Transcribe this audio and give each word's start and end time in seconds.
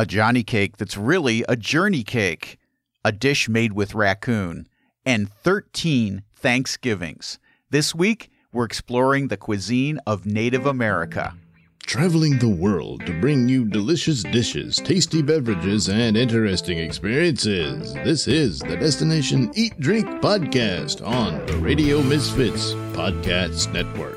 a 0.00 0.06
Johnny 0.06 0.42
cake 0.42 0.78
that's 0.78 0.96
really 0.96 1.44
a 1.46 1.54
journey 1.54 2.02
cake, 2.02 2.56
a 3.04 3.12
dish 3.12 3.50
made 3.50 3.74
with 3.74 3.94
raccoon, 3.94 4.66
and 5.04 5.30
13 5.30 6.22
Thanksgivings. 6.34 7.38
This 7.68 7.94
week, 7.94 8.30
we're 8.50 8.64
exploring 8.64 9.28
the 9.28 9.36
cuisine 9.36 10.00
of 10.06 10.24
Native 10.24 10.64
America. 10.64 11.34
Traveling 11.80 12.38
the 12.38 12.48
world 12.48 13.04
to 13.04 13.20
bring 13.20 13.46
you 13.46 13.66
delicious 13.66 14.22
dishes, 14.22 14.78
tasty 14.78 15.20
beverages, 15.20 15.90
and 15.90 16.16
interesting 16.16 16.78
experiences. 16.78 17.92
This 17.92 18.26
is 18.26 18.60
the 18.60 18.78
Destination 18.78 19.50
Eat 19.54 19.78
Drink 19.80 20.06
Podcast 20.22 21.06
on 21.06 21.44
the 21.44 21.58
Radio 21.58 22.02
Misfits 22.02 22.72
Podcast 22.94 23.70
Network. 23.74 24.16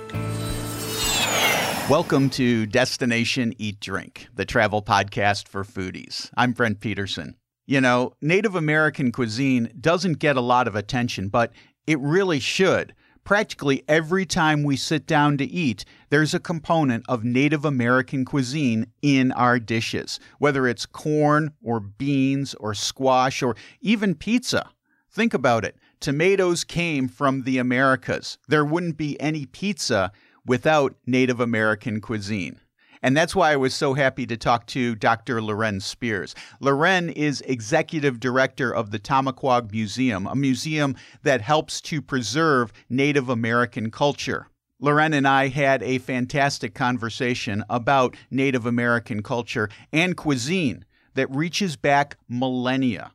Welcome 1.89 2.29
to 2.31 2.65
Destination 2.65 3.53
Eat 3.57 3.81
Drink, 3.81 4.27
the 4.33 4.45
travel 4.45 4.81
podcast 4.81 5.49
for 5.49 5.65
foodies. 5.65 6.31
I'm 6.37 6.53
Brent 6.53 6.79
Peterson. 6.79 7.35
You 7.65 7.81
know, 7.81 8.13
Native 8.21 8.55
American 8.55 9.11
cuisine 9.11 9.69
doesn't 9.81 10.19
get 10.19 10.37
a 10.37 10.41
lot 10.41 10.69
of 10.69 10.77
attention, 10.77 11.27
but 11.27 11.51
it 11.85 11.99
really 11.99 12.39
should. 12.39 12.95
Practically 13.25 13.83
every 13.89 14.25
time 14.25 14.63
we 14.63 14.77
sit 14.77 15.05
down 15.05 15.37
to 15.39 15.45
eat, 15.45 15.83
there's 16.09 16.33
a 16.33 16.39
component 16.39 17.03
of 17.09 17.25
Native 17.25 17.65
American 17.65 18.23
cuisine 18.23 18.87
in 19.01 19.33
our 19.33 19.59
dishes, 19.59 20.21
whether 20.39 20.65
it's 20.69 20.85
corn 20.85 21.51
or 21.61 21.81
beans 21.81 22.53
or 22.61 22.73
squash 22.73 23.43
or 23.43 23.57
even 23.81 24.15
pizza. 24.15 24.69
Think 25.11 25.33
about 25.33 25.65
it. 25.65 25.75
Tomatoes 25.99 26.63
came 26.63 27.09
from 27.09 27.43
the 27.43 27.57
Americas. 27.57 28.37
There 28.47 28.65
wouldn't 28.65 28.95
be 28.95 29.19
any 29.19 29.45
pizza 29.45 30.13
without 30.45 30.95
Native 31.05 31.39
American 31.39 32.01
cuisine. 32.01 32.59
And 33.03 33.17
that's 33.17 33.35
why 33.35 33.51
I 33.51 33.57
was 33.57 33.73
so 33.73 33.95
happy 33.95 34.25
to 34.27 34.37
talk 34.37 34.65
to 34.67 34.95
Dr. 34.95 35.41
Loren 35.41 35.81
Spears. 35.81 36.33
Loren 36.61 37.09
is 37.09 37.41
executive 37.41 38.21
director 38.21 38.73
of 38.73 38.91
the 38.91 38.99
Tomaquag 38.99 39.73
Museum, 39.73 40.25
a 40.25 40.35
museum 40.35 40.95
that 41.23 41.41
helps 41.41 41.81
to 41.81 42.01
preserve 42.01 42.71
Native 42.89 43.27
American 43.27 43.91
culture. 43.91 44.47
Loren 44.79 45.13
and 45.13 45.27
I 45.27 45.49
had 45.49 45.83
a 45.83 45.97
fantastic 45.97 46.73
conversation 46.73 47.65
about 47.69 48.15
Native 48.31 48.65
American 48.65 49.21
culture 49.21 49.69
and 49.91 50.15
cuisine 50.15 50.85
that 51.15 51.29
reaches 51.29 51.75
back 51.75 52.17
millennia. 52.29 53.11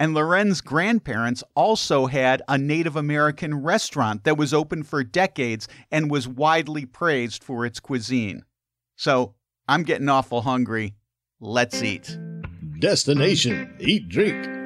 And 0.00 0.14
Loren's 0.14 0.62
grandparents 0.62 1.44
also 1.54 2.06
had 2.06 2.40
a 2.48 2.56
Native 2.56 2.96
American 2.96 3.62
restaurant 3.62 4.24
that 4.24 4.38
was 4.38 4.54
open 4.54 4.82
for 4.82 5.04
decades 5.04 5.68
and 5.90 6.10
was 6.10 6.26
widely 6.26 6.86
praised 6.86 7.44
for 7.44 7.66
its 7.66 7.80
cuisine. 7.80 8.46
So 8.96 9.34
I'm 9.68 9.82
getting 9.82 10.08
awful 10.08 10.40
hungry. 10.40 10.94
Let's 11.38 11.82
eat. 11.82 12.18
Destination 12.78 13.76
Eat 13.78 14.08
Drink. 14.08 14.59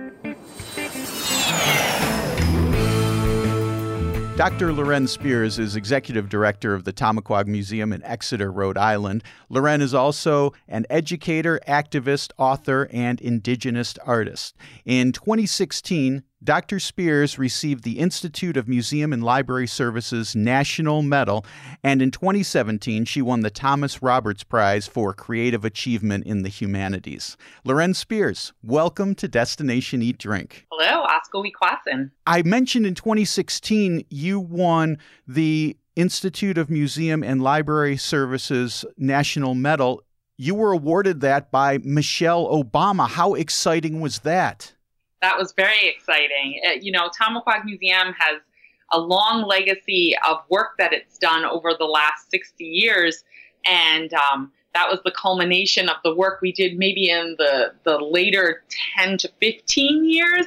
Dr. 4.36 4.72
Loren 4.72 5.06
Spears 5.06 5.60
is 5.60 5.76
executive 5.76 6.28
director 6.28 6.74
of 6.74 6.82
the 6.82 6.92
Tomaquag 6.92 7.46
Museum 7.46 7.92
in 7.92 8.02
Exeter, 8.02 8.50
Rhode 8.50 8.76
Island. 8.76 9.22
Loren 9.48 9.80
is 9.80 9.94
also 9.94 10.52
an 10.66 10.86
educator, 10.90 11.60
activist, 11.68 12.32
author, 12.36 12.88
and 12.92 13.20
indigenous 13.20 13.96
artist. 14.04 14.56
In 14.84 15.12
2016, 15.12 16.24
Dr. 16.44 16.78
Spears 16.78 17.38
received 17.38 17.84
the 17.84 17.98
Institute 17.98 18.58
of 18.58 18.68
Museum 18.68 19.14
and 19.14 19.24
Library 19.24 19.66
Services 19.66 20.36
National 20.36 21.00
Medal, 21.00 21.46
and 21.82 22.02
in 22.02 22.10
2017, 22.10 23.06
she 23.06 23.22
won 23.22 23.40
the 23.40 23.48
Thomas 23.48 24.02
Roberts 24.02 24.44
Prize 24.44 24.86
for 24.86 25.14
Creative 25.14 25.64
Achievement 25.64 26.26
in 26.26 26.42
the 26.42 26.50
Humanities. 26.50 27.38
Loren 27.64 27.94
Spears, 27.94 28.52
welcome 28.62 29.14
to 29.14 29.26
Destination 29.26 30.02
Eat 30.02 30.18
Drink. 30.18 30.66
Hello, 30.70 31.04
Oscar 31.04 31.38
Weekwassen. 31.38 32.10
I 32.26 32.42
mentioned 32.42 32.84
in 32.84 32.94
2016 32.94 34.04
you 34.10 34.38
won 34.38 34.98
the 35.26 35.78
Institute 35.96 36.58
of 36.58 36.68
Museum 36.68 37.22
and 37.22 37.42
Library 37.42 37.96
Services 37.96 38.84
National 38.98 39.54
Medal. 39.54 40.02
You 40.36 40.56
were 40.56 40.72
awarded 40.72 41.22
that 41.22 41.50
by 41.50 41.78
Michelle 41.78 42.46
Obama. 42.48 43.08
How 43.08 43.32
exciting 43.32 44.02
was 44.02 44.18
that? 44.18 44.73
That 45.24 45.38
was 45.38 45.52
very 45.52 45.88
exciting. 45.88 46.60
Uh, 46.66 46.72
you 46.82 46.92
know, 46.92 47.08
Tomaquag 47.18 47.64
Museum 47.64 48.12
has 48.18 48.42
a 48.92 49.00
long 49.00 49.46
legacy 49.48 50.14
of 50.28 50.42
work 50.50 50.76
that 50.76 50.92
it's 50.92 51.16
done 51.16 51.46
over 51.46 51.72
the 51.78 51.86
last 51.86 52.30
60 52.30 52.62
years. 52.62 53.24
And 53.64 54.12
um, 54.12 54.52
that 54.74 54.90
was 54.90 55.00
the 55.02 55.10
culmination 55.12 55.88
of 55.88 55.96
the 56.04 56.14
work 56.14 56.42
we 56.42 56.52
did 56.52 56.76
maybe 56.76 57.08
in 57.08 57.36
the, 57.38 57.72
the 57.84 57.96
later 57.96 58.64
10 58.98 59.16
to 59.16 59.32
15 59.40 60.10
years 60.10 60.44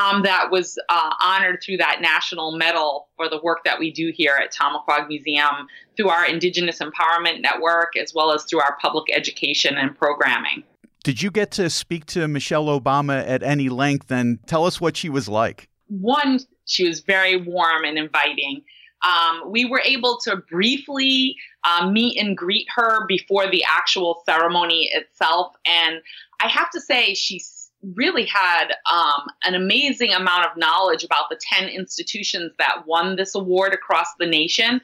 um, 0.00 0.22
that 0.22 0.52
was 0.52 0.78
uh, 0.88 1.14
honored 1.20 1.60
through 1.60 1.78
that 1.78 2.00
national 2.00 2.52
medal 2.52 3.08
for 3.16 3.28
the 3.28 3.40
work 3.42 3.64
that 3.64 3.80
we 3.80 3.90
do 3.90 4.12
here 4.14 4.38
at 4.40 4.54
Tomaquag 4.54 5.08
Museum 5.08 5.66
through 5.96 6.10
our 6.10 6.26
Indigenous 6.26 6.78
Empowerment 6.78 7.40
Network 7.40 7.96
as 7.96 8.14
well 8.14 8.30
as 8.30 8.44
through 8.44 8.60
our 8.60 8.78
public 8.80 9.12
education 9.12 9.76
and 9.76 9.98
programming. 9.98 10.62
Did 11.02 11.20
you 11.20 11.30
get 11.30 11.50
to 11.52 11.68
speak 11.68 12.06
to 12.06 12.28
Michelle 12.28 12.66
Obama 12.66 13.26
at 13.26 13.42
any 13.42 13.68
length 13.68 14.10
and 14.12 14.38
tell 14.46 14.66
us 14.66 14.80
what 14.80 14.96
she 14.96 15.08
was 15.08 15.28
like? 15.28 15.68
One, 15.88 16.38
she 16.66 16.86
was 16.86 17.00
very 17.00 17.36
warm 17.36 17.84
and 17.84 17.98
inviting. 17.98 18.62
Um, 19.04 19.50
we 19.50 19.64
were 19.64 19.82
able 19.84 20.18
to 20.24 20.36
briefly 20.48 21.34
uh, 21.64 21.90
meet 21.90 22.18
and 22.18 22.36
greet 22.36 22.68
her 22.76 23.04
before 23.08 23.50
the 23.50 23.64
actual 23.68 24.22
ceremony 24.24 24.90
itself. 24.92 25.54
And 25.66 25.96
I 26.40 26.46
have 26.46 26.70
to 26.70 26.80
say, 26.80 27.14
she 27.14 27.40
really 27.96 28.26
had 28.26 28.68
um, 28.90 29.26
an 29.42 29.54
amazing 29.54 30.12
amount 30.12 30.46
of 30.46 30.56
knowledge 30.56 31.02
about 31.02 31.24
the 31.30 31.40
10 31.52 31.68
institutions 31.68 32.52
that 32.58 32.86
won 32.86 33.16
this 33.16 33.34
award 33.34 33.74
across 33.74 34.06
the 34.20 34.26
nation 34.26 34.80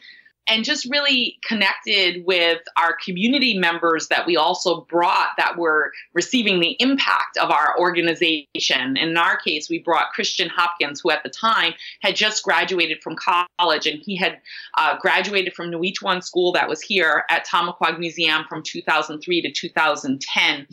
and 0.49 0.65
just 0.65 0.87
really 0.91 1.39
connected 1.47 2.25
with 2.27 2.61
our 2.77 2.97
community 3.05 3.59
members 3.59 4.09
that 4.09 4.27
we 4.27 4.37
also 4.37 4.81
brought 4.83 5.29
that 5.37 5.59
were 5.59 5.93
receiving 6.15 6.61
the 6.61 6.77
impact 6.81 7.37
of 7.37 7.51
our 7.51 7.79
organization. 7.79 8.97
In 8.97 9.17
our 9.17 9.37
case, 9.37 9.69
we 9.69 9.79
brought 9.79 10.13
Christian 10.13 10.49
Hopkins, 10.49 11.01
who 11.01 11.11
at 11.11 11.23
the 11.23 11.29
time 11.29 11.75
had 12.01 12.17
just 12.17 12.43
graduated 12.43 13.03
from 13.03 13.17
college, 13.17 13.87
and 13.87 14.01
he 14.03 14.17
had 14.17 14.41
uh, 14.79 14.97
graduated 14.99 15.55
from 15.55 15.73
One 16.01 16.23
School 16.23 16.53
that 16.53 16.69
was 16.69 16.81
here 16.81 17.25
at 17.29 17.47
Tomaquag 17.47 17.99
Museum 17.99 18.45
from 18.49 18.63
2003 18.63 19.43
to 19.43 19.53
2010. 19.53 20.67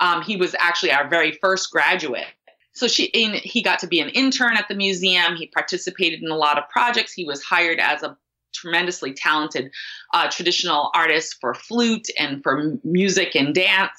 Um, 0.00 0.22
he 0.22 0.36
was 0.36 0.54
actually 0.58 0.92
our 0.92 1.08
very 1.08 1.32
first 1.32 1.70
graduate. 1.70 2.26
So 2.74 2.88
she, 2.88 3.04
in, 3.04 3.34
he 3.34 3.62
got 3.62 3.78
to 3.80 3.86
be 3.86 4.00
an 4.00 4.08
intern 4.10 4.56
at 4.56 4.66
the 4.68 4.74
museum. 4.74 5.36
He 5.36 5.46
participated 5.46 6.22
in 6.22 6.30
a 6.30 6.36
lot 6.36 6.58
of 6.58 6.68
projects. 6.70 7.12
He 7.12 7.24
was 7.24 7.42
hired 7.42 7.78
as 7.78 8.02
a 8.02 8.16
tremendously 8.52 9.12
talented 9.12 9.70
uh, 10.14 10.28
traditional 10.30 10.90
artist 10.94 11.36
for 11.40 11.54
flute 11.54 12.06
and 12.18 12.42
for 12.42 12.78
music 12.84 13.34
and 13.34 13.54
dance, 13.54 13.92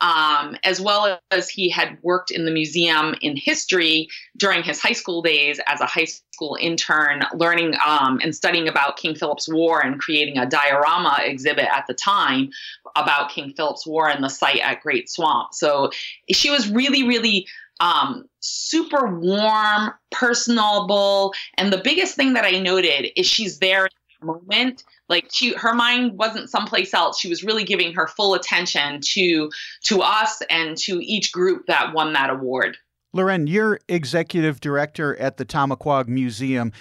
um, 0.00 0.56
as 0.64 0.80
well 0.80 1.20
as 1.30 1.48
he 1.48 1.68
had 1.68 1.98
worked 2.02 2.30
in 2.30 2.44
the 2.44 2.50
museum 2.50 3.14
in 3.20 3.36
history 3.36 4.08
during 4.36 4.62
his 4.62 4.80
high 4.80 4.92
school 4.92 5.22
days 5.22 5.60
as 5.66 5.80
a 5.80 5.86
high 5.86 6.04
school 6.04 6.56
intern, 6.60 7.24
learning 7.34 7.74
um, 7.84 8.20
and 8.22 8.34
studying 8.34 8.68
about 8.68 8.96
King 8.96 9.14
Philip's 9.14 9.48
War 9.48 9.84
and 9.84 9.98
creating 9.98 10.38
a 10.38 10.46
diorama 10.46 11.18
exhibit 11.20 11.66
at 11.66 11.86
the 11.88 11.94
time 11.94 12.50
about 12.96 13.30
King 13.30 13.52
Philip's 13.56 13.86
War 13.86 14.08
and 14.08 14.22
the 14.22 14.28
site 14.28 14.60
at 14.60 14.82
Great 14.82 15.10
Swamp. 15.10 15.52
So 15.52 15.90
she 16.32 16.50
was 16.50 16.68
really, 16.70 17.02
really 17.02 17.46
um, 17.80 18.28
super 18.40 19.18
warm, 19.18 19.92
personable. 20.10 21.32
And 21.56 21.72
the 21.72 21.80
biggest 21.82 22.14
thing 22.14 22.32
that 22.34 22.44
I 22.44 22.58
noted 22.58 23.10
is 23.16 23.26
she's 23.26 23.58
there 23.58 23.88
moment 24.22 24.84
like 25.08 25.28
she 25.30 25.54
her 25.54 25.74
mind 25.74 26.18
wasn't 26.18 26.50
someplace 26.50 26.92
else 26.92 27.20
she 27.20 27.28
was 27.28 27.44
really 27.44 27.64
giving 27.64 27.92
her 27.94 28.06
full 28.06 28.34
attention 28.34 29.00
to 29.00 29.50
to 29.84 30.00
us 30.00 30.42
and 30.50 30.76
to 30.76 30.98
each 31.04 31.32
group 31.32 31.66
that 31.66 31.92
won 31.94 32.12
that 32.12 32.30
award 32.30 32.76
Loren, 33.14 33.46
you're 33.46 33.80
executive 33.88 34.60
director 34.60 35.16
at 35.16 35.38
the 35.38 35.44
Tomaquag 35.44 36.08
Museum. 36.08 36.72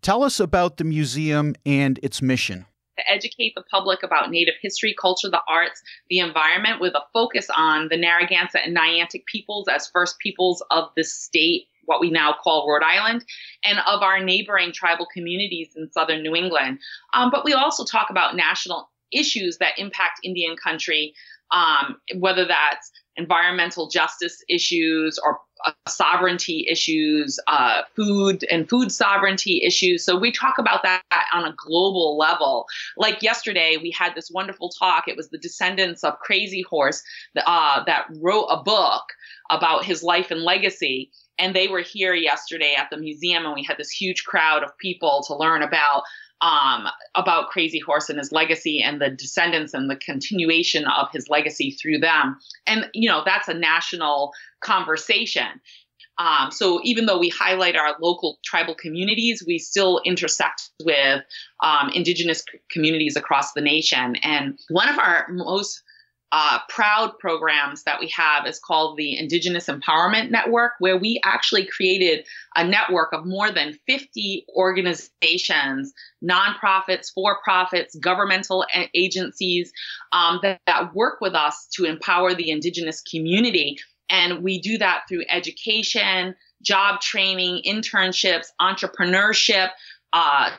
Tell 0.00 0.22
us 0.22 0.38
about 0.38 0.76
the 0.76 0.84
museum 0.84 1.54
and 1.66 1.98
its 2.02 2.22
mission. 2.22 2.66
To 2.98 3.10
educate 3.10 3.54
the 3.56 3.64
public 3.70 4.02
about 4.02 4.30
Native 4.30 4.54
history, 4.60 4.94
culture, 4.98 5.28
the 5.28 5.42
arts, 5.48 5.82
the 6.08 6.18
environment, 6.18 6.80
with 6.80 6.94
a 6.94 7.02
focus 7.12 7.48
on 7.54 7.88
the 7.88 7.96
Narragansett 7.96 8.62
and 8.64 8.76
Niantic 8.76 9.24
peoples 9.26 9.66
as 9.66 9.88
first 9.88 10.18
peoples 10.18 10.62
of 10.70 10.90
the 10.96 11.02
state 11.02 11.66
what 11.84 12.00
we 12.00 12.10
now 12.10 12.34
call 12.42 12.68
Rhode 12.68 12.84
Island, 12.84 13.24
and 13.64 13.78
of 13.86 14.02
our 14.02 14.22
neighboring 14.22 14.72
tribal 14.72 15.06
communities 15.12 15.70
in 15.76 15.90
southern 15.92 16.22
New 16.22 16.34
England. 16.34 16.78
Um, 17.14 17.30
but 17.30 17.44
we 17.44 17.52
also 17.52 17.84
talk 17.84 18.10
about 18.10 18.36
national 18.36 18.90
issues 19.12 19.58
that 19.58 19.78
impact 19.78 20.20
Indian 20.24 20.56
country, 20.56 21.14
um, 21.52 21.96
whether 22.18 22.46
that's 22.46 22.90
environmental 23.16 23.88
justice 23.90 24.42
issues 24.48 25.18
or 25.22 25.38
uh, 25.66 25.72
sovereignty 25.86 26.66
issues, 26.68 27.38
uh, 27.46 27.82
food 27.94 28.44
and 28.50 28.68
food 28.68 28.90
sovereignty 28.90 29.62
issues. 29.62 30.04
So 30.04 30.18
we 30.18 30.32
talk 30.32 30.54
about 30.58 30.82
that 30.82 31.02
on 31.32 31.44
a 31.44 31.54
global 31.56 32.16
level. 32.16 32.66
Like 32.96 33.22
yesterday, 33.22 33.76
we 33.80 33.90
had 33.90 34.14
this 34.14 34.30
wonderful 34.32 34.70
talk. 34.70 35.08
It 35.08 35.16
was 35.16 35.28
the 35.28 35.38
descendants 35.38 36.02
of 36.02 36.18
Crazy 36.20 36.62
Horse 36.62 37.02
uh, 37.36 37.84
that 37.84 38.06
wrote 38.20 38.46
a 38.46 38.62
book 38.62 39.04
about 39.50 39.84
his 39.84 40.02
life 40.02 40.30
and 40.30 40.40
legacy. 40.40 41.10
And 41.42 41.54
they 41.54 41.68
were 41.68 41.80
here 41.80 42.14
yesterday 42.14 42.74
at 42.78 42.88
the 42.90 42.96
museum, 42.96 43.44
and 43.44 43.54
we 43.54 43.64
had 43.64 43.76
this 43.76 43.90
huge 43.90 44.24
crowd 44.24 44.62
of 44.62 44.78
people 44.78 45.24
to 45.26 45.36
learn 45.36 45.62
about 45.62 46.04
um, 46.40 46.88
about 47.14 47.50
Crazy 47.50 47.78
Horse 47.78 48.08
and 48.08 48.18
his 48.18 48.32
legacy 48.32 48.82
and 48.82 49.00
the 49.00 49.10
descendants 49.10 49.74
and 49.74 49.88
the 49.88 49.96
continuation 49.96 50.84
of 50.86 51.08
his 51.12 51.28
legacy 51.28 51.70
through 51.70 51.98
them. 51.98 52.36
And, 52.66 52.88
you 52.94 53.08
know, 53.08 53.22
that's 53.24 53.46
a 53.46 53.54
national 53.54 54.32
conversation. 54.60 55.60
Um, 56.18 56.50
so 56.50 56.80
even 56.82 57.06
though 57.06 57.18
we 57.18 57.28
highlight 57.28 57.76
our 57.76 57.94
local 58.00 58.38
tribal 58.44 58.74
communities, 58.74 59.44
we 59.46 59.58
still 59.58 60.00
intersect 60.04 60.70
with 60.84 61.22
um, 61.62 61.90
indigenous 61.94 62.44
communities 62.70 63.16
across 63.16 63.52
the 63.52 63.60
nation. 63.60 64.16
And 64.16 64.58
one 64.68 64.88
of 64.88 64.98
our 64.98 65.26
most 65.30 65.82
uh, 66.32 66.58
proud 66.70 67.18
programs 67.18 67.82
that 67.84 68.00
we 68.00 68.08
have 68.08 68.46
is 68.46 68.58
called 68.58 68.96
the 68.96 69.18
Indigenous 69.18 69.66
Empowerment 69.66 70.30
Network, 70.30 70.72
where 70.78 70.96
we 70.96 71.20
actually 71.24 71.66
created 71.66 72.26
a 72.56 72.66
network 72.66 73.12
of 73.12 73.26
more 73.26 73.52
than 73.52 73.78
50 73.86 74.46
organizations, 74.56 75.92
nonprofits, 76.24 77.12
for 77.14 77.38
profits, 77.44 77.94
governmental 77.96 78.64
agencies 78.94 79.72
um, 80.12 80.40
that, 80.42 80.58
that 80.66 80.94
work 80.94 81.20
with 81.20 81.34
us 81.34 81.68
to 81.74 81.84
empower 81.84 82.34
the 82.34 82.50
Indigenous 82.50 83.02
community. 83.02 83.76
And 84.08 84.42
we 84.42 84.58
do 84.58 84.78
that 84.78 85.02
through 85.08 85.24
education, 85.28 86.34
job 86.62 87.02
training, 87.02 87.62
internships, 87.66 88.46
entrepreneurship, 88.58 89.68
uh, 90.14 90.50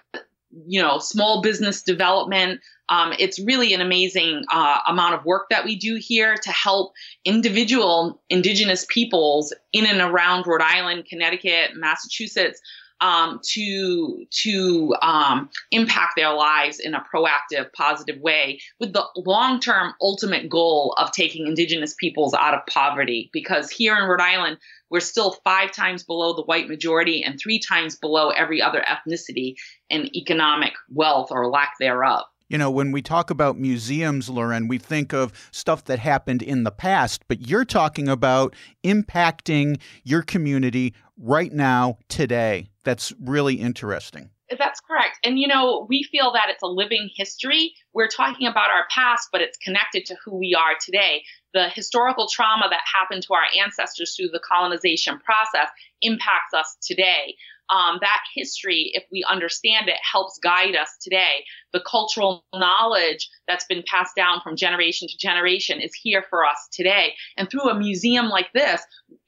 you 0.68 0.82
know, 0.82 1.00
small 1.00 1.42
business 1.42 1.82
development. 1.82 2.62
Um, 2.94 3.14
it's 3.18 3.40
really 3.40 3.74
an 3.74 3.82
amazing 3.82 4.44
uh, 4.52 4.78
amount 4.88 5.16
of 5.16 5.26
work 5.26 5.48
that 5.50 5.66
we 5.66 5.76
do 5.76 5.98
here 6.00 6.36
to 6.36 6.52
help 6.52 6.94
individual 7.26 8.22
indigenous 8.30 8.86
peoples 8.88 9.52
in 9.72 9.88
and 9.88 10.00
around 10.00 10.46
Rhode 10.46 10.62
Island, 10.62 11.06
Connecticut, 11.10 11.72
Massachusetts 11.76 12.62
um, 13.02 13.40
to 13.54 14.26
to 14.44 14.96
um, 15.02 15.50
impact 15.72 16.14
their 16.16 16.34
lives 16.34 16.80
in 16.80 16.94
a 16.94 17.04
proactive, 17.14 17.74
positive 17.74 18.22
way, 18.22 18.60
with 18.80 18.94
the 18.94 19.04
long-term 19.16 19.94
ultimate 20.00 20.48
goal 20.48 20.96
of 21.00 21.12
taking 21.12 21.48
Indigenous 21.48 21.96
peoples 21.96 22.36
out 22.36 22.54
of 22.54 22.60
poverty. 22.68 23.32
Because 23.34 23.72
here 23.72 23.98
in 23.98 24.04
Rhode 24.04 24.22
Island, 24.22 24.58
we're 24.92 25.00
still 25.00 25.36
five 25.44 25.72
times 25.72 26.04
below 26.04 26.36
the 26.36 26.44
white 26.44 26.70
majority 26.70 27.24
and 27.24 27.40
three 27.40 27.60
times 27.60 27.98
below 27.98 28.30
every 28.30 28.62
other 28.62 28.86
ethnicity 28.88 29.56
in 29.90 30.16
economic 30.16 30.74
wealth 30.90 31.30
or 31.32 31.50
lack 31.50 31.74
thereof. 31.80 32.24
You 32.50 32.58
know, 32.58 32.70
when 32.70 32.92
we 32.92 33.02
talk 33.02 33.30
about 33.30 33.58
museums, 33.58 34.30
Loren, 34.30 34.68
we 34.68 34.78
think 34.78 35.14
of 35.14 35.32
stuff 35.52 35.86
that 35.86 36.00
happened 36.00 36.42
in 36.42 36.64
the 36.64 36.72
past, 36.72 37.24
but 37.28 37.48
you're 37.48 37.66
talking 37.66 38.08
about 38.08 38.56
impacting 38.84 39.80
your 40.04 40.22
community 40.22 40.94
right 41.18 41.52
now, 41.52 41.98
today. 42.10 42.68
That's 42.84 43.14
really 43.20 43.56
interesting. 43.56 44.30
That's 44.58 44.80
correct. 44.82 45.20
And, 45.24 45.40
you 45.40 45.48
know, 45.48 45.88
we 45.90 46.04
feel 46.04 46.32
that 46.34 46.48
it's 46.50 46.62
a 46.62 46.68
living 46.68 47.10
history. 47.16 47.74
We're 47.94 48.10
talking 48.10 48.46
about 48.46 48.70
our 48.70 48.86
past, 48.94 49.30
but 49.32 49.42
it's 49.42 49.58
connected 49.58 50.06
to 50.08 50.16
who 50.24 50.38
we 50.38 50.54
are 50.54 50.76
today. 50.84 51.24
The 51.54 51.70
historical 51.70 52.28
trauma 52.28 52.68
that 52.70 52.82
happened 53.00 53.24
to 53.24 53.34
our 53.34 53.64
ancestors 53.64 54.16
through 54.16 54.30
the 54.30 54.42
colonization 54.48 55.18
process 55.20 55.70
impacts 56.02 56.54
us 56.54 56.78
today 56.82 57.36
um, 57.70 57.98
that 58.02 58.20
history, 58.36 58.92
if 58.94 59.04
we 59.12 59.24
understand 59.30 59.88
it, 59.88 59.98
helps 60.10 60.38
guide 60.44 60.76
us 60.76 60.90
today. 61.02 61.46
The 61.72 61.84
cultural 61.90 62.44
knowledge 62.54 63.30
that's 63.48 63.66
been 63.66 63.84
passed 63.88 64.16
down 64.16 64.42
from 64.44 64.56
generation 64.56 65.08
to 65.08 65.18
generation 65.18 65.80
is 65.80 65.94
here 65.94 66.24
for 66.30 66.46
us 66.46 66.68
today. 66.72 67.14
And 67.38 67.50
through 67.50 67.70
a 67.70 67.80
museum 67.80 68.28
like 68.28 68.52
this 68.54 68.82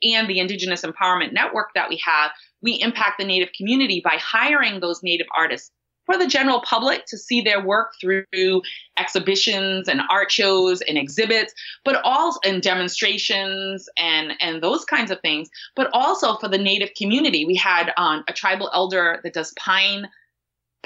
and 0.04 0.30
the 0.30 0.40
Indigenous 0.40 0.84
Empowerment 0.84 1.34
Network 1.34 1.70
that 1.76 1.90
we 1.90 2.02
have, 2.06 2.32
we 2.62 2.80
impact 2.82 3.20
the 3.20 3.26
Native 3.26 3.50
community 3.58 4.02
by 4.04 4.18
hiring 4.20 4.80
those 4.80 5.02
Native 5.02 5.28
artists 5.36 5.72
for 6.06 6.18
the 6.18 6.28
general 6.28 6.62
public 6.62 7.06
to 7.08 7.18
see 7.18 7.42
their 7.42 7.64
work 7.64 7.94
through 8.00 8.62
exhibitions 8.98 9.88
and 9.88 10.02
art 10.10 10.32
shows 10.32 10.82
and 10.82 10.98
exhibits, 10.98 11.54
but 11.84 12.02
also 12.04 12.40
in 12.48 12.62
demonstrations 12.62 13.90
and 13.98 14.34
and 14.40 14.62
those 14.62 14.86
kinds 14.86 15.12
of 15.12 15.20
things. 15.22 15.50
But 15.76 15.90
also 15.94 16.38
for 16.38 16.48
the 16.48 16.58
Native 16.58 16.92
community, 16.98 17.46
we 17.46 17.56
had 17.56 17.92
um, 17.98 18.24
a 18.28 18.34
tribal 18.34 18.70
elder 18.74 19.20
that 19.24 19.34
does 19.34 19.54
pine 19.54 20.08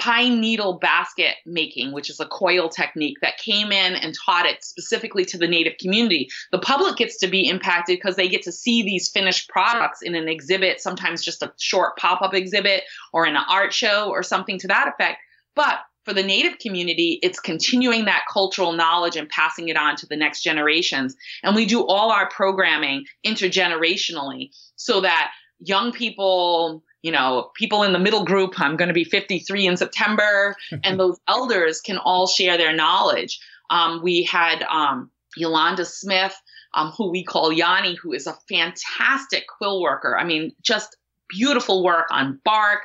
pine 0.00 0.40
needle 0.40 0.78
basket 0.78 1.36
making, 1.46 1.92
which 1.92 2.10
is 2.10 2.18
a 2.18 2.26
coil 2.26 2.68
technique 2.68 3.18
that 3.20 3.38
came 3.38 3.70
in 3.70 3.94
and 3.94 4.14
taught 4.14 4.46
it 4.46 4.64
specifically 4.64 5.24
to 5.26 5.38
the 5.38 5.46
native 5.46 5.74
community. 5.78 6.28
The 6.50 6.58
public 6.58 6.96
gets 6.96 7.18
to 7.18 7.28
be 7.28 7.48
impacted 7.48 7.98
because 7.98 8.16
they 8.16 8.28
get 8.28 8.42
to 8.42 8.52
see 8.52 8.82
these 8.82 9.08
finished 9.08 9.48
products 9.48 10.02
in 10.02 10.14
an 10.14 10.28
exhibit, 10.28 10.80
sometimes 10.80 11.22
just 11.22 11.42
a 11.42 11.52
short 11.58 11.96
pop 11.96 12.22
up 12.22 12.34
exhibit 12.34 12.84
or 13.12 13.26
in 13.26 13.36
an 13.36 13.44
art 13.48 13.72
show 13.72 14.08
or 14.10 14.22
something 14.22 14.58
to 14.58 14.68
that 14.68 14.88
effect. 14.88 15.18
But 15.54 15.80
for 16.04 16.14
the 16.14 16.22
native 16.22 16.58
community, 16.58 17.18
it's 17.22 17.38
continuing 17.38 18.06
that 18.06 18.24
cultural 18.32 18.72
knowledge 18.72 19.16
and 19.16 19.28
passing 19.28 19.68
it 19.68 19.76
on 19.76 19.96
to 19.96 20.06
the 20.06 20.16
next 20.16 20.42
generations. 20.42 21.14
And 21.42 21.54
we 21.54 21.66
do 21.66 21.86
all 21.86 22.10
our 22.10 22.28
programming 22.30 23.04
intergenerationally 23.24 24.50
so 24.76 25.02
that 25.02 25.30
young 25.60 25.92
people, 25.92 26.82
you 27.02 27.12
know, 27.12 27.50
people 27.54 27.82
in 27.82 27.92
the 27.92 27.98
middle 27.98 28.24
group, 28.24 28.60
I'm 28.60 28.76
going 28.76 28.88
to 28.88 28.94
be 28.94 29.04
53 29.04 29.66
in 29.66 29.76
September, 29.76 30.56
and 30.84 30.98
those 30.98 31.18
elders 31.28 31.80
can 31.80 31.98
all 31.98 32.26
share 32.26 32.58
their 32.58 32.74
knowledge. 32.74 33.40
Um, 33.70 34.00
we 34.02 34.24
had 34.24 34.62
um, 34.62 35.10
Yolanda 35.36 35.84
Smith, 35.84 36.34
um, 36.74 36.90
who 36.90 37.10
we 37.10 37.24
call 37.24 37.52
Yanni, 37.52 37.94
who 37.94 38.12
is 38.12 38.26
a 38.26 38.36
fantastic 38.48 39.44
quill 39.46 39.80
worker. 39.80 40.16
I 40.18 40.24
mean, 40.24 40.52
just 40.62 40.96
beautiful 41.28 41.84
work 41.84 42.06
on 42.10 42.40
bark 42.44 42.80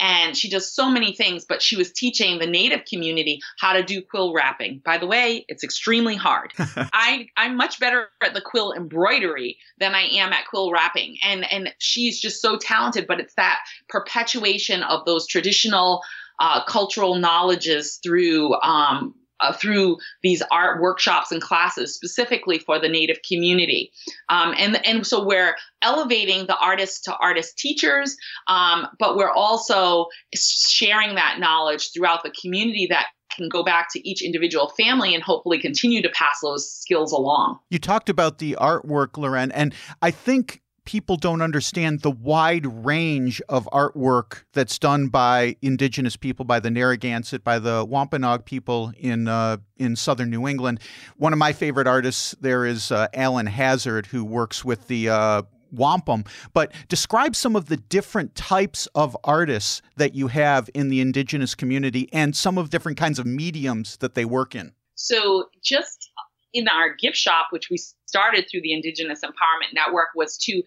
and 0.00 0.36
she 0.36 0.48
does 0.48 0.72
so 0.72 0.88
many 0.88 1.14
things 1.14 1.44
but 1.44 1.62
she 1.62 1.76
was 1.76 1.92
teaching 1.92 2.38
the 2.38 2.46
native 2.46 2.84
community 2.84 3.40
how 3.58 3.72
to 3.72 3.82
do 3.82 4.02
quill 4.02 4.32
wrapping. 4.32 4.80
By 4.84 4.98
the 4.98 5.06
way 5.06 5.44
it's 5.48 5.64
extremely 5.64 6.16
hard. 6.16 6.52
I 6.58 7.28
i'm 7.36 7.56
much 7.56 7.80
better 7.80 8.08
at 8.22 8.34
the 8.34 8.40
quill 8.40 8.72
embroidery 8.72 9.58
than 9.78 9.94
i 9.94 10.02
am 10.02 10.32
at 10.32 10.46
quill 10.48 10.72
wrapping. 10.72 11.16
And 11.22 11.50
and 11.52 11.74
she's 11.78 12.20
just 12.20 12.40
so 12.40 12.56
talented 12.56 13.06
but 13.06 13.20
it's 13.20 13.34
that 13.34 13.60
perpetuation 13.88 14.82
of 14.82 15.04
those 15.04 15.26
traditional 15.26 16.02
uh, 16.40 16.64
cultural 16.64 17.14
knowledges 17.14 18.00
through 18.02 18.54
um, 18.60 19.14
uh, 19.44 19.52
through 19.52 19.98
these 20.22 20.42
art 20.50 20.80
workshops 20.80 21.30
and 21.32 21.42
classes 21.42 21.94
specifically 21.94 22.58
for 22.58 22.78
the 22.78 22.88
Native 22.88 23.18
community. 23.26 23.92
Um, 24.28 24.54
and, 24.58 24.84
and 24.86 25.06
so 25.06 25.24
we're 25.24 25.56
elevating 25.82 26.46
the 26.46 26.56
artists 26.56 27.02
to 27.02 27.16
artist 27.16 27.58
teachers, 27.58 28.16
um, 28.48 28.86
but 28.98 29.16
we're 29.16 29.30
also 29.30 30.06
sharing 30.34 31.16
that 31.16 31.38
knowledge 31.38 31.92
throughout 31.92 32.22
the 32.22 32.30
community 32.30 32.86
that 32.90 33.06
can 33.36 33.48
go 33.48 33.64
back 33.64 33.88
to 33.92 34.08
each 34.08 34.22
individual 34.22 34.68
family 34.76 35.14
and 35.14 35.22
hopefully 35.22 35.58
continue 35.58 36.00
to 36.02 36.08
pass 36.10 36.38
those 36.42 36.70
skills 36.70 37.12
along. 37.12 37.58
You 37.70 37.78
talked 37.78 38.08
about 38.08 38.38
the 38.38 38.56
artwork, 38.60 39.16
Loren, 39.16 39.50
and 39.52 39.74
I 40.00 40.10
think 40.10 40.62
people 40.84 41.16
don't 41.16 41.42
understand 41.42 42.00
the 42.00 42.10
wide 42.10 42.66
range 42.84 43.40
of 43.48 43.68
artwork 43.72 44.44
that's 44.52 44.78
done 44.78 45.08
by 45.08 45.56
indigenous 45.62 46.16
people, 46.16 46.44
by 46.44 46.60
the 46.60 46.70
Narragansett, 46.70 47.42
by 47.42 47.58
the 47.58 47.84
Wampanoag 47.84 48.44
people 48.44 48.92
in 48.98 49.28
uh, 49.28 49.58
in 49.76 49.96
southern 49.96 50.30
New 50.30 50.46
England. 50.46 50.80
One 51.16 51.32
of 51.32 51.38
my 51.38 51.52
favorite 51.52 51.86
artists 51.86 52.34
there 52.40 52.64
is 52.64 52.92
uh, 52.92 53.08
Allen 53.14 53.46
Hazard, 53.46 54.06
who 54.06 54.24
works 54.24 54.64
with 54.64 54.86
the 54.88 55.08
uh, 55.08 55.42
wampum. 55.72 56.24
But 56.52 56.72
describe 56.88 57.34
some 57.34 57.56
of 57.56 57.66
the 57.66 57.76
different 57.76 58.34
types 58.34 58.86
of 58.94 59.16
artists 59.24 59.82
that 59.96 60.14
you 60.14 60.28
have 60.28 60.70
in 60.74 60.88
the 60.88 61.00
indigenous 61.00 61.54
community 61.54 62.08
and 62.12 62.36
some 62.36 62.58
of 62.58 62.70
different 62.70 62.98
kinds 62.98 63.18
of 63.18 63.26
mediums 63.26 63.96
that 63.98 64.14
they 64.14 64.24
work 64.24 64.54
in. 64.54 64.72
So 64.94 65.46
just 65.62 66.10
in 66.54 66.68
our 66.68 66.94
gift 66.94 67.16
shop, 67.16 67.48
which 67.50 67.68
we 67.68 67.76
started 68.06 68.46
through 68.50 68.62
the 68.62 68.72
Indigenous 68.72 69.20
Empowerment 69.22 69.74
Network, 69.74 70.08
was 70.14 70.38
to 70.38 70.62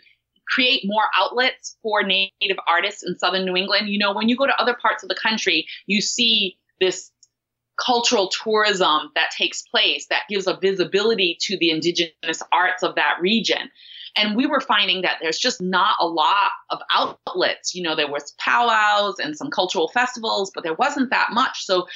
create 0.48 0.84
more 0.86 1.06
outlets 1.17 1.77
for 1.82 2.03
Native 2.03 2.58
artists 2.67 3.03
in 3.03 3.17
Southern 3.17 3.46
New 3.46 3.56
England. 3.56 3.89
You 3.89 3.98
know, 3.98 4.13
when 4.13 4.29
you 4.29 4.38
go 4.38 4.46
to 4.46 4.62
other 4.62 4.75
parts 4.75 5.03
of 5.03 5.10
the 5.10 5.15
country, 5.15 5.65
you 5.88 6.01
see 6.01 6.58
this 6.79 7.12
cultural 7.84 8.29
tourism 8.29 9.12
that 9.15 9.29
takes 9.36 9.62
place 9.62 10.08
that 10.10 10.24
gives 10.29 10.48
a 10.48 10.58
visibility 10.60 11.38
to 11.41 11.58
the 11.58 11.70
indigenous 11.70 12.41
arts 12.51 12.84
of 12.84 12.96
that 12.96 13.17
region. 13.22 13.70
And 14.15 14.36
we 14.36 14.48
were 14.48 14.62
finding 14.62 15.03
that 15.03 15.17
there's 15.22 15.38
just 15.38 15.62
not 15.62 15.96
a 16.00 16.08
lot 16.08 16.51
of 16.72 16.79
outlets. 16.91 17.75
You 17.75 17.84
know, 17.84 17.96
there 17.96 18.10
was 18.10 18.34
powwows 18.39 19.20
and 19.20 19.38
some 19.38 19.51
cultural 19.51 19.89
festivals, 19.89 20.51
but 20.53 20.63
there 20.63 20.74
wasn't 20.74 21.12
that 21.12 21.29
much. 21.32 21.65
So 21.65 21.88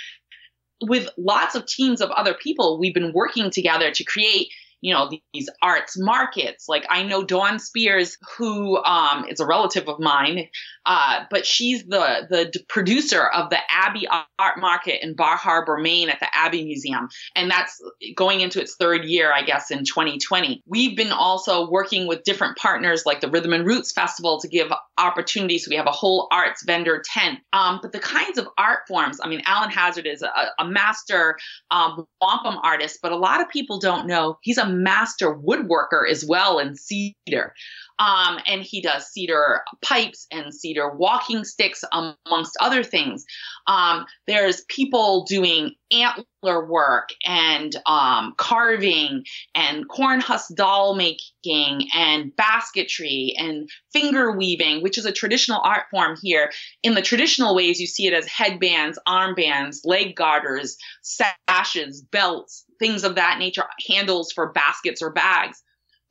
with 0.81 1.09
lots 1.17 1.55
of 1.55 1.65
teams 1.65 2.01
of 2.01 2.09
other 2.11 2.33
people, 2.33 2.79
we've 2.79 2.93
been 2.93 3.13
working 3.13 3.49
together 3.51 3.91
to 3.91 4.03
create 4.03 4.49
you 4.81 4.91
know, 4.91 5.09
these 5.31 5.47
arts 5.61 5.95
markets. 5.97 6.67
Like 6.67 6.85
I 6.89 7.03
know 7.03 7.23
Dawn 7.23 7.59
Spears, 7.59 8.17
who 8.37 8.77
um, 8.83 9.25
is 9.29 9.39
a 9.39 9.45
relative 9.45 9.87
of 9.87 9.99
mine, 9.99 10.47
uh, 10.85 11.23
but 11.29 11.45
she's 11.45 11.83
the 11.85 12.27
the 12.29 12.63
producer 12.67 13.25
of 13.27 13.49
the 13.49 13.57
Abbe 13.69 14.07
Art 14.07 14.59
Market 14.59 15.03
in 15.03 15.15
Bar 15.15 15.37
Harbor, 15.37 15.77
Maine, 15.77 16.09
at 16.09 16.19
the 16.19 16.27
Abbe 16.33 16.63
Museum, 16.63 17.09
and 17.35 17.49
that's 17.49 17.81
going 18.15 18.41
into 18.41 18.61
its 18.61 18.75
third 18.75 19.05
year, 19.05 19.31
I 19.33 19.43
guess, 19.43 19.71
in 19.71 19.79
2020. 19.79 20.61
We've 20.65 20.97
been 20.97 21.11
also 21.11 21.69
working 21.69 22.07
with 22.07 22.23
different 22.23 22.57
partners 22.57 23.03
like 23.05 23.21
the 23.21 23.29
Rhythm 23.29 23.53
and 23.53 23.65
Roots 23.65 23.91
Festival 23.91 24.39
to 24.39 24.47
give 24.47 24.71
opportunities. 24.97 25.65
So 25.65 25.69
we 25.69 25.77
have 25.77 25.87
a 25.87 25.91
whole 25.91 26.27
arts 26.31 26.63
vendor 26.65 27.01
tent. 27.05 27.39
Um, 27.53 27.79
but 27.81 27.91
the 27.91 27.99
kinds 27.99 28.37
of 28.37 28.47
art 28.57 28.79
forms, 28.87 29.19
I 29.23 29.27
mean, 29.27 29.41
Allen 29.45 29.69
Hazard 29.69 30.05
is 30.05 30.21
a, 30.21 30.31
a 30.59 30.65
master 30.65 31.37
um, 31.69 32.05
wampum 32.19 32.57
artist, 32.63 32.99
but 33.01 33.11
a 33.11 33.17
lot 33.17 33.41
of 33.41 33.49
people 33.49 33.79
don't 33.79 34.07
know 34.07 34.37
he's 34.41 34.57
a 34.57 34.67
master 34.67 35.33
woodworker 35.33 36.09
as 36.09 36.25
well 36.25 36.59
in 36.59 36.75
cedar. 36.75 37.53
Um, 38.01 38.39
and 38.47 38.63
he 38.63 38.81
does 38.81 39.05
cedar 39.11 39.61
pipes 39.83 40.25
and 40.31 40.51
cedar 40.51 40.89
walking 40.89 41.43
sticks, 41.43 41.83
amongst 41.91 42.57
other 42.59 42.83
things. 42.83 43.23
Um, 43.67 44.07
there's 44.25 44.63
people 44.69 45.23
doing 45.25 45.75
antler 45.91 46.65
work 46.65 47.09
and 47.23 47.75
um, 47.85 48.33
carving 48.37 49.23
and 49.53 49.87
corn 49.87 50.19
husk 50.19 50.55
doll 50.55 50.95
making 50.95 51.89
and 51.93 52.35
basketry 52.35 53.35
and 53.37 53.69
finger 53.93 54.35
weaving, 54.35 54.81
which 54.81 54.97
is 54.97 55.05
a 55.05 55.11
traditional 55.11 55.61
art 55.63 55.83
form 55.91 56.17
here. 56.23 56.51
In 56.81 56.95
the 56.95 57.03
traditional 57.03 57.53
ways, 57.53 57.79
you 57.79 57.85
see 57.85 58.07
it 58.07 58.13
as 58.13 58.25
headbands, 58.25 58.97
armbands, 59.07 59.81
leg 59.83 60.15
garters, 60.15 60.75
sashes, 61.03 62.01
belts, 62.01 62.65
things 62.79 63.03
of 63.03 63.13
that 63.13 63.37
nature, 63.37 63.65
handles 63.87 64.31
for 64.31 64.51
baskets 64.53 65.03
or 65.03 65.11
bags. 65.11 65.61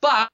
But 0.01 0.29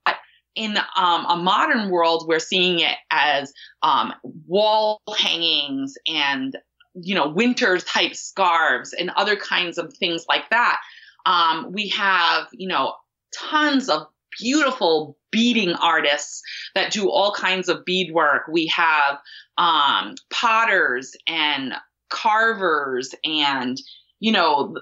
in 0.57 0.75
um, 0.97 1.25
a 1.27 1.37
modern 1.37 1.89
world, 1.89 2.25
we're 2.27 2.39
seeing 2.39 2.79
it 2.79 2.97
as 3.11 3.53
um, 3.83 4.13
wall 4.23 5.01
hangings 5.17 5.93
and 6.07 6.57
you 6.99 7.13
know 7.13 7.29
winter 7.29 7.77
type 7.77 8.15
scarves 8.15 8.91
and 8.91 9.11
other 9.11 9.35
kinds 9.35 9.77
of 9.77 9.93
things 9.93 10.25
like 10.27 10.49
that. 10.49 10.79
Um, 11.25 11.71
we 11.71 11.89
have 11.89 12.47
you 12.51 12.67
know 12.67 12.95
tons 13.37 13.87
of 13.87 14.07
beautiful 14.39 15.17
beading 15.31 15.73
artists 15.73 16.41
that 16.73 16.91
do 16.91 17.09
all 17.09 17.31
kinds 17.31 17.69
of 17.69 17.85
beadwork. 17.85 18.47
We 18.51 18.67
have 18.67 19.19
um, 19.57 20.15
potters 20.31 21.15
and 21.27 21.73
carvers 22.09 23.13
and 23.23 23.79
you 24.19 24.31
know 24.31 24.75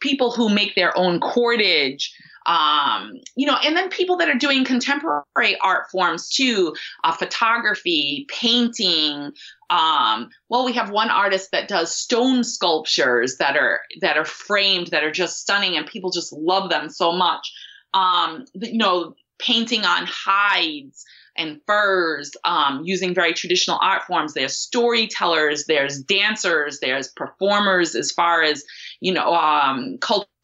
people 0.00 0.32
who 0.32 0.48
make 0.48 0.74
their 0.74 0.96
own 0.98 1.20
cordage 1.20 2.12
um, 2.50 3.12
you 3.36 3.46
know, 3.46 3.56
and 3.64 3.76
then 3.76 3.90
people 3.90 4.16
that 4.16 4.28
are 4.28 4.34
doing 4.34 4.64
contemporary 4.64 5.56
art 5.62 5.88
forms 5.92 6.28
too, 6.28 6.74
uh, 7.04 7.12
photography, 7.12 8.26
painting. 8.28 9.30
Um, 9.70 10.30
well, 10.48 10.64
we 10.64 10.72
have 10.72 10.90
one 10.90 11.10
artist 11.10 11.52
that 11.52 11.68
does 11.68 11.94
stone 11.94 12.42
sculptures 12.42 13.36
that 13.36 13.56
are 13.56 13.82
that 14.00 14.16
are 14.16 14.24
framed 14.24 14.88
that 14.88 15.04
are 15.04 15.12
just 15.12 15.38
stunning, 15.38 15.76
and 15.76 15.86
people 15.86 16.10
just 16.10 16.32
love 16.32 16.70
them 16.70 16.90
so 16.90 17.12
much. 17.12 17.52
Um, 17.94 18.46
you 18.54 18.78
know, 18.78 19.14
painting 19.38 19.84
on 19.84 20.06
hides 20.08 21.04
and 21.36 21.60
furs 21.66 22.32
um, 22.44 22.82
using 22.84 23.14
very 23.14 23.32
traditional 23.32 23.78
art 23.80 24.02
forms. 24.02 24.34
There's 24.34 24.56
storytellers, 24.56 25.66
there's 25.66 26.02
dancers, 26.02 26.80
there's 26.80 27.08
performers 27.08 27.94
as 27.94 28.10
far 28.10 28.42
as, 28.42 28.64
you 29.00 29.12
know, 29.12 29.32
um, 29.34 29.98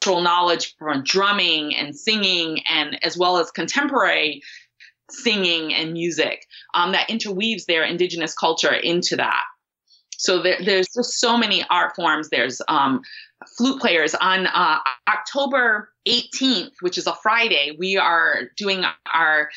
knowledge 0.06 0.75
from 0.78 1.02
drumming 1.04 1.75
and 1.75 1.96
singing, 1.96 2.60
and 2.68 2.98
as 3.04 3.16
well 3.16 3.38
as 3.38 3.50
contemporary 3.50 4.42
singing 5.10 5.72
and 5.72 5.92
music 5.92 6.44
um, 6.75 6.92
that 6.92 7.08
interweaves 7.08 7.66
their 7.66 7.84
indigenous 7.84 8.34
culture 8.34 8.72
into 8.72 9.16
that. 9.16 9.42
So 10.18 10.42
there, 10.42 10.58
there's 10.64 10.88
just 10.88 11.20
so 11.20 11.36
many 11.36 11.64
art 11.70 11.94
forms. 11.94 12.30
There's 12.30 12.60
um, 12.68 13.02
flute 13.56 13.80
players 13.80 14.14
on 14.14 14.46
uh, 14.46 14.78
October 15.08 15.90
18th, 16.08 16.72
which 16.80 16.98
is 16.98 17.06
a 17.06 17.14
Friday. 17.22 17.76
We 17.78 17.96
are 17.96 18.50
doing 18.56 18.84
our 19.12 19.50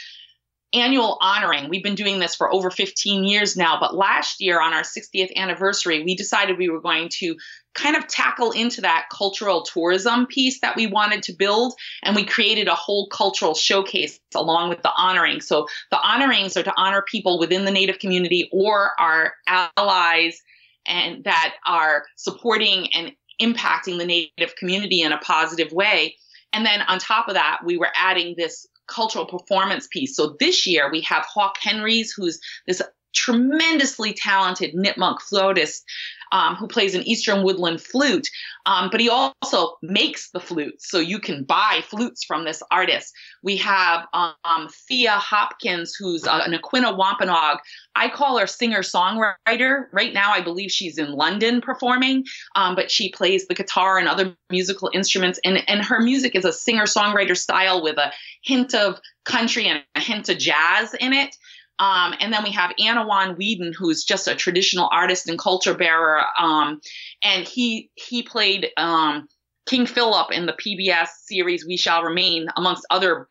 annual 0.73 1.17
honoring. 1.21 1.69
We've 1.69 1.83
been 1.83 1.95
doing 1.95 2.19
this 2.19 2.35
for 2.35 2.53
over 2.53 2.69
15 2.69 3.23
years 3.23 3.57
now, 3.57 3.77
but 3.79 3.95
last 3.95 4.39
year 4.39 4.61
on 4.61 4.73
our 4.73 4.83
60th 4.83 5.35
anniversary, 5.35 6.03
we 6.03 6.15
decided 6.15 6.57
we 6.57 6.69
were 6.69 6.81
going 6.81 7.09
to 7.13 7.35
kind 7.73 7.95
of 7.95 8.07
tackle 8.07 8.51
into 8.51 8.81
that 8.81 9.07
cultural 9.11 9.63
tourism 9.63 10.27
piece 10.27 10.59
that 10.61 10.75
we 10.75 10.87
wanted 10.87 11.23
to 11.23 11.33
build. 11.33 11.73
And 12.03 12.15
we 12.15 12.25
created 12.25 12.67
a 12.67 12.75
whole 12.75 13.07
cultural 13.07 13.55
showcase 13.55 14.19
along 14.35 14.69
with 14.69 14.81
the 14.81 14.91
honoring. 14.95 15.41
So 15.41 15.67
the 15.91 15.99
honorings 15.99 16.57
are 16.57 16.63
to 16.63 16.73
honor 16.77 17.03
people 17.07 17.39
within 17.39 17.65
the 17.65 17.71
Native 17.71 17.99
community 17.99 18.49
or 18.51 18.91
our 18.99 19.33
allies 19.47 20.41
and 20.85 21.23
that 21.23 21.55
are 21.65 22.05
supporting 22.15 22.91
and 22.93 23.11
impacting 23.41 23.97
the 23.97 24.05
Native 24.05 24.55
community 24.55 25.01
in 25.01 25.11
a 25.11 25.17
positive 25.19 25.71
way. 25.71 26.15
And 26.51 26.65
then 26.65 26.81
on 26.81 26.99
top 26.99 27.27
of 27.27 27.35
that, 27.35 27.59
we 27.63 27.77
were 27.77 27.89
adding 27.95 28.35
this 28.37 28.67
cultural 28.89 29.25
performance 29.25 29.87
piece. 29.87 30.15
So 30.15 30.35
this 30.39 30.67
year 30.67 30.91
we 30.91 31.01
have 31.01 31.25
Hawk 31.25 31.55
Henries, 31.61 32.13
who's 32.15 32.39
this 32.67 32.81
tremendously 33.13 34.13
talented 34.13 34.75
Nipmuc 34.75 35.19
flautist 35.21 35.83
um, 36.31 36.55
who 36.55 36.67
plays 36.67 36.95
an 36.95 37.03
Eastern 37.07 37.43
woodland 37.43 37.81
flute, 37.81 38.27
um, 38.65 38.89
but 38.91 38.99
he 38.99 39.09
also 39.09 39.75
makes 39.81 40.29
the 40.31 40.39
flutes. 40.39 40.89
So 40.89 40.99
you 40.99 41.19
can 41.19 41.43
buy 41.43 41.81
flutes 41.83 42.23
from 42.23 42.45
this 42.45 42.61
artist. 42.71 43.13
We 43.43 43.57
have 43.57 44.05
um, 44.13 44.67
Thea 44.87 45.11
Hopkins, 45.11 45.95
who's 45.97 46.25
uh, 46.25 46.41
an 46.45 46.53
Aquinnah 46.53 46.97
Wampanoag. 46.97 47.59
I 47.95 48.09
call 48.09 48.37
her 48.37 48.47
singer 48.47 48.81
songwriter. 48.81 49.85
Right 49.91 50.13
now, 50.13 50.31
I 50.31 50.41
believe 50.41 50.71
she's 50.71 50.97
in 50.97 51.11
London 51.13 51.61
performing, 51.61 52.25
um, 52.55 52.75
but 52.75 52.91
she 52.91 53.11
plays 53.11 53.47
the 53.47 53.55
guitar 53.55 53.97
and 53.97 54.07
other 54.07 54.35
musical 54.49 54.89
instruments. 54.93 55.39
And, 55.43 55.63
and 55.67 55.83
her 55.83 55.99
music 55.99 56.35
is 56.35 56.45
a 56.45 56.53
singer 56.53 56.83
songwriter 56.83 57.37
style 57.37 57.81
with 57.83 57.97
a 57.97 58.11
hint 58.43 58.73
of 58.73 58.99
country 59.25 59.67
and 59.67 59.83
a 59.95 59.99
hint 59.99 60.29
of 60.29 60.37
jazz 60.37 60.93
in 60.99 61.13
it. 61.13 61.35
Um, 61.79 62.13
and 62.19 62.33
then 62.33 62.43
we 62.43 62.51
have 62.51 62.71
Anna 62.77 63.05
Annawon 63.05 63.37
Weeden, 63.37 63.73
who's 63.73 64.03
just 64.03 64.27
a 64.27 64.35
traditional 64.35 64.89
artist 64.91 65.29
and 65.29 65.39
culture 65.39 65.73
bearer. 65.73 66.21
Um, 66.37 66.81
and 67.23 67.47
he 67.47 67.89
he 67.95 68.23
played 68.23 68.69
um, 68.77 69.27
King 69.65 69.85
Philip 69.85 70.31
in 70.31 70.45
the 70.45 70.53
PBS 70.53 71.07
series 71.25 71.65
We 71.65 71.77
Shall 71.77 72.03
Remain, 72.03 72.47
amongst 72.57 72.85
other 72.89 73.27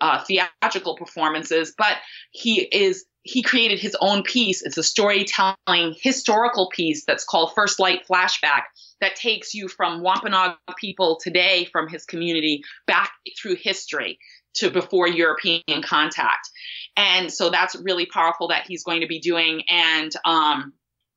uh, 0.00 0.24
theatrical 0.24 0.96
performances. 0.96 1.74
But 1.76 1.98
he 2.30 2.62
is 2.62 3.04
he 3.22 3.42
created 3.42 3.80
his 3.80 3.96
own 4.00 4.22
piece. 4.22 4.62
It's 4.62 4.78
a 4.78 4.82
storytelling 4.82 5.96
historical 6.00 6.68
piece 6.70 7.04
that's 7.04 7.24
called 7.24 7.52
First 7.54 7.80
Light 7.80 8.06
Flashback 8.08 8.62
that 9.00 9.16
takes 9.16 9.52
you 9.52 9.68
from 9.68 10.00
Wampanoag 10.00 10.54
people 10.78 11.18
today 11.20 11.68
from 11.72 11.88
his 11.88 12.04
community 12.04 12.62
back 12.86 13.10
through 13.36 13.56
history 13.56 14.18
to 14.54 14.70
before 14.70 15.08
European 15.08 15.82
contact. 15.82 16.48
And 16.96 17.32
so 17.32 17.50
that's 17.50 17.76
really 17.76 18.06
powerful 18.06 18.48
that 18.48 18.64
he's 18.66 18.84
going 18.84 19.02
to 19.02 19.06
be 19.06 19.18
doing. 19.18 19.62
And 19.68 20.10
um, 20.24 20.72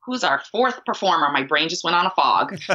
who's 0.05 0.23
our 0.23 0.41
fourth 0.51 0.83
performer? 0.85 1.31
My 1.31 1.43
brain 1.43 1.69
just 1.69 1.83
went 1.83 1.95
on 1.95 2.05
a 2.05 2.11
fog, 2.11 2.57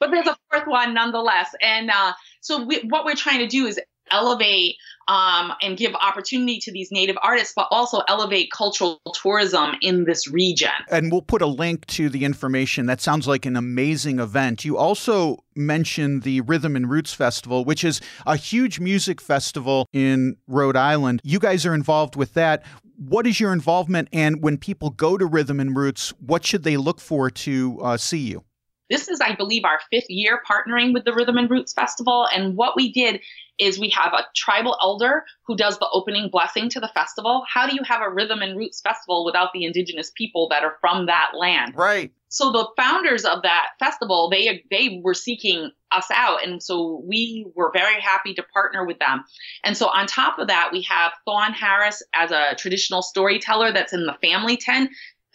but 0.00 0.10
there's 0.10 0.26
a 0.26 0.36
fourth 0.50 0.66
one 0.66 0.94
nonetheless. 0.94 1.50
And 1.62 1.90
uh, 1.90 2.12
so 2.40 2.64
we, 2.64 2.80
what 2.88 3.04
we're 3.04 3.14
trying 3.14 3.40
to 3.40 3.46
do 3.46 3.66
is 3.66 3.78
elevate 4.10 4.76
um, 5.08 5.52
and 5.62 5.76
give 5.76 5.94
opportunity 5.94 6.58
to 6.58 6.72
these 6.72 6.90
native 6.90 7.16
artists, 7.22 7.52
but 7.54 7.68
also 7.70 8.02
elevate 8.08 8.50
cultural 8.50 9.00
tourism 9.14 9.74
in 9.80 10.04
this 10.04 10.28
region. 10.28 10.70
And 10.90 11.12
we'll 11.12 11.22
put 11.22 11.42
a 11.42 11.46
link 11.46 11.86
to 11.86 12.08
the 12.08 12.24
information. 12.24 12.86
That 12.86 13.00
sounds 13.00 13.28
like 13.28 13.46
an 13.46 13.56
amazing 13.56 14.18
event. 14.18 14.64
You 14.64 14.76
also 14.76 15.44
mentioned 15.54 16.22
the 16.22 16.40
Rhythm 16.42 16.76
and 16.76 16.90
Roots 16.90 17.14
Festival, 17.14 17.64
which 17.64 17.84
is 17.84 18.00
a 18.26 18.36
huge 18.36 18.80
music 18.80 19.20
festival 19.20 19.88
in 19.92 20.36
Rhode 20.48 20.76
Island. 20.76 21.20
You 21.22 21.38
guys 21.38 21.64
are 21.64 21.74
involved 21.74 22.16
with 22.16 22.34
that. 22.34 22.64
What 22.96 23.26
is 23.26 23.38
your 23.38 23.52
involvement? 23.52 24.08
And 24.12 24.42
when 24.42 24.56
people 24.56 24.90
go 24.90 25.18
to 25.18 25.26
Rhythm 25.26 25.60
and 25.60 25.76
Roots, 25.76 26.14
what 26.18 26.44
should 26.44 26.62
they 26.62 26.76
look 26.76 26.98
for 26.98 27.30
to 27.30 27.78
uh, 27.82 27.96
see 27.96 28.18
you? 28.18 28.42
This 28.90 29.08
is, 29.08 29.20
I 29.20 29.34
believe, 29.34 29.64
our 29.64 29.80
fifth 29.90 30.08
year 30.08 30.40
partnering 30.48 30.92
with 30.92 31.04
the 31.04 31.14
Rhythm 31.14 31.38
and 31.38 31.50
Roots 31.50 31.72
Festival. 31.72 32.28
And 32.32 32.56
what 32.56 32.76
we 32.76 32.92
did 32.92 33.20
is 33.58 33.78
we 33.78 33.88
have 33.90 34.12
a 34.12 34.26
tribal 34.34 34.76
elder 34.82 35.24
who 35.46 35.56
does 35.56 35.78
the 35.78 35.88
opening 35.92 36.28
blessing 36.30 36.68
to 36.70 36.80
the 36.80 36.90
festival. 36.94 37.42
How 37.52 37.66
do 37.66 37.74
you 37.74 37.82
have 37.84 38.02
a 38.02 38.10
Rhythm 38.10 38.42
and 38.42 38.56
Roots 38.56 38.80
Festival 38.80 39.24
without 39.24 39.52
the 39.52 39.64
indigenous 39.64 40.12
people 40.14 40.48
that 40.50 40.62
are 40.62 40.76
from 40.80 41.06
that 41.06 41.32
land? 41.34 41.74
Right. 41.74 42.12
So 42.28 42.52
the 42.52 42.68
founders 42.76 43.24
of 43.24 43.42
that 43.42 43.68
festival, 43.78 44.28
they 44.28 44.62
they 44.70 45.00
were 45.02 45.14
seeking 45.14 45.70
us 45.92 46.06
out, 46.12 46.44
and 46.44 46.62
so 46.62 47.02
we 47.06 47.46
were 47.54 47.70
very 47.72 48.00
happy 48.00 48.34
to 48.34 48.42
partner 48.52 48.84
with 48.84 48.98
them. 48.98 49.24
And 49.64 49.76
so 49.76 49.86
on 49.86 50.06
top 50.06 50.38
of 50.38 50.48
that, 50.48 50.70
we 50.72 50.82
have 50.82 51.12
Thawn 51.24 51.52
Harris 51.52 52.02
as 52.14 52.32
a 52.32 52.54
traditional 52.56 53.00
storyteller 53.00 53.72
that's 53.72 53.92
in 53.92 54.06
the 54.06 54.16
family 54.20 54.56
tent 54.56 54.90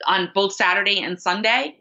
on 0.05 0.29
both 0.36 0.53
Saturday 0.53 1.01
and 1.01 1.20
Sunday 1.20 1.81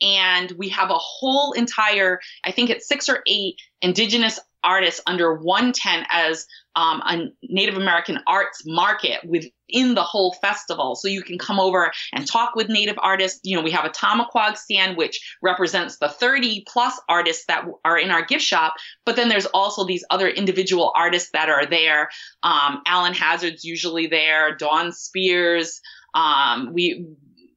and 0.00 0.52
we 0.52 0.68
have 0.68 0.90
a 0.90 0.98
whole 0.98 1.52
entire 1.52 2.20
i 2.44 2.50
think 2.50 2.70
it's 2.70 2.86
six 2.86 3.08
or 3.08 3.22
eight 3.26 3.56
indigenous 3.82 4.38
artists 4.62 5.00
under 5.06 5.34
one 5.34 5.72
tent 5.72 6.06
as 6.10 6.46
um, 6.76 7.02
a 7.04 7.28
Native 7.42 7.76
American 7.76 8.18
arts 8.26 8.62
market 8.64 9.20
within 9.24 9.94
the 9.94 10.02
whole 10.02 10.32
festival. 10.34 10.94
So 10.94 11.08
you 11.08 11.22
can 11.22 11.38
come 11.38 11.58
over 11.58 11.90
and 12.12 12.26
talk 12.26 12.54
with 12.54 12.68
Native 12.68 12.96
artists. 12.98 13.40
You 13.42 13.56
know, 13.56 13.62
we 13.62 13.70
have 13.72 13.84
a 13.84 13.90
Tomaquag 13.90 14.56
stand, 14.56 14.96
which 14.96 15.36
represents 15.42 15.98
the 15.98 16.08
30 16.08 16.64
plus 16.68 17.00
artists 17.08 17.44
that 17.46 17.64
are 17.84 17.98
in 17.98 18.10
our 18.10 18.24
gift 18.24 18.44
shop. 18.44 18.74
But 19.04 19.16
then 19.16 19.28
there's 19.28 19.46
also 19.46 19.84
these 19.84 20.04
other 20.10 20.28
individual 20.28 20.92
artists 20.94 21.30
that 21.32 21.48
are 21.48 21.66
there. 21.66 22.08
Um, 22.42 22.82
Allen 22.86 23.14
Hazard's 23.14 23.64
usually 23.64 24.06
there, 24.06 24.56
Dawn 24.56 24.92
Spears. 24.92 25.80
Um, 26.14 26.72
we 26.72 27.06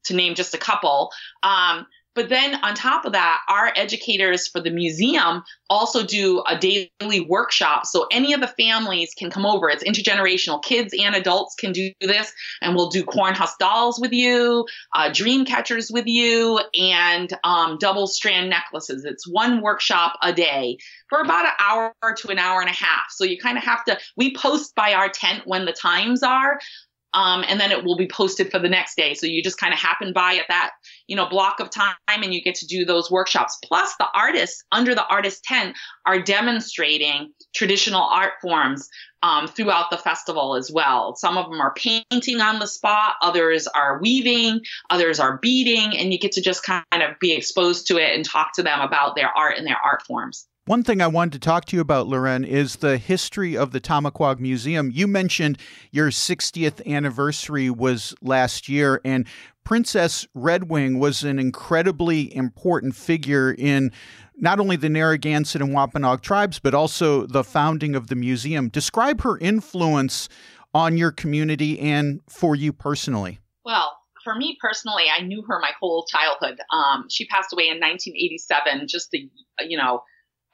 to 0.06 0.14
name 0.14 0.36
just 0.36 0.54
a 0.54 0.58
couple. 0.58 1.12
Um, 1.44 1.86
but 2.16 2.30
then 2.30 2.56
on 2.64 2.76
top 2.76 3.06
of 3.06 3.14
that, 3.14 3.42
our 3.48 3.72
educators 3.76 4.48
for 4.48 4.62
the 4.62 4.70
museum 4.70 5.44
also 5.70 6.06
do 6.06 6.44
a 6.48 6.58
daily 6.58 7.22
workshop. 7.28 7.86
So 7.86 8.08
any 8.12 8.34
of 8.34 8.42
the 8.42 8.48
families 8.48 9.14
can 9.18 9.32
come 9.32 9.46
over. 9.46 9.70
It's 9.70 9.84
intergenerational. 9.84 10.64
Kids 10.64 10.94
and 11.00 11.16
adults 11.16 11.56
can 11.56 11.72
do 11.72 11.92
this. 12.02 12.32
And 12.62 12.76
we'll 12.76 12.90
do 12.90 13.04
cornhusk 13.04 13.58
dolls 13.60 14.00
with 14.00 14.12
you, 14.12 14.66
uh, 14.96 15.12
dream 15.12 15.46
catchers 15.46 15.90
with 15.92 16.06
you, 16.06 16.60
and 16.80 17.32
um, 17.44 17.78
double 17.80 18.08
strand 18.08 18.50
necklaces. 18.50 19.06
It's 19.06 19.28
one 19.28 19.62
workshop 19.62 20.18
a 20.22 20.32
day 20.32 20.78
for 21.10 21.22
about 21.22 21.46
an 21.46 21.52
hour 21.60 21.94
to 22.18 22.30
an 22.30 22.40
hour 22.40 22.62
and 22.62 22.70
a 22.70 22.74
half. 22.74 23.08
So 23.10 23.24
you 23.24 23.38
kind 23.38 23.58
of 23.58 23.64
have 23.64 23.84
to, 23.86 23.98
we 24.16 24.36
post 24.36 24.76
by 24.76 24.94
our 24.94 25.10
tent 25.10 25.44
when 25.46 25.66
the 25.66 25.74
times 25.74 26.24
are. 26.24 26.60
Um, 27.14 27.44
and 27.48 27.60
then 27.60 27.72
it 27.72 27.84
will 27.84 27.98
be 27.98 28.08
posted 28.08 28.52
for 28.52 28.60
the 28.60 28.70
next 28.70 28.96
day. 28.96 29.14
So 29.14 29.28
you 29.28 29.44
just 29.44 29.58
kind 29.58 29.74
of 29.74 29.80
happen 29.80 30.14
by 30.14 30.36
at 30.36 30.46
that, 30.50 30.72
you 31.08 31.16
know, 31.16 31.28
block 31.28 31.60
of 31.60 31.70
time 31.70 31.96
and 32.08 32.34
you 32.34 32.42
get 32.42 32.56
to 32.56 32.68
do 32.68 32.86
those 32.86 33.12
workshops. 33.12 33.58
Plus 33.64 33.96
the 33.98 34.08
artists 34.14 34.64
under 34.72 34.96
the 34.96 35.06
artist 35.08 35.44
tent 35.44 35.78
are 36.06 36.22
demonstrating 36.22 37.32
traditional 37.56 38.02
art 38.02 38.34
forms 38.42 38.90
um, 39.24 39.48
throughout 39.48 39.90
the 39.90 39.98
festival 39.98 40.56
as 40.56 40.70
well. 40.72 41.16
Some 41.16 41.38
of 41.38 41.50
them 41.50 41.62
are 41.62 41.74
painting 41.74 42.42
on 42.42 42.60
the 42.60 42.68
spot, 42.68 43.16
others 43.22 43.68
are 43.68 44.00
weaving, 44.00 44.62
others 44.90 45.20
are 45.20 45.38
beading, 45.38 45.98
and 45.98 46.12
you 46.12 46.20
get 46.20 46.34
to 46.34 46.42
just 46.42 46.64
kind 46.64 46.84
of 46.94 47.18
be 47.20 47.32
exposed 47.32 47.88
to 47.88 47.98
it 47.98 48.16
and 48.16 48.26
talk 48.26 48.54
to 48.56 48.64
them 48.64 48.82
about 48.82 49.16
their 49.16 49.30
art 49.36 49.58
and 49.58 49.66
their 49.66 49.80
art 49.84 50.02
forms. 50.06 50.46
One 50.66 50.82
thing 50.82 51.02
I 51.02 51.08
wanted 51.08 51.34
to 51.34 51.40
talk 51.40 51.66
to 51.66 51.76
you 51.76 51.82
about, 51.82 52.08
Loren, 52.08 52.46
is 52.46 52.78
the 52.78 52.98
history 52.98 53.58
of 53.58 53.72
the 53.72 53.82
Tomaquag 53.82 54.40
Museum. 54.40 54.92
You 54.94 55.08
mentioned 55.08 55.58
your 55.92 56.10
60th 56.10 56.88
anniversary 56.88 57.70
was 57.70 58.16
last 58.22 58.70
year, 58.70 59.02
and 59.04 59.28
Princess 59.66 60.26
Redwing 60.34 61.00
was 61.00 61.22
an 61.22 61.38
incredibly 61.38 62.34
important 62.34 62.96
figure 62.96 63.52
in 63.52 63.92
not 64.38 64.62
only 64.62 64.78
the 64.78 64.88
Narragansett 64.88 65.62
and 65.62 65.74
Wampanoag 65.74 66.22
tribes, 66.22 66.60
but 66.60 66.74
also 66.74 67.26
the 67.26 67.44
founding 67.44 67.94
of 67.94 68.08
the 68.08 68.16
museum. 68.16 68.70
Describe 68.70 69.20
her 69.24 69.38
influence 69.40 70.30
on 70.74 70.96
your 70.96 71.12
community 71.12 71.78
and 71.78 72.22
for 72.30 72.56
you 72.56 72.72
personally. 72.72 73.40
Well, 73.66 73.98
for 74.24 74.34
me 74.34 74.58
personally, 74.62 75.08
I 75.14 75.24
knew 75.24 75.44
her 75.46 75.60
my 75.60 75.72
whole 75.78 76.06
childhood. 76.06 76.58
Um, 76.72 77.08
she 77.10 77.26
passed 77.26 77.52
away 77.52 77.66
in 77.66 77.82
1987, 77.82 78.88
just 78.88 79.14
a 79.14 79.28
you 79.68 79.78
know 79.78 80.04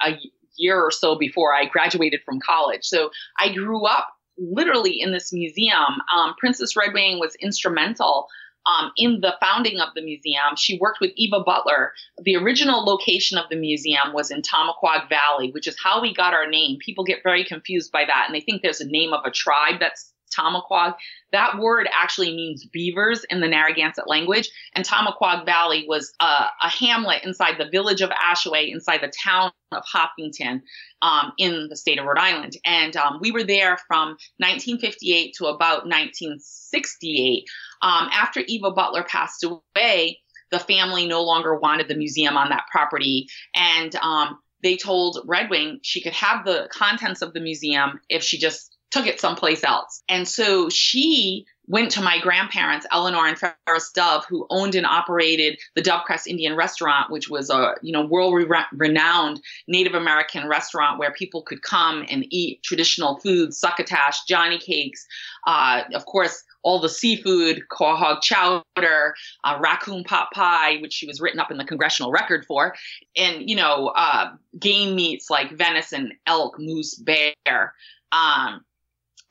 a 0.06 0.18
year 0.58 0.80
or 0.80 0.92
so 0.92 1.18
before 1.18 1.54
I 1.54 1.66
graduated 1.66 2.22
from 2.26 2.40
college. 2.40 2.84
So 2.84 3.12
I 3.40 3.54
grew 3.54 3.86
up 3.86 4.10
literally 4.38 5.02
in 5.02 5.12
this 5.12 5.34
museum. 5.34 6.02
Um, 6.14 6.34
Princess 6.38 6.76
Redwing 6.76 7.20
was 7.20 7.36
instrumental 7.36 8.28
um, 8.66 8.92
in 8.98 9.22
the 9.22 9.36
founding 9.42 9.80
of 9.80 9.90
the 9.96 10.02
museum. 10.02 10.56
She 10.58 10.78
worked 10.80 11.00
with 11.02 11.12
Eva 11.16 11.42
Butler. 11.44 11.94
The 12.24 12.36
original 12.36 12.84
location 12.84 13.38
of 13.38 13.50
the 13.50 13.56
museum 13.56 14.14
was 14.14 14.32
in 14.32 14.42
Tomaquag 14.42 15.10
Valley, 15.10 15.52
which 15.52 15.68
is 15.68 15.78
how 15.82 16.02
we 16.02 16.14
got 16.14 16.34
our 16.34 16.48
name. 16.48 16.78
People 16.84 17.04
get 17.04 17.24
very 17.24 17.44
confused 17.44 17.92
by 17.92 18.06
that, 18.06 18.26
and 18.28 18.36
they 18.36 18.42
think 18.42 18.62
there's 18.62 18.82
a 18.82 18.88
name 18.88 19.14
of 19.14 19.26
a 19.26 19.32
tribe 19.32 19.80
that's 19.80 20.14
Tomaquag. 20.30 20.96
That 21.32 21.60
word 21.60 21.88
actually 21.94 22.36
means 22.36 22.66
beavers 22.66 23.26
in 23.30 23.42
the 23.42 23.48
Narragansett 23.48 24.08
language. 24.08 24.50
And 24.74 24.86
Tomaquag 24.86 25.46
Valley 25.46 25.86
was 25.88 26.14
a, 26.20 26.48
a 26.64 26.70
hamlet 26.70 27.24
inside 27.24 27.56
the 27.58 27.70
village 27.70 28.02
of 28.02 28.10
Ashaway, 28.10 28.72
inside 28.72 29.02
the 29.02 29.12
town 29.24 29.52
of 29.72 29.84
Hopkinton 29.86 30.64
um, 31.02 31.32
in 31.38 31.68
the 31.70 31.76
state 31.76 32.00
of 32.00 32.06
Rhode 32.06 32.18
Island. 32.18 32.58
And 32.66 32.96
um, 32.96 33.20
we 33.22 33.32
were 33.32 33.44
there 33.44 33.78
from 33.88 34.10
1958 34.38 35.36
to 35.38 35.46
about 35.46 35.86
1968. 35.86 37.44
Um, 37.82 38.10
after 38.12 38.42
Eva 38.48 38.72
Butler 38.72 39.04
passed 39.04 39.44
away, 39.44 40.20
the 40.52 40.60
family 40.60 41.08
no 41.08 41.24
longer 41.24 41.56
wanted 41.56 41.88
the 41.88 41.96
museum 41.96 42.38
on 42.38 42.50
that 42.50 42.64
property. 42.72 43.28
And 43.56 43.96
um, 43.98 44.40
they 44.64 44.78
told 44.78 45.20
Redwing 45.28 45.80
she 45.84 46.02
could 46.02 46.14
have 46.14 46.46
the 46.46 46.68
contents 46.72 47.22
of 47.22 47.34
the 47.34 47.40
museum 47.40 48.00
if 48.10 48.24
she 48.24 48.38
just 48.38 48.76
took 48.92 49.06
it 49.06 49.20
someplace 49.20 49.64
else. 49.64 50.04
And 50.10 50.28
so 50.28 50.70
she 50.70 51.46
went 51.68 51.92
to 51.92 52.02
my 52.02 52.20
grandparents, 52.20 52.88
Eleanor 52.92 53.28
and 53.28 53.38
Ferris 53.38 53.92
Dove, 53.94 54.26
who 54.28 54.48
owned 54.50 54.74
and 54.74 54.88
operated 54.88 55.60
the 55.76 55.82
Dovecrest 55.82 56.26
Indian 56.26 56.56
Restaurant, 56.56 57.12
which 57.12 57.30
was 57.30 57.50
a 57.50 57.76
you 57.82 57.94
know 57.94 58.06
world 58.06 58.34
renowned 58.74 59.40
Native 59.68 59.94
American 59.94 60.48
restaurant 60.48 61.00
where 61.00 61.14
people 61.14 61.44
could 61.44 61.62
come 61.62 62.06
and 62.10 62.26
eat 62.32 62.64
traditional 62.64 63.18
foods, 63.20 63.58
succotash, 63.60 64.26
Johnny 64.26 64.58
cakes, 64.58 65.06
uh, 65.46 65.84
of 65.94 66.06
course 66.06 66.44
all 66.62 66.82
the 66.82 66.90
seafood, 66.90 67.62
quahog 67.72 68.22
chowder, 68.22 69.16
uh, 69.46 69.58
raccoon 69.62 70.04
pot 70.04 70.28
pie, 70.34 70.78
which 70.82 70.92
she 70.92 71.08
was 71.08 71.22
written 71.22 71.40
up 71.40 71.52
in 71.52 71.58
the 71.58 71.64
congressional 71.64 72.12
record 72.12 72.46
for, 72.46 72.76
and 73.16 73.50
you 73.50 73.56
know 73.56 73.94
uh, 73.96 74.32
game 74.58 74.96
meats 74.96 75.30
like 75.30 75.52
venison, 75.52 76.12
elk, 76.26 76.60
moose, 76.60 76.96
bear. 76.96 77.74
Um, 78.12 78.66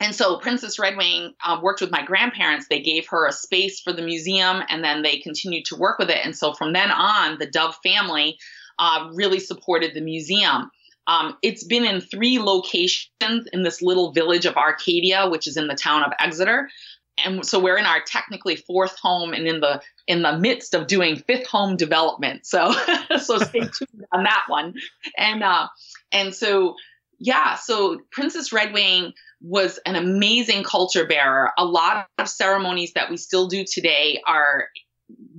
and 0.01 0.15
so 0.15 0.39
Princess 0.39 0.79
Redwing 0.79 1.35
uh, 1.45 1.59
worked 1.61 1.81
with 1.81 1.91
my 1.91 2.05
grandparents. 2.05 2.67
They 2.69 2.81
gave 2.81 3.09
her 3.09 3.27
a 3.27 3.33
space 3.33 3.81
for 3.81 3.93
the 3.93 4.03
museum 4.03 4.63
and 4.69 4.85
then 4.85 5.03
they 5.03 5.19
continued 5.19 5.65
to 5.67 5.77
work 5.77 5.99
with 5.99 6.09
it. 6.09 6.25
And 6.25 6.37
so 6.37 6.53
from 6.53 6.73
then 6.73 6.91
on, 6.91 7.39
the 7.39 7.47
Dove 7.47 7.77
family 7.83 8.39
uh, 8.79 9.11
really 9.15 9.41
supported 9.41 9.95
the 9.95 10.01
museum. 10.01 10.71
Um, 11.09 11.37
it's 11.43 11.65
been 11.65 11.85
in 11.85 12.01
three 12.01 12.39
locations 12.39 13.49
in 13.53 13.65
this 13.65 13.83
little 13.83 14.13
village 14.13 14.47
of 14.47 14.57
Arcadia, 14.57 15.29
which 15.29 15.49
is 15.49 15.57
in 15.57 15.67
the 15.67 15.75
town 15.75 16.05
of 16.05 16.13
Exeter. 16.21 16.69
And 17.25 17.45
so 17.45 17.59
we're 17.59 17.79
in 17.79 17.87
our 17.87 18.01
technically 18.07 18.55
fourth 18.55 18.97
home 19.01 19.33
and 19.33 19.49
in 19.49 19.59
the 19.59 19.83
in 20.07 20.23
the 20.23 20.39
midst 20.39 20.75
of 20.75 20.87
doing 20.87 21.17
fifth 21.17 21.49
home 21.49 21.77
development. 21.77 22.47
So 22.47 22.73
so 23.19 23.39
stay 23.39 23.61
tuned 23.61 24.05
on 24.13 24.23
that 24.23 24.45
one. 24.47 24.75
And 25.17 25.43
uh, 25.43 25.67
and 26.13 26.33
so 26.33 26.77
yeah, 27.19 27.57
so 27.57 27.99
Princess 28.13 28.53
Redwing 28.53 29.13
was 29.41 29.79
an 29.87 29.97
amazing 29.97 30.65
culture 30.65 31.07
bearer. 31.07 31.53
A 31.59 31.65
lot 31.65 32.09
of 32.19 32.29
ceremonies 32.29 32.93
that 32.95 33.11
we 33.11 33.17
still 33.17 33.49
do 33.49 33.65
today 33.65 34.21
are 34.27 34.69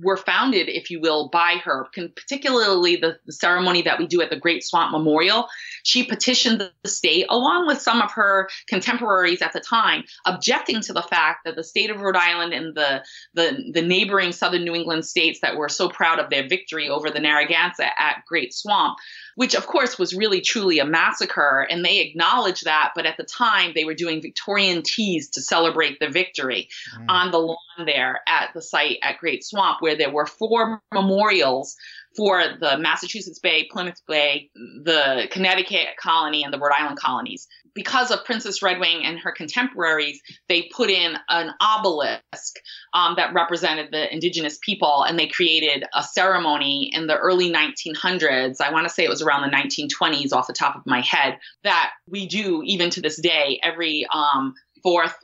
were 0.02 0.16
founded, 0.16 0.68
if 0.68 0.90
you 0.90 1.00
will, 1.00 1.28
by 1.28 1.56
her, 1.62 1.86
particularly 1.94 2.96
the, 2.96 3.18
the, 3.26 3.32
ceremony 3.32 3.82
that 3.82 3.98
we 3.98 4.06
do 4.06 4.20
at 4.20 4.30
the 4.30 4.36
Great 4.36 4.64
Swamp 4.64 4.90
Memorial. 4.90 5.46
She 5.84 6.04
petitioned 6.04 6.60
the 6.82 6.88
state, 6.88 7.26
along 7.28 7.66
with 7.66 7.80
some 7.80 8.00
of 8.00 8.10
her 8.12 8.48
contemporaries 8.68 9.42
at 9.42 9.52
the 9.52 9.60
time, 9.60 10.04
objecting 10.26 10.80
to 10.82 10.92
the 10.92 11.02
fact 11.02 11.40
that 11.44 11.54
the 11.54 11.62
state 11.62 11.90
of 11.90 12.00
Rhode 12.00 12.16
Island 12.16 12.52
and 12.52 12.74
the, 12.74 13.04
the, 13.34 13.70
the 13.72 13.82
neighboring 13.82 14.32
southern 14.32 14.64
New 14.64 14.74
England 14.74 15.04
states 15.04 15.40
that 15.42 15.56
were 15.56 15.68
so 15.68 15.88
proud 15.88 16.18
of 16.18 16.30
their 16.30 16.48
victory 16.48 16.88
over 16.88 17.10
the 17.10 17.20
Narragansett 17.20 17.92
at 17.98 18.24
Great 18.26 18.52
Swamp 18.52 18.96
which 19.34 19.54
of 19.54 19.66
course 19.66 19.98
was 19.98 20.14
really 20.14 20.40
truly 20.40 20.78
a 20.78 20.84
massacre. 20.84 21.66
And 21.70 21.84
they 21.84 22.00
acknowledged 22.00 22.64
that. 22.64 22.92
But 22.94 23.06
at 23.06 23.16
the 23.16 23.24
time, 23.24 23.72
they 23.74 23.84
were 23.84 23.94
doing 23.94 24.22
Victorian 24.22 24.82
teas 24.82 25.28
to 25.30 25.42
celebrate 25.42 25.98
the 26.00 26.08
victory 26.08 26.68
mm. 26.96 27.06
on 27.08 27.30
the 27.30 27.38
lawn 27.38 27.56
there 27.86 28.20
at 28.26 28.50
the 28.54 28.62
site 28.62 28.98
at 29.02 29.18
Great 29.18 29.44
Swamp, 29.44 29.80
where 29.80 29.96
there 29.96 30.10
were 30.10 30.26
four 30.26 30.82
memorials 30.92 31.76
for 32.16 32.42
the 32.60 32.76
Massachusetts 32.78 33.38
Bay, 33.38 33.68
Plymouth 33.70 34.00
Bay, 34.06 34.50
the 34.54 35.28
Connecticut 35.30 35.96
colony, 35.98 36.42
and 36.42 36.52
the 36.52 36.58
Rhode 36.58 36.72
Island 36.76 36.98
colonies. 36.98 37.46
Because 37.72 38.10
of 38.10 38.24
Princess 38.24 38.62
Redwing 38.62 39.04
and 39.04 39.18
her 39.20 39.30
contemporaries, 39.30 40.20
they 40.48 40.68
put 40.74 40.90
in 40.90 41.16
an 41.28 41.52
obelisk 41.60 42.56
um, 42.94 43.14
that 43.16 43.32
represented 43.32 43.92
the 43.92 44.12
indigenous 44.12 44.58
people, 44.60 45.04
and 45.04 45.18
they 45.18 45.28
created 45.28 45.84
a 45.94 46.02
ceremony 46.02 46.90
in 46.92 47.06
the 47.06 47.16
early 47.16 47.52
1900s. 47.52 48.60
I 48.60 48.72
want 48.72 48.88
to 48.88 48.92
say 48.92 49.04
it 49.04 49.10
was 49.10 49.22
around 49.22 49.48
the 49.48 49.56
1920s, 49.56 50.32
off 50.32 50.48
the 50.48 50.52
top 50.52 50.74
of 50.74 50.82
my 50.86 51.00
head, 51.00 51.38
that 51.62 51.92
we 52.08 52.26
do 52.26 52.62
even 52.64 52.90
to 52.90 53.00
this 53.00 53.20
day 53.20 53.60
every 53.62 54.06
um, 54.12 54.54
fourth 54.82 55.14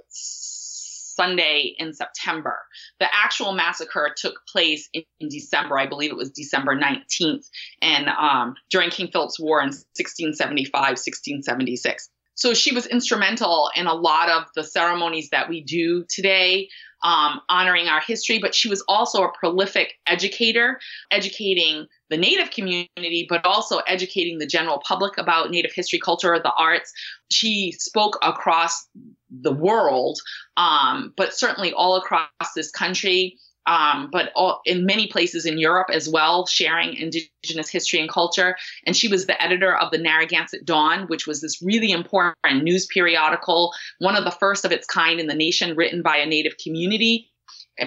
Sunday 1.16 1.74
in 1.78 1.94
September. 1.94 2.58
The 3.00 3.08
actual 3.12 3.52
massacre 3.52 4.14
took 4.16 4.34
place 4.46 4.88
in, 4.92 5.02
in 5.18 5.28
December. 5.28 5.78
I 5.78 5.86
believe 5.86 6.10
it 6.10 6.16
was 6.16 6.30
December 6.30 6.78
19th, 6.78 7.48
and 7.82 8.08
um, 8.08 8.54
during 8.70 8.90
King 8.90 9.08
Philip's 9.10 9.40
War 9.40 9.60
in 9.60 9.68
1675, 9.68 10.72
1676. 10.72 12.08
so 12.34 12.54
she 12.54 12.74
was 12.74 12.86
instrumental 12.86 13.70
in 13.74 13.86
a 13.86 13.94
lot 13.94 14.28
of 14.28 14.44
the 14.54 14.62
ceremonies 14.62 15.30
that 15.30 15.48
we 15.48 15.62
do 15.62 16.04
today 16.08 16.68
um, 17.02 17.40
honoring 17.48 17.88
our 17.88 18.00
history, 18.00 18.38
but 18.38 18.54
she 18.54 18.68
was 18.68 18.84
also 18.88 19.22
a 19.22 19.32
prolific 19.38 19.94
educator, 20.06 20.78
educating 21.10 21.86
the 22.10 22.16
Native 22.16 22.50
community, 22.50 23.26
but 23.28 23.44
also 23.44 23.78
educating 23.86 24.38
the 24.38 24.46
general 24.46 24.82
public 24.86 25.18
about 25.18 25.50
Native 25.50 25.72
history, 25.74 25.98
culture, 25.98 26.38
the 26.38 26.52
arts. 26.58 26.92
She 27.30 27.72
spoke 27.72 28.18
across 28.22 28.88
the 29.30 29.52
world, 29.52 30.18
um, 30.56 31.12
but 31.16 31.34
certainly 31.34 31.72
all 31.72 31.96
across 31.96 32.28
this 32.54 32.70
country 32.70 33.38
um, 33.66 34.08
but 34.10 34.30
all, 34.34 34.60
in 34.64 34.86
many 34.86 35.06
places 35.08 35.44
in 35.44 35.58
Europe 35.58 35.88
as 35.92 36.08
well, 36.08 36.46
sharing 36.46 36.94
Indigenous 36.94 37.68
history 37.68 38.00
and 38.00 38.08
culture. 38.08 38.56
And 38.86 38.96
she 38.96 39.08
was 39.08 39.26
the 39.26 39.40
editor 39.42 39.76
of 39.76 39.90
the 39.90 39.98
Narragansett 39.98 40.64
Dawn, 40.64 41.06
which 41.08 41.26
was 41.26 41.40
this 41.40 41.60
really 41.62 41.90
important 41.90 42.62
news 42.62 42.86
periodical, 42.86 43.72
one 43.98 44.16
of 44.16 44.24
the 44.24 44.30
first 44.30 44.64
of 44.64 44.72
its 44.72 44.86
kind 44.86 45.20
in 45.20 45.26
the 45.26 45.34
nation, 45.34 45.76
written 45.76 46.02
by 46.02 46.16
a 46.16 46.26
Native 46.26 46.56
community 46.62 47.30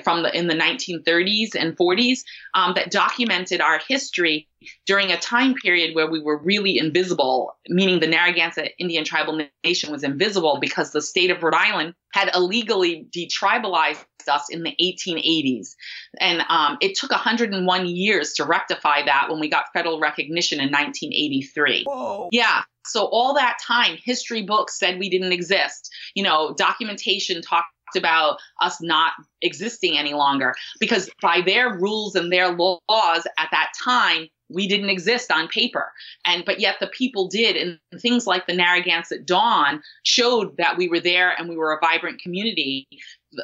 from 0.04 0.24
the 0.24 0.38
in 0.38 0.48
the 0.48 0.56
1930s 0.56 1.56
and 1.56 1.76
40s 1.76 2.20
um, 2.54 2.74
that 2.76 2.92
documented 2.92 3.62
our 3.62 3.80
history 3.88 4.48
during 4.86 5.12
a 5.12 5.18
time 5.18 5.54
period 5.54 5.96
where 5.96 6.10
we 6.10 6.22
were 6.22 6.38
really 6.38 6.78
invisible, 6.78 7.54
meaning 7.68 8.00
the 8.00 8.08
Narragansett 8.08 8.74
Indian 8.78 9.06
tribal 9.06 9.42
nation 9.64 9.92
was 9.92 10.04
invisible 10.04 10.60
because 10.60 10.92
the 10.92 11.02
state 11.02 11.32
of 11.32 11.42
Rhode 11.42 11.56
Island 11.56 11.94
had 12.14 12.32
illegally 12.36 13.08
detribalized 13.16 14.04
us 14.28 14.48
in 14.50 14.64
the 14.64 14.76
1880s. 14.82 15.76
And 16.20 16.44
um, 16.50 16.78
it 16.82 16.96
took 16.96 17.12
101 17.12 17.88
years 17.88 18.34
to 18.34 18.46
rectify 18.46 19.04
that 19.06 19.28
when 19.30 19.40
we 19.40 19.50
got 19.50 19.66
federal 19.74 20.00
recognition 20.00 20.60
in 20.60 20.68
1983. 20.68 21.86
Whoa. 21.86 22.30
Yeah. 22.32 22.62
So 22.86 23.06
all 23.06 23.36
that 23.36 23.58
time, 23.66 23.98
history 24.04 24.42
books 24.42 24.78
said 24.80 25.00
we 25.00 25.10
didn't 25.10 25.32
exist. 25.32 25.92
You 26.16 26.24
know, 26.24 26.54
documentation 26.58 27.42
talked 27.42 27.68
about 27.96 28.38
us 28.62 28.82
not 28.82 29.14
existing 29.42 29.98
any 29.98 30.14
longer 30.14 30.54
because 30.80 31.10
by 31.22 31.42
their 31.42 31.78
rules 31.78 32.16
and 32.16 32.32
their 32.32 32.52
laws 32.52 33.28
at 33.38 33.50
that 33.52 33.72
time 33.84 34.28
we 34.50 34.68
didn't 34.68 34.90
exist 34.90 35.32
on 35.32 35.48
paper. 35.48 35.92
And 36.26 36.44
but 36.44 36.60
yet 36.60 36.78
the 36.80 36.88
people 36.88 37.28
did. 37.28 37.56
And 37.56 38.02
things 38.02 38.26
like 38.28 38.48
the 38.48 38.56
narragansett 38.56 39.26
dawn 39.26 39.82
showed 40.04 40.58
that 40.58 40.78
we 40.78 40.90
were 40.90 41.00
there 41.00 41.34
and 41.38 41.48
we 41.48 41.56
were 41.56 41.72
a 41.72 41.80
vibrant 41.80 42.22
community 42.22 42.88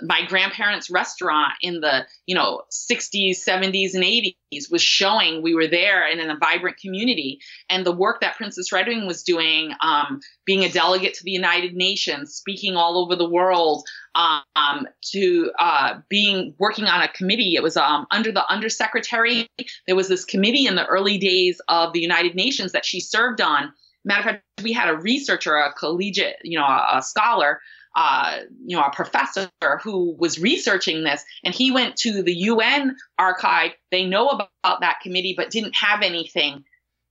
my 0.02 0.26
grandparents 0.26 0.90
restaurant 0.90 1.54
in 1.62 1.82
the 1.82 2.06
you 2.26 2.36
know 2.36 2.62
60s 2.72 3.38
70s 3.48 3.94
and 3.94 4.04
80s 4.04 4.72
was 4.72 4.82
showing 4.82 5.42
we 5.42 5.54
were 5.54 5.68
there 5.68 6.08
and 6.08 6.20
in 6.20 6.30
a 6.30 6.38
vibrant 6.38 6.78
community. 6.78 7.40
And 7.70 7.86
the 7.86 7.92
work 7.92 8.22
that 8.22 8.36
princess 8.36 8.72
redwing 8.72 9.06
was 9.08 9.24
doing 9.24 9.74
um, 9.82 10.22
being 10.46 10.64
a 10.64 10.70
delegate 10.70 11.14
to 11.16 11.24
the 11.24 11.32
united 11.32 11.76
nations 11.76 12.34
speaking 12.34 12.76
all 12.76 12.98
over 12.98 13.16
the 13.16 13.30
world 13.30 13.84
um, 14.16 14.88
to 15.12 15.52
uh, 15.60 15.96
being 16.10 16.56
working 16.58 16.86
on 16.86 17.02
a 17.02 17.08
committee. 17.10 17.56
It 17.56 17.64
was 17.64 17.78
um, 17.78 18.08
under 18.12 18.32
the 18.32 18.50
undersecretary. 18.52 19.48
There 19.88 19.96
was 19.96 20.08
this 20.08 20.26
committee 20.26 20.66
in 20.66 20.76
the 20.76 20.86
early 20.86 21.18
days 21.18 21.62
of 21.68 21.94
the 21.94 22.02
united 22.02 22.36
nations 22.36 22.72
that 22.72 22.86
she 22.86 23.00
served 23.00 23.42
on. 23.42 23.72
Matter 24.04 24.20
of 24.20 24.26
fact 24.26 24.44
we 24.64 24.72
had 24.72 24.88
a 24.88 24.98
researcher 24.98 25.56
a 25.56 25.74
collegiate 25.74 26.38
you 26.44 26.58
know 26.58 26.66
a, 26.66 26.98
a 26.98 27.02
scholar 27.04 27.60
uh, 27.96 28.40
you 28.66 28.76
know, 28.76 28.84
a 28.84 28.92
professor 28.92 29.50
who 29.82 30.16
was 30.18 30.40
researching 30.40 31.04
this, 31.04 31.24
and 31.44 31.54
he 31.54 31.72
went 31.72 31.96
to 31.98 32.22
the 32.22 32.34
UN 32.34 32.96
archive. 33.18 33.72
They 33.92 34.06
know 34.06 34.28
about 34.30 34.82
that 34.82 35.00
committee, 35.02 35.34
but 35.36 35.50
didn't 35.50 35.76
have 35.76 36.02
anything 36.02 36.64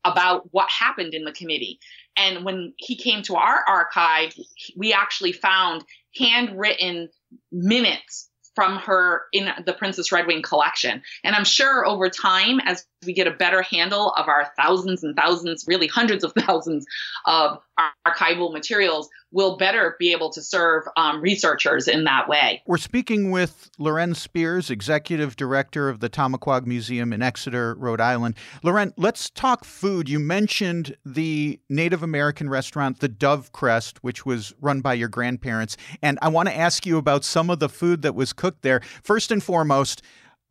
about 0.04 0.48
what 0.52 0.68
happened 0.70 1.14
in 1.14 1.24
the 1.24 1.32
committee. 1.32 1.78
And 2.16 2.44
when 2.44 2.74
he 2.76 2.96
came 2.96 3.22
to 3.22 3.36
our 3.36 3.64
archive, 3.66 4.34
we 4.76 4.92
actually 4.92 5.32
found 5.32 5.84
handwritten 6.14 7.08
minutes 7.50 8.28
from 8.54 8.76
her 8.76 9.22
in 9.32 9.50
the 9.66 9.72
Princess 9.72 10.10
Redwing 10.10 10.42
collection. 10.42 11.02
And 11.24 11.34
I'm 11.34 11.44
sure 11.44 11.86
over 11.86 12.08
time, 12.08 12.60
as 12.64 12.86
we 13.04 13.12
get 13.12 13.26
a 13.26 13.32
better 13.32 13.62
handle 13.62 14.12
of 14.12 14.28
our 14.28 14.52
thousands 14.56 15.02
and 15.02 15.16
thousands, 15.16 15.64
really 15.66 15.86
hundreds 15.86 16.24
of 16.24 16.32
thousands 16.38 16.86
of 17.26 17.58
archival 18.06 18.52
materials, 18.52 19.08
we'll 19.34 19.56
better 19.56 19.96
be 19.98 20.12
able 20.12 20.30
to 20.30 20.40
serve 20.40 20.84
um, 20.96 21.20
researchers 21.20 21.88
in 21.88 22.04
that 22.04 22.28
way. 22.28 22.62
We're 22.66 22.78
speaking 22.78 23.30
with 23.30 23.68
Loren 23.78 24.14
Spears, 24.14 24.70
Executive 24.70 25.36
Director 25.36 25.88
of 25.88 26.00
the 26.00 26.08
Tomaquag 26.08 26.66
Museum 26.66 27.12
in 27.12 27.20
Exeter, 27.20 27.74
Rhode 27.74 28.00
Island. 28.00 28.36
Loren, 28.62 28.94
let's 28.96 29.28
talk 29.28 29.64
food. 29.64 30.08
You 30.08 30.20
mentioned 30.20 30.96
the 31.04 31.60
Native 31.68 32.02
American 32.02 32.48
restaurant, 32.48 33.00
the 33.00 33.08
Dove 33.08 33.50
Crest, 33.52 34.02
which 34.04 34.24
was 34.24 34.54
run 34.60 34.80
by 34.80 34.94
your 34.94 35.08
grandparents. 35.08 35.76
And 36.00 36.18
I 36.22 36.28
want 36.28 36.48
to 36.48 36.56
ask 36.56 36.86
you 36.86 36.96
about 36.96 37.24
some 37.24 37.50
of 37.50 37.58
the 37.58 37.68
food 37.68 38.02
that 38.02 38.14
was 38.14 38.32
cooked 38.32 38.62
there. 38.62 38.80
First 39.02 39.32
and 39.32 39.42
foremost, 39.42 40.02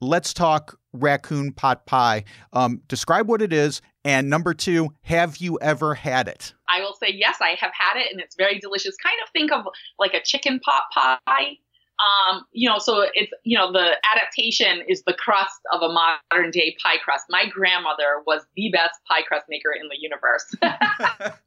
let's 0.01 0.33
talk 0.33 0.77
raccoon 0.91 1.53
pot 1.53 1.85
pie. 1.85 2.23
Um, 2.51 2.81
describe 2.87 3.27
what 3.27 3.41
it 3.41 3.53
is. 3.53 3.81
And 4.05 4.29
number 4.29 4.53
two, 4.53 4.93
have 5.03 5.37
you 5.37 5.57
ever 5.61 5.95
had 5.95 6.27
it? 6.27 6.53
I 6.69 6.81
will 6.81 6.93
say, 6.93 7.07
yes, 7.09 7.37
I 7.41 7.55
have 7.59 7.71
had 7.73 7.99
it, 7.99 8.11
and 8.11 8.19
it's 8.19 8.35
very 8.35 8.59
delicious. 8.59 8.95
Kind 9.01 9.15
of 9.23 9.29
think 9.29 9.51
of 9.51 9.65
like 9.97 10.13
a 10.13 10.21
chicken 10.21 10.59
pot 10.59 10.83
pie. 10.93 11.57
Um, 12.03 12.43
you 12.51 12.67
know, 12.67 12.79
so 12.79 13.05
it's, 13.13 13.31
you 13.43 13.57
know, 13.57 13.71
the 13.71 13.95
adaptation 14.11 14.83
is 14.89 15.03
the 15.05 15.13
crust 15.13 15.61
of 15.71 15.81
a 15.81 15.89
modern 15.89 16.51
day 16.51 16.75
pie 16.83 16.97
crust. 16.97 17.25
My 17.29 17.45
grandmother 17.47 18.23
was 18.25 18.41
the 18.55 18.71
best 18.71 18.99
pie 19.07 19.21
crust 19.21 19.45
maker 19.47 19.71
in 19.71 19.87
the 19.87 19.97
universe. 19.99 20.53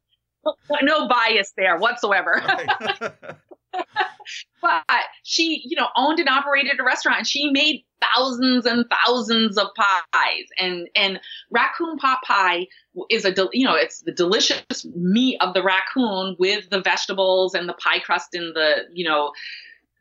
no 0.81 1.07
bias 1.07 1.53
there 1.57 1.77
whatsoever. 1.77 2.41
but 4.61 4.83
she, 5.23 5.61
you 5.65 5.75
know, 5.75 5.87
owned 5.95 6.19
and 6.19 6.29
operated 6.29 6.79
a 6.79 6.83
restaurant 6.83 7.19
and 7.19 7.27
she 7.27 7.51
made 7.51 7.83
thousands 8.01 8.65
and 8.65 8.85
thousands 9.05 9.57
of 9.57 9.67
pies. 9.75 10.45
And 10.59 10.87
and 10.95 11.19
raccoon 11.51 11.97
pot 11.97 12.19
pie 12.25 12.67
is 13.09 13.25
a 13.25 13.33
you 13.53 13.65
know 13.65 13.75
it's 13.75 14.01
the 14.01 14.11
delicious 14.11 14.85
meat 14.95 15.37
of 15.41 15.53
the 15.53 15.63
raccoon 15.63 16.35
with 16.39 16.69
the 16.69 16.81
vegetables 16.81 17.53
and 17.53 17.67
the 17.67 17.73
pie 17.73 17.99
crust 17.99 18.33
and 18.33 18.55
the 18.55 18.85
you 18.93 19.05
know 19.05 19.31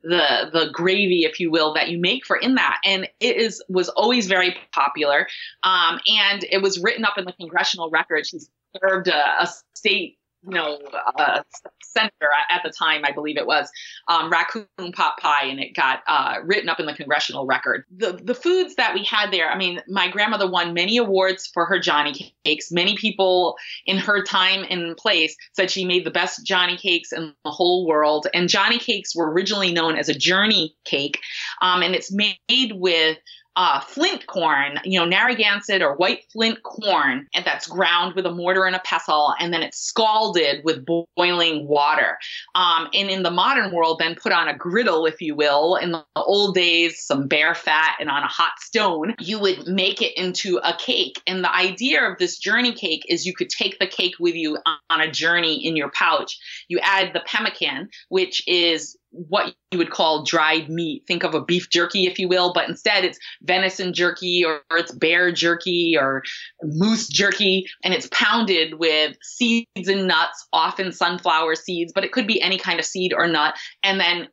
the 0.02 0.50
the 0.52 0.70
gravy 0.72 1.24
if 1.24 1.40
you 1.40 1.50
will 1.50 1.74
that 1.74 1.88
you 1.88 1.98
make 1.98 2.24
for 2.24 2.36
in 2.36 2.54
that. 2.54 2.80
And 2.84 3.08
it 3.20 3.36
is 3.36 3.62
was 3.68 3.88
always 3.90 4.26
very 4.26 4.56
popular. 4.72 5.26
Um, 5.62 6.00
and 6.06 6.44
it 6.50 6.62
was 6.62 6.82
written 6.82 7.04
up 7.04 7.18
in 7.18 7.24
the 7.24 7.32
congressional 7.32 7.90
record 7.90 8.26
she 8.26 8.38
served 8.80 9.08
a, 9.08 9.42
a 9.42 9.48
state 9.74 10.18
you 10.42 10.55
know, 10.55 10.79
uh, 11.18 11.42
senator 11.83 12.31
at 12.51 12.62
the 12.62 12.70
time, 12.70 13.03
I 13.05 13.12
believe 13.12 13.37
it 13.37 13.46
was, 13.46 13.68
um, 14.09 14.31
raccoon 14.31 14.66
pot 14.92 15.18
pie, 15.20 15.44
and 15.44 15.59
it 15.59 15.75
got 15.75 16.01
uh, 16.07 16.37
written 16.44 16.68
up 16.68 16.79
in 16.79 16.87
the 16.87 16.94
congressional 16.94 17.46
record. 17.46 17.85
The 17.96 18.20
the 18.22 18.35
foods 18.35 18.75
that 18.77 18.94
we 18.94 19.05
had 19.05 19.33
there, 19.33 19.51
I 19.51 19.57
mean, 19.57 19.81
my 19.88 20.09
grandmother 20.09 20.49
won 20.49 20.75
many 20.75 20.96
awards 20.99 21.51
for 21.53 21.66
her 21.66 21.79
Johnny 21.79 22.35
cakes. 22.44 22.70
Many 22.70 22.96
people 22.96 23.57
in 23.87 23.99
her 23.99 24.22
time 24.22 24.64
and 24.70 24.96
place 24.96 25.37
said 25.53 25.70
she 25.70 25.85
made 25.85 26.05
the 26.05 26.11
best 26.11 26.46
Johnny 26.46 26.77
cakes 26.77 27.12
in 27.12 27.35
the 27.44 27.51
whole 27.51 27.87
world. 27.87 28.27
And 28.35 28.49
Johnny 28.49 28.79
cakes 28.79 29.16
were 29.16 29.31
originally 29.33 29.72
known 29.72 29.96
as 29.96 30.09
a 30.09 30.14
journey 30.14 30.77
cake, 30.85 31.18
um, 31.62 31.83
and 31.83 31.94
it's 31.94 32.12
made 32.12 32.72
with 32.72 33.18
uh, 33.56 33.80
flint 33.80 34.26
corn, 34.26 34.78
you 34.84 34.98
know, 34.98 35.06
Narragansett 35.06 35.82
or 35.82 35.94
white 35.96 36.24
flint 36.30 36.62
corn, 36.62 37.26
and 37.34 37.44
that's 37.44 37.66
ground 37.66 38.14
with 38.14 38.26
a 38.26 38.30
mortar 38.30 38.66
and 38.66 38.76
a 38.76 38.80
pestle, 38.80 39.34
and 39.40 39.52
then 39.52 39.62
it's 39.62 39.78
scalded 39.78 40.62
with 40.64 40.84
boiling 41.16 41.66
water. 41.66 42.18
Um, 42.54 42.88
and 42.92 43.10
in 43.10 43.22
the 43.22 43.30
modern 43.30 43.72
world, 43.72 43.98
then 43.98 44.14
put 44.14 44.32
on 44.32 44.48
a 44.48 44.56
griddle, 44.56 45.06
if 45.06 45.20
you 45.20 45.34
will. 45.34 45.76
In 45.76 45.92
the 45.92 46.04
old 46.16 46.54
days, 46.54 47.00
some 47.00 47.26
bear 47.26 47.54
fat 47.54 47.96
and 47.98 48.10
on 48.10 48.22
a 48.22 48.28
hot 48.28 48.52
stone, 48.60 49.14
you 49.20 49.38
would 49.38 49.66
make 49.66 50.02
it 50.02 50.16
into 50.16 50.58
a 50.58 50.76
cake. 50.76 51.20
And 51.26 51.42
the 51.42 51.54
idea 51.54 52.04
of 52.04 52.18
this 52.18 52.38
journey 52.38 52.72
cake 52.72 53.04
is 53.08 53.26
you 53.26 53.34
could 53.34 53.48
take 53.48 53.78
the 53.78 53.86
cake 53.86 54.14
with 54.20 54.34
you 54.34 54.58
on 54.90 55.00
a 55.00 55.10
journey 55.10 55.64
in 55.64 55.76
your 55.76 55.90
pouch. 55.90 56.38
You 56.68 56.78
add 56.82 57.12
the 57.12 57.22
pemmican, 57.26 57.88
which 58.08 58.46
is 58.46 58.95
what 59.29 59.55
you 59.70 59.79
would 59.79 59.90
call 59.90 60.24
dried 60.24 60.68
meat. 60.68 61.05
Think 61.07 61.24
of 61.24 61.35
a 61.35 61.40
beef 61.40 61.70
jerky, 61.70 62.07
if 62.07 62.18
you 62.18 62.29
will, 62.29 62.52
but 62.52 62.68
instead 62.68 63.05
it's 63.05 63.18
venison 63.42 63.92
jerky 63.92 64.44
or, 64.44 64.61
or, 64.70 64.79
it's 64.79 64.92
bear 64.92 65.33
jerky 65.33 65.96
or 65.98 66.22
moose 66.62 67.09
jerky, 67.09 67.66
and 67.83 67.94
it's 67.94 68.09
pounded 68.12 68.79
with 68.79 69.16
seeds 69.22 69.88
and 69.88 70.07
nuts, 70.07 70.46
often 70.52 70.92
sunflower 70.92 71.55
seeds, 71.55 71.92
but 71.94 72.05
it 72.05 72.12
could 72.12 72.26
be 72.26 72.40
any 72.40 72.59
kind 72.59 72.79
of 72.79 72.85
seed 72.85 73.12
or 73.12 73.26
nut, 73.26 73.55
and 73.83 73.98
then 73.98 74.29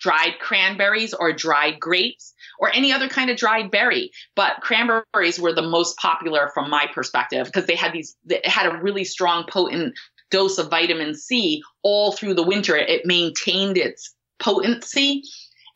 dried 0.00 0.38
cranberries 0.40 1.12
or 1.12 1.32
dried 1.32 1.78
grapes 1.78 2.32
or 2.58 2.72
any 2.74 2.92
other 2.92 3.08
kind 3.08 3.30
of 3.30 3.36
dried 3.36 3.70
berry. 3.70 4.10
But 4.34 4.60
cranberries 4.62 5.38
were 5.38 5.52
the 5.52 5.62
most 5.62 5.98
popular 5.98 6.50
from 6.54 6.70
my 6.70 6.86
perspective 6.92 7.46
because 7.46 7.66
they 7.66 7.76
had 7.76 7.92
these, 7.92 8.16
it 8.28 8.46
had 8.46 8.66
a 8.66 8.78
really 8.78 9.04
strong, 9.04 9.44
potent 9.48 9.94
dose 10.30 10.58
of 10.58 10.70
vitamin 10.70 11.14
C 11.14 11.62
all 11.82 12.12
through 12.12 12.34
the 12.34 12.42
winter. 12.42 12.76
It 12.76 13.04
maintained 13.04 13.76
its 13.76 14.14
potency. 14.40 15.22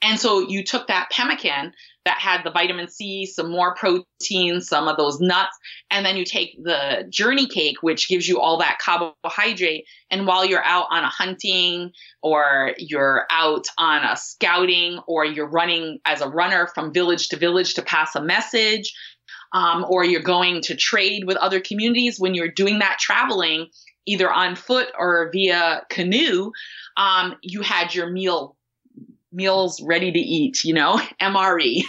And 0.02 0.18
so 0.18 0.40
you 0.40 0.62
took 0.62 0.88
that 0.88 1.08
pemmican 1.10 1.72
that 2.04 2.18
had 2.18 2.42
the 2.44 2.50
vitamin 2.50 2.88
C, 2.88 3.24
some 3.24 3.50
more 3.50 3.74
protein, 3.74 4.60
some 4.60 4.88
of 4.88 4.98
those 4.98 5.18
nuts, 5.20 5.56
and 5.90 6.04
then 6.04 6.18
you 6.18 6.26
take 6.26 6.62
the 6.62 7.06
journey 7.08 7.46
cake, 7.46 7.76
which 7.80 8.08
gives 8.08 8.28
you 8.28 8.38
all 8.38 8.58
that 8.58 8.78
carbohydrate. 8.78 9.86
And 10.10 10.26
while 10.26 10.44
you're 10.44 10.64
out 10.64 10.86
on 10.90 11.02
a 11.02 11.08
hunting 11.08 11.92
or 12.22 12.74
you're 12.76 13.26
out 13.30 13.66
on 13.78 14.04
a 14.04 14.16
scouting 14.18 14.98
or 15.06 15.24
you're 15.24 15.48
running 15.48 16.00
as 16.04 16.20
a 16.20 16.28
runner 16.28 16.68
from 16.74 16.92
village 16.92 17.28
to 17.28 17.38
village 17.38 17.72
to 17.74 17.82
pass 17.82 18.14
a 18.14 18.22
message, 18.22 18.92
um, 19.54 19.86
or 19.88 20.04
you're 20.04 20.20
going 20.20 20.60
to 20.62 20.76
trade 20.76 21.24
with 21.26 21.38
other 21.38 21.60
communities, 21.60 22.20
when 22.20 22.34
you're 22.34 22.48
doing 22.48 22.80
that 22.80 22.98
traveling, 22.98 23.68
either 24.06 24.30
on 24.30 24.56
foot 24.56 24.88
or 24.98 25.30
via 25.32 25.82
canoe, 25.88 26.52
um, 26.96 27.36
you 27.42 27.62
had 27.62 27.94
your 27.94 28.10
meal 28.10 28.56
meals 29.32 29.82
ready 29.82 30.12
to 30.12 30.18
eat, 30.18 30.64
you 30.64 30.74
know, 30.74 31.00
MRE. 31.20 31.82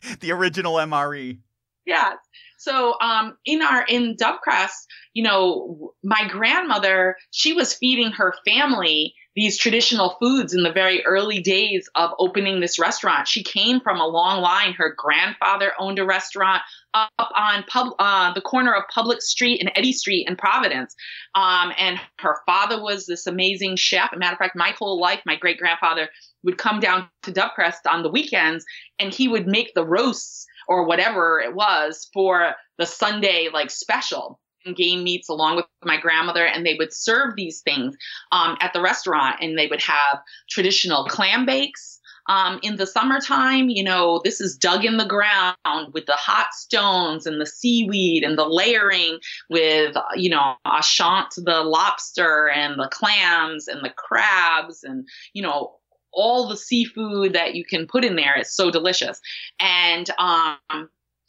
the 0.20 0.32
original 0.32 0.74
MRE. 0.74 1.38
Yeah. 1.86 2.12
So 2.58 2.96
um, 3.00 3.36
in 3.44 3.62
our 3.62 3.84
in 3.88 4.16
Dovecrest, 4.16 4.86
you 5.14 5.22
know, 5.22 5.94
my 6.02 6.28
grandmother, 6.28 7.16
she 7.30 7.52
was 7.52 7.72
feeding 7.72 8.12
her 8.12 8.34
family 8.44 9.14
these 9.38 9.56
traditional 9.56 10.16
foods 10.20 10.52
in 10.52 10.64
the 10.64 10.72
very 10.72 11.06
early 11.06 11.40
days 11.40 11.88
of 11.94 12.10
opening 12.18 12.58
this 12.58 12.76
restaurant. 12.76 13.28
She 13.28 13.44
came 13.44 13.80
from 13.80 14.00
a 14.00 14.06
long 14.06 14.40
line. 14.40 14.72
Her 14.72 14.92
grandfather 14.98 15.74
owned 15.78 16.00
a 16.00 16.04
restaurant 16.04 16.60
up 16.92 17.12
on 17.36 17.62
pub, 17.68 17.92
uh, 18.00 18.32
the 18.32 18.40
corner 18.40 18.74
of 18.74 18.82
Public 18.92 19.22
Street 19.22 19.60
and 19.60 19.70
Eddy 19.76 19.92
Street 19.92 20.26
in 20.28 20.34
Providence. 20.34 20.92
Um, 21.36 21.72
and 21.78 22.00
her 22.18 22.38
father 22.46 22.82
was 22.82 23.06
this 23.06 23.28
amazing 23.28 23.76
chef. 23.76 24.10
Matter 24.16 24.32
of 24.32 24.38
fact, 24.38 24.56
my 24.56 24.74
whole 24.76 25.00
life, 25.00 25.20
my 25.24 25.36
great 25.36 25.58
grandfather 25.58 26.08
would 26.42 26.58
come 26.58 26.80
down 26.80 27.08
to 27.22 27.30
Dovecrest 27.30 27.86
on 27.88 28.02
the 28.02 28.10
weekends 28.10 28.64
and 28.98 29.14
he 29.14 29.28
would 29.28 29.46
make 29.46 29.72
the 29.72 29.86
roasts 29.86 30.46
or 30.66 30.84
whatever 30.84 31.38
it 31.38 31.54
was 31.54 32.10
for 32.12 32.54
the 32.76 32.86
Sunday 32.86 33.50
like 33.52 33.70
special 33.70 34.40
game 34.74 35.04
meats 35.04 35.28
along 35.28 35.56
with 35.56 35.66
my 35.84 35.98
grandmother 35.98 36.46
and 36.46 36.64
they 36.64 36.74
would 36.74 36.92
serve 36.92 37.34
these 37.36 37.60
things 37.60 37.96
um, 38.32 38.56
at 38.60 38.72
the 38.72 38.80
restaurant 38.80 39.36
and 39.40 39.58
they 39.58 39.66
would 39.66 39.82
have 39.82 40.20
traditional 40.48 41.04
clam 41.04 41.46
bakes 41.46 42.00
um, 42.28 42.60
in 42.62 42.76
the 42.76 42.86
summertime 42.86 43.68
you 43.68 43.82
know 43.82 44.20
this 44.24 44.40
is 44.40 44.56
dug 44.56 44.84
in 44.84 44.96
the 44.98 45.06
ground 45.06 45.56
with 45.92 46.06
the 46.06 46.12
hot 46.12 46.48
stones 46.52 47.26
and 47.26 47.40
the 47.40 47.46
seaweed 47.46 48.22
and 48.22 48.38
the 48.38 48.46
layering 48.46 49.18
with 49.50 49.96
you 50.14 50.30
know 50.30 50.54
ashant 50.66 51.28
the 51.36 51.62
lobster 51.62 52.48
and 52.48 52.78
the 52.78 52.88
clams 52.92 53.66
and 53.68 53.84
the 53.84 53.92
crabs 53.96 54.84
and 54.84 55.06
you 55.32 55.42
know 55.42 55.72
all 56.12 56.48
the 56.48 56.56
seafood 56.56 57.32
that 57.34 57.54
you 57.54 57.64
can 57.64 57.86
put 57.86 58.04
in 58.04 58.16
there. 58.16 58.34
It's 58.36 58.54
so 58.54 58.70
delicious. 58.70 59.20
And 59.60 60.08
um, 60.18 60.88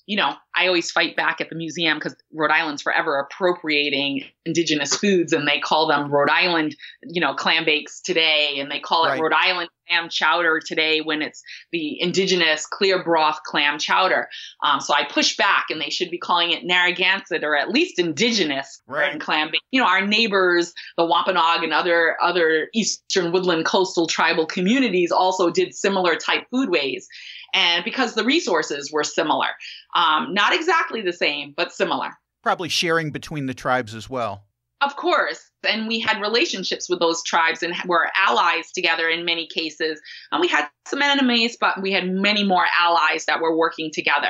you 0.09 0.15
know, 0.15 0.33
I 0.55 0.65
always 0.65 0.89
fight 0.89 1.15
back 1.15 1.39
at 1.39 1.49
the 1.49 1.55
museum 1.55 1.99
because 1.99 2.15
Rhode 2.33 2.49
Island's 2.49 2.81
forever 2.81 3.19
appropriating 3.19 4.23
indigenous 4.43 4.95
foods 4.95 5.33
and 5.33 5.47
they 5.47 5.59
call 5.59 5.87
them 5.87 6.11
Rhode 6.11 6.31
Island, 6.31 6.75
you 7.03 7.21
know, 7.21 7.35
clam 7.35 7.63
bakes 7.63 8.01
today 8.01 8.55
and 8.57 8.71
they 8.71 8.79
call 8.79 9.05
it. 9.05 9.21
Rhode 9.21 9.33
Island 9.35 9.69
clam 9.87 10.09
chowder 10.09 10.61
today 10.65 11.01
when 11.01 11.21
it's 11.21 11.43
the 11.71 12.01
indigenous 12.01 12.65
clear 12.65 13.03
broth 13.03 13.41
clam 13.45 13.77
chowder. 13.77 14.29
Um, 14.63 14.79
so 14.79 14.95
I 14.95 15.03
push 15.07 15.37
back 15.37 15.65
and 15.69 15.79
they 15.79 15.91
should 15.91 16.09
be 16.09 16.17
calling 16.17 16.49
it 16.49 16.65
Narragansett 16.65 17.43
or 17.43 17.55
at 17.55 17.69
least 17.69 17.99
indigenous 17.99 18.81
right. 18.87 19.19
clam 19.19 19.49
bake. 19.51 19.61
You 19.69 19.79
know, 19.79 19.87
our 19.87 20.05
neighbors, 20.05 20.73
the 20.97 21.05
Wampanoag 21.05 21.63
and 21.63 21.71
other 21.71 22.17
other 22.19 22.69
eastern 22.73 23.31
woodland 23.31 23.65
coastal 23.65 24.07
tribal 24.07 24.47
communities 24.47 25.11
also 25.11 25.51
did 25.51 25.75
similar 25.75 26.15
type 26.15 26.47
foodways 26.51 27.03
and 27.53 27.83
because 27.83 28.15
the 28.15 28.23
resources 28.23 28.91
were 28.91 29.03
similar. 29.03 29.47
Um, 29.95 30.33
not 30.33 30.53
exactly 30.53 31.01
the 31.01 31.13
same, 31.13 31.53
but 31.55 31.71
similar. 31.71 32.09
Probably 32.43 32.69
sharing 32.69 33.11
between 33.11 33.45
the 33.45 33.53
tribes 33.53 33.93
as 33.93 34.09
well. 34.09 34.43
Of 34.81 34.95
course. 34.95 35.51
And 35.67 35.89
we 35.89 35.99
had 35.99 36.21
relationships 36.21 36.89
with 36.89 36.99
those 36.99 37.21
tribes 37.23 37.63
and 37.63 37.75
were 37.85 38.09
allies 38.15 38.71
together 38.71 39.09
in 39.09 39.25
many 39.25 39.45
cases. 39.47 39.99
And 40.31 40.39
we 40.39 40.47
had 40.47 40.69
some 40.87 41.01
enemies, 41.01 41.57
but 41.59 41.81
we 41.81 41.91
had 41.91 42.09
many 42.09 42.45
more 42.45 42.65
allies 42.79 43.25
that 43.25 43.41
were 43.41 43.57
working 43.57 43.91
together. 43.93 44.29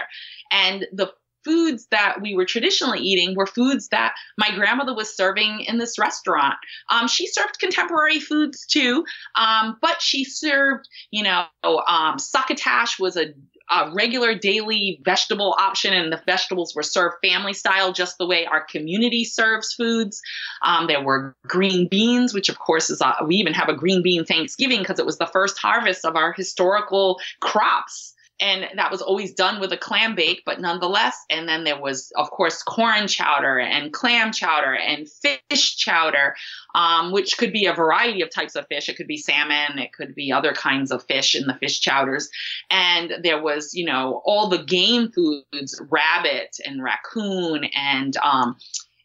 And 0.51 0.87
the 0.91 1.11
foods 1.43 1.87
that 1.91 2.21
we 2.21 2.35
were 2.35 2.45
traditionally 2.45 2.99
eating 2.99 3.35
were 3.35 3.47
foods 3.47 3.89
that 3.89 4.13
my 4.37 4.53
grandmother 4.55 4.95
was 4.95 5.15
serving 5.15 5.61
in 5.61 5.77
this 5.77 5.97
restaurant. 5.99 6.55
Um, 6.89 7.07
she 7.07 7.27
served 7.27 7.59
contemporary 7.59 8.19
foods 8.19 8.65
too, 8.65 9.05
um, 9.35 9.77
but 9.81 10.01
she 10.01 10.23
served, 10.23 10.87
you 11.11 11.23
know, 11.23 11.45
um, 11.63 12.19
succotash 12.19 12.99
was 12.99 13.17
a, 13.17 13.33
a, 13.71 13.91
regular 13.93 14.35
daily 14.35 14.99
vegetable 15.03 15.55
option, 15.59 15.93
and 15.93 16.11
the 16.11 16.21
vegetables 16.25 16.75
were 16.75 16.83
served 16.83 17.15
family 17.23 17.53
style, 17.53 17.93
just 17.93 18.17
the 18.17 18.27
way 18.27 18.45
our 18.45 18.63
community 18.63 19.23
serves 19.23 19.73
foods. 19.73 20.21
Um, 20.63 20.87
there 20.87 21.03
were 21.03 21.35
green 21.47 21.87
beans, 21.87 22.33
which 22.33 22.49
of 22.49 22.59
course 22.59 22.89
is 22.89 23.01
a, 23.01 23.15
we 23.25 23.35
even 23.35 23.53
have 23.53 23.69
a 23.69 23.75
green 23.75 24.01
bean 24.01 24.25
Thanksgiving 24.25 24.79
because 24.79 24.99
it 24.99 25.05
was 25.05 25.17
the 25.17 25.27
first 25.27 25.57
harvest 25.59 26.05
of 26.05 26.15
our 26.15 26.33
historical 26.33 27.19
crops 27.39 28.15
and 28.39 28.65
that 28.75 28.91
was 28.91 29.01
always 29.01 29.33
done 29.33 29.59
with 29.59 29.73
a 29.73 29.77
clam 29.77 30.15
bake, 30.15 30.43
but 30.45 30.61
nonetheless. 30.61 31.17
And 31.29 31.47
then 31.47 31.63
there 31.63 31.79
was, 31.79 32.11
of 32.15 32.29
course, 32.31 32.63
corn 32.63 33.07
chowder 33.07 33.59
and 33.59 33.91
clam 33.91 34.31
chowder 34.31 34.73
and 34.73 35.07
fish 35.09 35.75
chowder, 35.75 36.35
um, 36.73 37.11
which 37.11 37.37
could 37.37 37.51
be 37.51 37.65
a 37.65 37.73
variety 37.73 38.21
of 38.21 38.29
types 38.29 38.55
of 38.55 38.67
fish. 38.67 38.87
It 38.87 38.95
could 38.95 39.07
be 39.07 39.17
salmon, 39.17 39.77
it 39.77 39.93
could 39.93 40.15
be 40.15 40.31
other 40.31 40.53
kinds 40.53 40.91
of 40.91 41.03
fish 41.03 41.35
in 41.35 41.47
the 41.47 41.55
fish 41.55 41.79
chowders. 41.79 42.29
And 42.69 43.13
there 43.23 43.41
was, 43.41 43.73
you 43.73 43.85
know, 43.85 44.21
all 44.25 44.47
the 44.47 44.63
game 44.63 45.11
foods, 45.11 45.81
rabbit 45.89 46.57
and 46.65 46.81
raccoon 46.81 47.65
and, 47.75 48.15
um, 48.17 48.55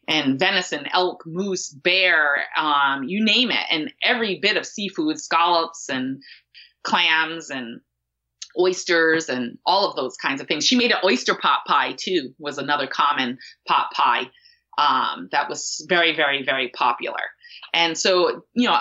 and 0.07 0.39
venison, 0.39 0.85
elk, 0.93 1.23
moose, 1.25 1.69
bear, 1.69 2.43
um, 2.55 3.03
you 3.03 3.23
name 3.23 3.49
it, 3.49 3.65
and 3.71 3.91
every 4.03 4.39
bit 4.39 4.55
of 4.55 4.65
seafood, 4.65 5.19
scallops 5.19 5.89
and 5.89 6.21
clams 6.83 7.49
and 7.49 7.81
oysters 8.59 9.29
and 9.29 9.57
all 9.65 9.89
of 9.89 9.95
those 9.95 10.15
kinds 10.17 10.41
of 10.41 10.47
things. 10.47 10.65
She 10.65 10.75
made 10.75 10.91
an 10.91 10.99
oyster 11.03 11.35
pot 11.35 11.59
pie 11.67 11.95
too, 11.97 12.33
was 12.39 12.57
another 12.57 12.87
common 12.87 13.37
pot 13.67 13.91
pie 13.93 14.29
um, 14.77 15.29
that 15.31 15.49
was 15.49 15.85
very, 15.87 16.15
very, 16.15 16.43
very 16.43 16.69
popular. 16.69 17.21
And 17.73 17.97
so, 17.97 18.43
you 18.53 18.67
know, 18.67 18.79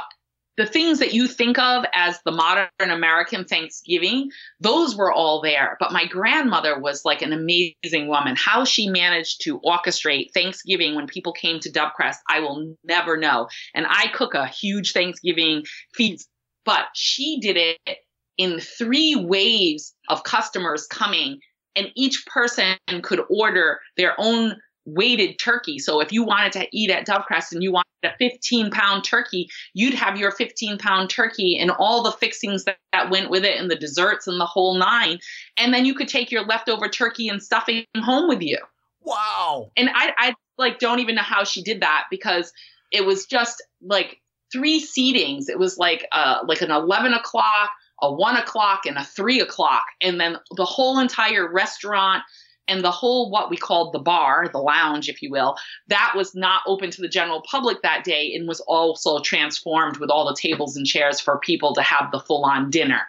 the 0.56 0.66
things 0.66 1.00
that 1.00 1.12
you 1.12 1.26
think 1.26 1.58
of 1.58 1.84
as 1.92 2.20
the 2.24 2.30
modern 2.30 2.68
American 2.78 3.44
Thanksgiving, 3.44 4.30
those 4.60 4.96
were 4.96 5.12
all 5.12 5.40
there. 5.42 5.76
But 5.80 5.92
my 5.92 6.06
grandmother 6.06 6.78
was 6.78 7.04
like 7.04 7.22
an 7.22 7.32
amazing 7.32 8.08
woman. 8.08 8.36
How 8.36 8.64
she 8.64 8.88
managed 8.88 9.42
to 9.42 9.60
orchestrate 9.60 10.32
Thanksgiving 10.32 10.94
when 10.94 11.08
people 11.08 11.32
came 11.32 11.58
to 11.60 11.72
Dovecrest, 11.72 12.18
I 12.28 12.40
will 12.40 12.76
never 12.84 13.16
know. 13.16 13.48
And 13.74 13.86
I 13.88 14.06
cook 14.14 14.34
a 14.34 14.46
huge 14.46 14.92
Thanksgiving 14.92 15.64
feast, 15.92 16.28
but 16.64 16.84
she 16.94 17.40
did 17.40 17.56
it 17.56 17.98
in 18.38 18.60
three 18.60 19.14
waves 19.16 19.94
of 20.08 20.24
customers 20.24 20.86
coming 20.86 21.40
and 21.76 21.88
each 21.94 22.24
person 22.26 22.76
could 23.02 23.20
order 23.28 23.80
their 23.96 24.14
own 24.18 24.56
weighted 24.86 25.38
turkey. 25.38 25.78
So 25.78 26.00
if 26.00 26.12
you 26.12 26.24
wanted 26.24 26.52
to 26.52 26.66
eat 26.72 26.90
at 26.90 27.06
Dovecrest 27.06 27.52
and 27.52 27.62
you 27.62 27.72
wanted 27.72 27.86
a 28.02 28.10
15 28.18 28.70
pound 28.70 29.04
turkey, 29.04 29.48
you'd 29.72 29.94
have 29.94 30.18
your 30.18 30.30
15 30.30 30.78
pound 30.78 31.10
turkey 31.10 31.58
and 31.58 31.70
all 31.70 32.02
the 32.02 32.12
fixings 32.12 32.64
that, 32.64 32.76
that 32.92 33.10
went 33.10 33.30
with 33.30 33.44
it 33.44 33.58
and 33.58 33.70
the 33.70 33.76
desserts 33.76 34.26
and 34.26 34.40
the 34.40 34.46
whole 34.46 34.74
nine. 34.74 35.18
And 35.56 35.72
then 35.72 35.84
you 35.84 35.94
could 35.94 36.08
take 36.08 36.30
your 36.30 36.44
leftover 36.44 36.88
turkey 36.88 37.28
and 37.28 37.42
stuffing 37.42 37.84
home 37.96 38.28
with 38.28 38.42
you. 38.42 38.58
Wow. 39.00 39.70
And 39.76 39.90
I, 39.90 40.12
I 40.18 40.34
like 40.58 40.78
don't 40.78 41.00
even 41.00 41.14
know 41.14 41.22
how 41.22 41.44
she 41.44 41.62
did 41.62 41.80
that 41.80 42.04
because 42.10 42.52
it 42.92 43.04
was 43.04 43.26
just 43.26 43.62
like 43.82 44.20
three 44.52 44.80
seatings. 44.80 45.48
It 45.48 45.58
was 45.58 45.78
like 45.78 46.06
uh 46.12 46.38
like 46.46 46.62
an 46.62 46.70
11 46.70 47.12
o'clock, 47.14 47.70
a 48.00 48.12
one 48.12 48.36
o'clock 48.36 48.86
and 48.86 48.96
a 48.96 49.04
three 49.04 49.40
o'clock. 49.40 49.84
And 50.02 50.20
then 50.20 50.36
the 50.56 50.64
whole 50.64 50.98
entire 50.98 51.50
restaurant 51.50 52.22
and 52.66 52.82
the 52.82 52.90
whole 52.90 53.30
what 53.30 53.50
we 53.50 53.56
called 53.56 53.92
the 53.92 53.98
bar, 53.98 54.48
the 54.50 54.58
lounge, 54.58 55.08
if 55.08 55.20
you 55.20 55.30
will, 55.30 55.56
that 55.88 56.14
was 56.16 56.34
not 56.34 56.62
open 56.66 56.90
to 56.90 57.02
the 57.02 57.08
general 57.08 57.42
public 57.50 57.82
that 57.82 58.04
day 58.04 58.34
and 58.34 58.48
was 58.48 58.60
also 58.60 59.20
transformed 59.20 59.98
with 59.98 60.10
all 60.10 60.26
the 60.26 60.36
tables 60.40 60.76
and 60.76 60.86
chairs 60.86 61.20
for 61.20 61.38
people 61.38 61.74
to 61.74 61.82
have 61.82 62.10
the 62.10 62.20
full 62.20 62.44
on 62.44 62.70
dinner. 62.70 63.02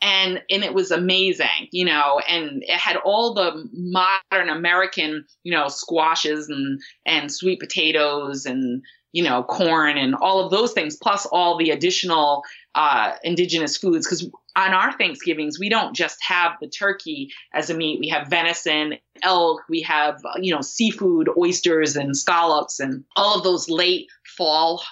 And 0.00 0.40
and 0.50 0.62
it 0.62 0.74
was 0.74 0.90
amazing, 0.90 1.68
you 1.72 1.84
know, 1.84 2.20
and 2.28 2.62
it 2.62 2.78
had 2.78 2.96
all 3.04 3.34
the 3.34 3.68
modern 3.72 4.48
American, 4.48 5.24
you 5.42 5.52
know, 5.52 5.68
squashes 5.68 6.48
and 6.48 6.80
and 7.04 7.32
sweet 7.32 7.60
potatoes 7.60 8.46
and 8.46 8.82
you 9.12 9.24
know, 9.24 9.42
corn 9.42 9.98
and 9.98 10.14
all 10.14 10.44
of 10.44 10.50
those 10.50 10.72
things, 10.72 10.96
plus 10.96 11.26
all 11.26 11.58
the 11.58 11.70
additional 11.70 12.42
uh, 12.74 13.14
indigenous 13.24 13.76
foods. 13.76 14.06
Because 14.06 14.28
on 14.56 14.72
our 14.72 14.92
Thanksgivings, 14.96 15.58
we 15.58 15.68
don't 15.68 15.94
just 15.94 16.18
have 16.22 16.52
the 16.60 16.68
turkey 16.68 17.30
as 17.52 17.70
a 17.70 17.74
meat. 17.74 17.98
We 18.00 18.08
have 18.08 18.28
venison, 18.28 18.94
elk, 19.22 19.62
we 19.68 19.82
have, 19.82 20.20
you 20.40 20.54
know, 20.54 20.60
seafood, 20.60 21.28
oysters, 21.36 21.96
and 21.96 22.16
scallops, 22.16 22.80
and 22.80 23.04
all 23.16 23.38
of 23.38 23.44
those 23.44 23.68
late 23.68 24.06
fall 24.36 24.82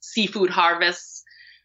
seafood 0.00 0.50
harvests. 0.50 1.24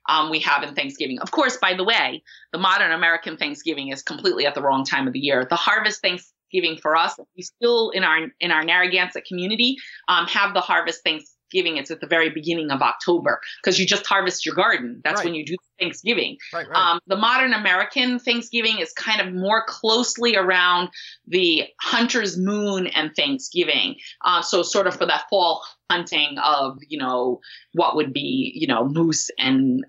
um, 0.10 0.30
we 0.30 0.40
have 0.40 0.64
in 0.64 0.76
Thanksgiving. 0.76 1.20
Of 1.20 1.32
course, 1.32 1.58
by 1.58 1.74
the 1.74 1.84
way, 1.84 2.24
the 2.52 2.58
modern 2.58 2.92
American 2.92 3.38
Thanksgiving 3.38 3.90
is 3.90 4.02
completely 4.02 4.46
at 4.46 4.56
the 4.56 4.62
wrong 4.62 4.84
time 4.84 5.08
of 5.08 5.14
the 5.14 5.20
year. 5.20 5.46
The 5.50 5.56
harvest 5.56 6.02
Thanksgiving 6.02 6.78
for 6.82 6.96
us, 6.96 7.18
we 7.36 7.44
still 7.44 7.90
in 7.92 8.04
our 8.04 8.28
in 8.40 8.52
our 8.52 8.64
Narragansett 8.64 9.26
community 9.26 9.78
um, 10.08 10.28
have 10.28 10.54
the 10.54 10.62
harvest 10.62 11.04
Thanksgiving. 11.04 11.30
It's 11.54 11.92
at 11.92 12.02
the 12.02 12.08
very 12.08 12.30
beginning 12.30 12.72
of 12.72 12.82
October 12.82 13.40
because 13.62 13.80
you 13.80 13.86
just 13.86 14.06
harvest 14.06 14.46
your 14.46 14.56
garden. 14.56 15.02
That's 15.04 15.18
right. 15.18 15.26
when 15.26 15.36
you 15.36 15.46
do 15.46 15.56
Thanksgiving. 15.80 16.38
Right, 16.54 16.68
right. 16.68 16.94
Um, 16.94 17.00
the 17.08 17.16
modern 17.16 17.54
American 17.54 18.20
Thanksgiving 18.20 18.80
is 18.80 18.94
kind 18.94 19.22
of 19.22 19.34
more 19.34 19.64
closely 19.68 20.36
around 20.36 20.90
the 21.28 21.66
hunter's 21.82 22.38
moon 22.38 22.88
and 22.88 23.12
Thanksgiving. 23.16 23.96
Uh, 24.24 24.42
so 24.42 24.64
sort 24.64 24.88
of 24.88 24.96
for 24.96 25.06
that 25.06 25.26
fall 25.30 25.64
hunting 25.90 26.38
of 26.44 26.78
you 26.88 26.98
know 26.98 27.40
what 27.74 27.96
would 27.96 28.14
be 28.14 28.52
you 28.56 28.66
know 28.66 28.88
moose 28.88 29.30
and 29.38 29.86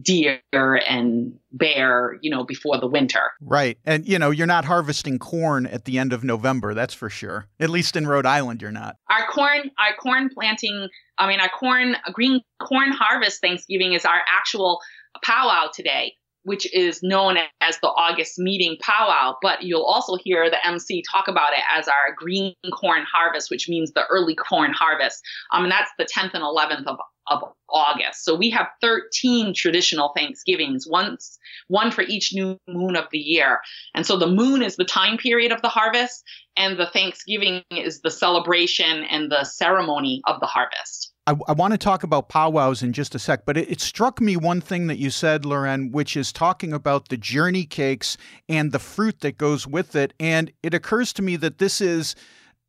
deer 0.00 0.40
and 0.52 1.34
bear, 1.52 2.18
you 2.22 2.30
know, 2.30 2.44
before 2.44 2.78
the 2.78 2.86
winter. 2.86 3.30
Right. 3.40 3.78
And, 3.84 4.06
you 4.06 4.18
know, 4.18 4.30
you're 4.30 4.46
not 4.46 4.64
harvesting 4.64 5.18
corn 5.18 5.66
at 5.66 5.84
the 5.84 5.98
end 5.98 6.12
of 6.12 6.24
November, 6.24 6.74
that's 6.74 6.94
for 6.94 7.10
sure. 7.10 7.46
At 7.60 7.70
least 7.70 7.96
in 7.96 8.06
Rhode 8.06 8.26
Island, 8.26 8.62
you're 8.62 8.70
not. 8.70 8.96
Our 9.10 9.26
corn, 9.26 9.70
our 9.78 9.94
corn 10.00 10.30
planting, 10.32 10.88
I 11.18 11.28
mean, 11.28 11.40
our 11.40 11.48
corn, 11.48 11.96
green 12.12 12.40
corn 12.60 12.92
harvest 12.92 13.40
Thanksgiving 13.40 13.92
is 13.92 14.04
our 14.04 14.20
actual 14.34 14.80
powwow 15.22 15.68
today 15.74 16.14
which 16.44 16.72
is 16.74 17.02
known 17.02 17.36
as 17.60 17.78
the 17.78 17.88
August 17.88 18.38
meeting 18.38 18.76
powwow, 18.80 19.36
but 19.42 19.62
you'll 19.62 19.84
also 19.84 20.16
hear 20.16 20.50
the 20.50 20.66
MC 20.66 21.02
talk 21.10 21.28
about 21.28 21.52
it 21.52 21.62
as 21.76 21.88
our 21.88 22.14
green 22.16 22.54
corn 22.72 23.04
harvest, 23.12 23.50
which 23.50 23.68
means 23.68 23.92
the 23.92 24.06
early 24.06 24.34
corn 24.34 24.72
harvest. 24.72 25.22
Um, 25.52 25.64
and 25.64 25.72
that's 25.72 25.90
the 25.98 26.04
10th 26.04 26.34
and 26.34 26.42
11th 26.42 26.86
of, 26.86 26.98
of 27.28 27.42
August. 27.68 28.24
So 28.24 28.34
we 28.34 28.50
have 28.50 28.66
13 28.80 29.54
traditional 29.54 30.12
Thanksgivings, 30.16 30.86
once, 30.88 31.38
one 31.68 31.90
for 31.90 32.02
each 32.02 32.32
new 32.34 32.58
moon 32.68 32.96
of 32.96 33.06
the 33.12 33.18
year. 33.18 33.60
And 33.94 34.04
so 34.04 34.16
the 34.16 34.26
moon 34.26 34.62
is 34.62 34.76
the 34.76 34.84
time 34.84 35.18
period 35.18 35.52
of 35.52 35.62
the 35.62 35.68
harvest, 35.68 36.24
and 36.56 36.78
the 36.78 36.86
Thanksgiving 36.86 37.62
is 37.70 38.00
the 38.00 38.10
celebration 38.10 39.04
and 39.04 39.30
the 39.30 39.44
ceremony 39.44 40.22
of 40.26 40.40
the 40.40 40.46
harvest. 40.46 41.11
I, 41.26 41.34
I 41.46 41.52
want 41.52 41.72
to 41.72 41.78
talk 41.78 42.02
about 42.02 42.28
powwows 42.28 42.82
in 42.82 42.92
just 42.92 43.14
a 43.14 43.18
sec, 43.18 43.44
but 43.46 43.56
it, 43.56 43.70
it, 43.70 43.80
struck 43.80 44.20
me 44.20 44.36
one 44.36 44.60
thing 44.60 44.88
that 44.88 44.98
you 44.98 45.10
said, 45.10 45.44
Loren, 45.44 45.92
which 45.92 46.16
is 46.16 46.32
talking 46.32 46.72
about 46.72 47.08
the 47.08 47.16
journey 47.16 47.64
cakes 47.64 48.16
and 48.48 48.72
the 48.72 48.80
fruit 48.80 49.20
that 49.20 49.38
goes 49.38 49.66
with 49.66 49.94
it. 49.94 50.14
And 50.18 50.52
it 50.62 50.74
occurs 50.74 51.12
to 51.14 51.22
me 51.22 51.36
that 51.36 51.58
this 51.58 51.80
is 51.80 52.16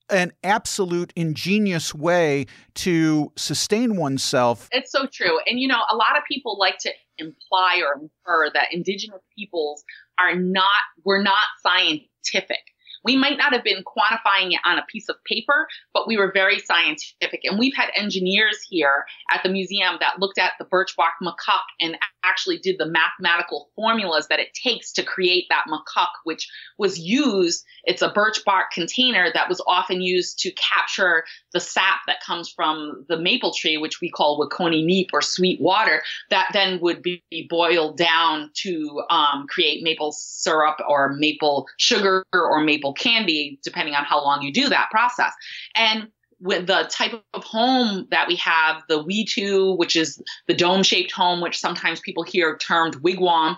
an 0.10 0.34
absolute 0.44 1.12
ingenious 1.16 1.96
way 1.96 2.46
to 2.76 3.32
sustain 3.36 3.96
oneself. 3.96 4.70
It's 4.72 4.92
so 4.92 5.08
true. 5.08 5.40
And, 5.48 5.60
you 5.60 5.68
know, 5.68 5.82
a 5.90 5.96
lot 5.96 6.16
of 6.16 6.24
people 6.28 6.58
like 6.60 6.78
to 6.80 6.92
imply 7.18 7.82
or 7.84 8.02
infer 8.02 8.52
that 8.54 8.72
indigenous 8.72 9.22
peoples 9.36 9.84
are 10.20 10.36
not, 10.36 10.70
we're 11.04 11.24
not 11.24 11.42
scientific 11.64 12.73
we 13.04 13.16
might 13.16 13.38
not 13.38 13.54
have 13.54 13.64
been 13.64 13.84
quantifying 13.84 14.52
it 14.52 14.60
on 14.66 14.78
a 14.78 14.86
piece 14.90 15.10
of 15.10 15.16
paper, 15.26 15.68
but 15.94 16.08
we 16.08 16.18
were 16.18 16.32
very 16.34 16.60
scientific. 16.60 17.42
And 17.44 17.60
we've 17.60 17.76
had 17.76 17.90
engineers 17.96 18.60
here 18.70 19.06
at 19.34 19.44
the 19.44 19.50
museum 19.50 19.96
that 20.00 20.20
looked 20.20 20.40
at 20.40 20.54
the 20.60 20.66
birch 20.66 20.96
bark 20.96 21.14
makuk 21.22 21.64
and 21.80 21.98
actually 22.24 22.58
did 22.58 22.78
the 22.78 22.86
mathematical 22.86 23.70
formulas 23.76 24.28
that 24.30 24.40
it 24.40 24.54
takes 24.54 24.92
to 24.94 25.04
create 25.04 25.46
that 25.50 25.66
makuk, 25.68 26.08
which 26.24 26.50
was 26.78 27.00
used. 27.00 27.64
It's 27.84 28.02
a 28.02 28.10
birch 28.10 28.44
bark 28.46 28.72
container 28.72 29.30
that 29.34 29.50
was 29.50 29.62
often 29.68 30.02
used 30.02 30.40
to 30.40 30.52
capture 30.52 31.24
the 31.52 31.60
sap 31.60 32.00
that 32.08 32.24
comes 32.26 32.50
from 32.50 33.06
the 33.10 33.18
maple 33.18 33.54
tree, 33.54 33.78
which 33.78 34.00
we 34.02 34.10
call 34.10 34.40
Waconey 34.40 34.84
neep 34.84 35.10
or 35.14 35.22
sweet 35.22 35.60
water, 35.62 36.02
that 36.30 36.50
then 36.54 36.80
would 36.82 37.02
be 37.02 37.22
boiled 37.50 37.98
down 37.98 38.50
to 38.56 39.02
um, 39.10 39.46
create 39.48 39.84
maple 39.84 40.12
syrup 40.12 40.80
or 40.88 41.14
maple 41.14 41.68
sugar 41.78 42.26
or 42.34 42.62
maple 42.62 42.93
candy, 42.94 43.60
depending 43.64 43.96
on 43.96 44.04
how 44.04 44.24
long 44.24 44.42
you 44.42 44.52
do 44.52 44.70
that 44.70 44.90
process. 44.92 45.34
And 45.76 46.08
with 46.40 46.68
the 46.68 46.90
type 46.92 47.14
of 47.34 47.44
home 47.44 48.06
that 48.12 48.28
we 48.28 48.36
have, 48.36 48.84
the 48.90 49.04
Wetu, 49.04 49.78
which 49.78 49.96
is 49.96 50.22
the 50.48 50.54
dome 50.54 50.84
shaped 50.84 51.12
home, 51.12 51.42
which 51.42 51.58
sometimes 51.58 52.02
people 52.02 52.24
hear 52.24 52.58
termed 52.58 52.96
wigwam, 52.96 53.58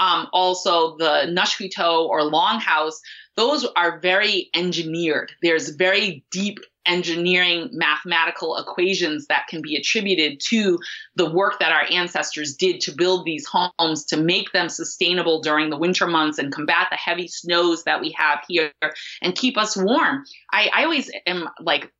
um, 0.00 0.28
also 0.32 0.96
the 0.98 1.26
Nushkito 1.28 2.06
or 2.06 2.20
longhouse, 2.20 2.94
those 3.36 3.66
are 3.76 4.00
very 4.00 4.50
engineered. 4.54 5.32
There's 5.42 5.70
very 5.70 6.24
deep 6.30 6.58
engineering 6.86 7.68
mathematical 7.72 8.56
equations 8.56 9.26
that 9.26 9.46
can 9.48 9.60
be 9.60 9.76
attributed 9.76 10.40
to 10.40 10.78
the 11.16 11.28
work 11.28 11.58
that 11.58 11.72
our 11.72 11.84
ancestors 11.90 12.54
did 12.54 12.80
to 12.80 12.92
build 12.92 13.24
these 13.24 13.46
homes 13.46 14.04
to 14.06 14.16
make 14.16 14.52
them 14.52 14.68
sustainable 14.68 15.40
during 15.40 15.68
the 15.68 15.76
winter 15.76 16.06
months 16.06 16.38
and 16.38 16.52
combat 16.52 16.86
the 16.90 16.96
heavy 16.96 17.28
snows 17.28 17.84
that 17.84 18.00
we 18.00 18.12
have 18.12 18.38
here 18.48 18.72
and 19.20 19.34
keep 19.34 19.58
us 19.58 19.76
warm. 19.76 20.24
I, 20.52 20.70
I 20.72 20.84
always 20.84 21.10
am 21.26 21.48
like 21.60 21.92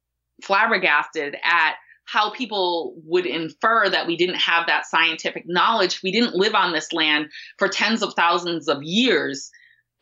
flabbergasted 0.43 1.37
at 1.43 1.75
how 2.05 2.31
people 2.31 2.95
would 3.05 3.27
infer 3.27 3.91
that 3.91 4.07
we 4.07 4.17
didn't 4.17 4.37
have 4.37 4.69
that 4.69 4.87
scientific 4.87 5.43
knowledge. 5.47 6.01
We 6.05 6.13
didn't 6.13 6.37
live 6.37 6.55
on 6.55 6.73
this 6.73 6.93
land 6.93 7.31
for 7.59 7.69
tens 7.69 8.03
of 8.03 8.15
thousands 8.15 8.69
of 8.69 8.83
years 8.85 9.51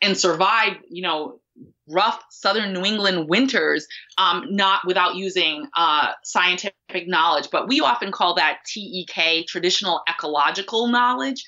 and 0.01 0.17
survive, 0.17 0.73
you 0.89 1.01
know, 1.01 1.39
rough 1.87 2.21
southern 2.29 2.73
New 2.73 2.83
England 2.83 3.29
winters, 3.29 3.87
um, 4.17 4.45
not 4.49 4.81
without 4.85 5.15
using 5.15 5.67
uh, 5.77 6.11
scientific 6.23 6.73
knowledge. 7.07 7.49
But 7.51 7.67
we 7.67 7.79
often 7.79 8.11
call 8.11 8.35
that 8.35 8.59
TEK, 8.65 9.47
traditional 9.47 10.01
ecological 10.09 10.87
knowledge. 10.87 11.43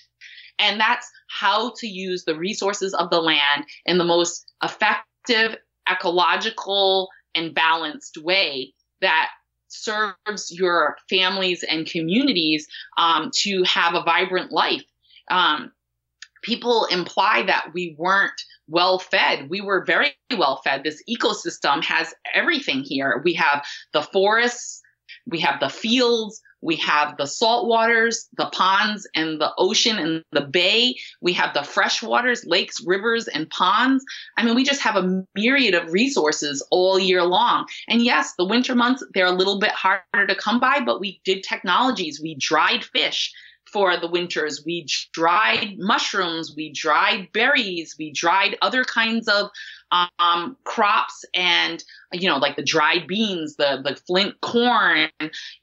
And 0.60 0.80
that's 0.80 1.10
how 1.30 1.74
to 1.78 1.88
use 1.88 2.24
the 2.24 2.36
resources 2.36 2.94
of 2.94 3.10
the 3.10 3.22
land 3.22 3.66
in 3.86 3.98
the 3.98 4.04
most 4.04 4.52
effective, 4.64 5.58
ecological, 5.90 7.10
and 7.36 7.54
balanced 7.54 8.18
way 8.18 8.74
that 9.02 9.30
serves 9.68 10.50
your 10.50 10.98
families 11.10 11.64
and 11.64 11.86
communities 11.86 12.68
um, 12.98 13.30
to 13.34 13.64
have 13.64 13.94
a 13.94 14.04
vibrant 14.04 14.52
life. 14.52 14.84
Um, 15.30 15.72
people 16.48 16.86
imply 16.86 17.44
that 17.44 17.72
we 17.74 17.94
weren't 18.00 18.42
well 18.70 19.00
fed. 19.00 19.50
We 19.50 19.60
were 19.60 19.84
very 19.86 20.14
well 20.38 20.62
fed. 20.64 20.84
This 20.84 21.04
ecosystem 21.10 21.84
has 21.84 22.14
everything 22.34 22.84
here. 22.84 23.22
We 23.24 23.34
have 23.34 23.66
the 23.92 24.02
forests, 24.02 24.82
we 25.26 25.40
have 25.42 25.60
the 25.60 25.70
fields, 25.70 26.42
we 26.62 26.78
have 26.78 27.18
the 27.18 27.28
salt 27.28 27.68
waters, 27.68 28.30
the 28.38 28.50
ponds 28.54 29.08
and 29.14 29.42
the 29.42 29.52
ocean 29.58 30.00
and 30.00 30.24
the 30.32 30.42
bay. 30.42 30.96
We 31.22 31.34
have 31.34 31.54
the 31.54 31.64
fresh 31.64 32.02
waters, 32.02 32.46
lakes, 32.46 32.82
rivers, 32.86 33.28
and 33.28 33.50
ponds. 33.50 34.04
I 34.38 34.44
mean, 34.44 34.56
we 34.56 34.64
just 34.64 34.82
have 34.82 34.96
a 34.96 35.24
myriad 35.36 35.76
of 35.76 35.92
resources 35.92 36.66
all 36.72 36.98
year 36.98 37.24
long. 37.24 37.68
And 37.90 38.02
yes, 38.04 38.34
the 38.38 38.46
winter 38.46 38.74
months, 38.74 39.06
they're 39.14 39.26
a 39.26 39.32
little 39.32 39.60
bit 39.60 39.72
harder 39.72 40.28
to 40.28 40.36
come 40.36 40.60
by, 40.60 40.80
but 40.80 41.02
we 41.02 41.20
did 41.26 41.44
technologies. 41.44 42.22
We 42.22 42.36
dried 42.36 42.86
fish 42.86 43.34
for 43.72 43.98
the 43.98 44.08
winters. 44.08 44.64
We 44.66 44.88
dried 45.12 45.76
mushrooms, 45.78 46.54
we 46.56 46.72
dried 46.72 47.32
berries, 47.34 47.96
we 47.98 48.12
dried 48.12 48.58
other 48.62 48.84
kinds 48.84 49.28
of 49.28 49.50
um, 49.92 50.58
crops 50.64 51.24
and 51.34 51.84
you 52.14 52.30
know 52.30 52.38
like 52.38 52.56
the 52.56 52.64
dried 52.64 53.06
beans 53.08 53.56
the 53.58 53.82
the 53.84 53.96
flint 54.08 54.40
corn 54.42 55.10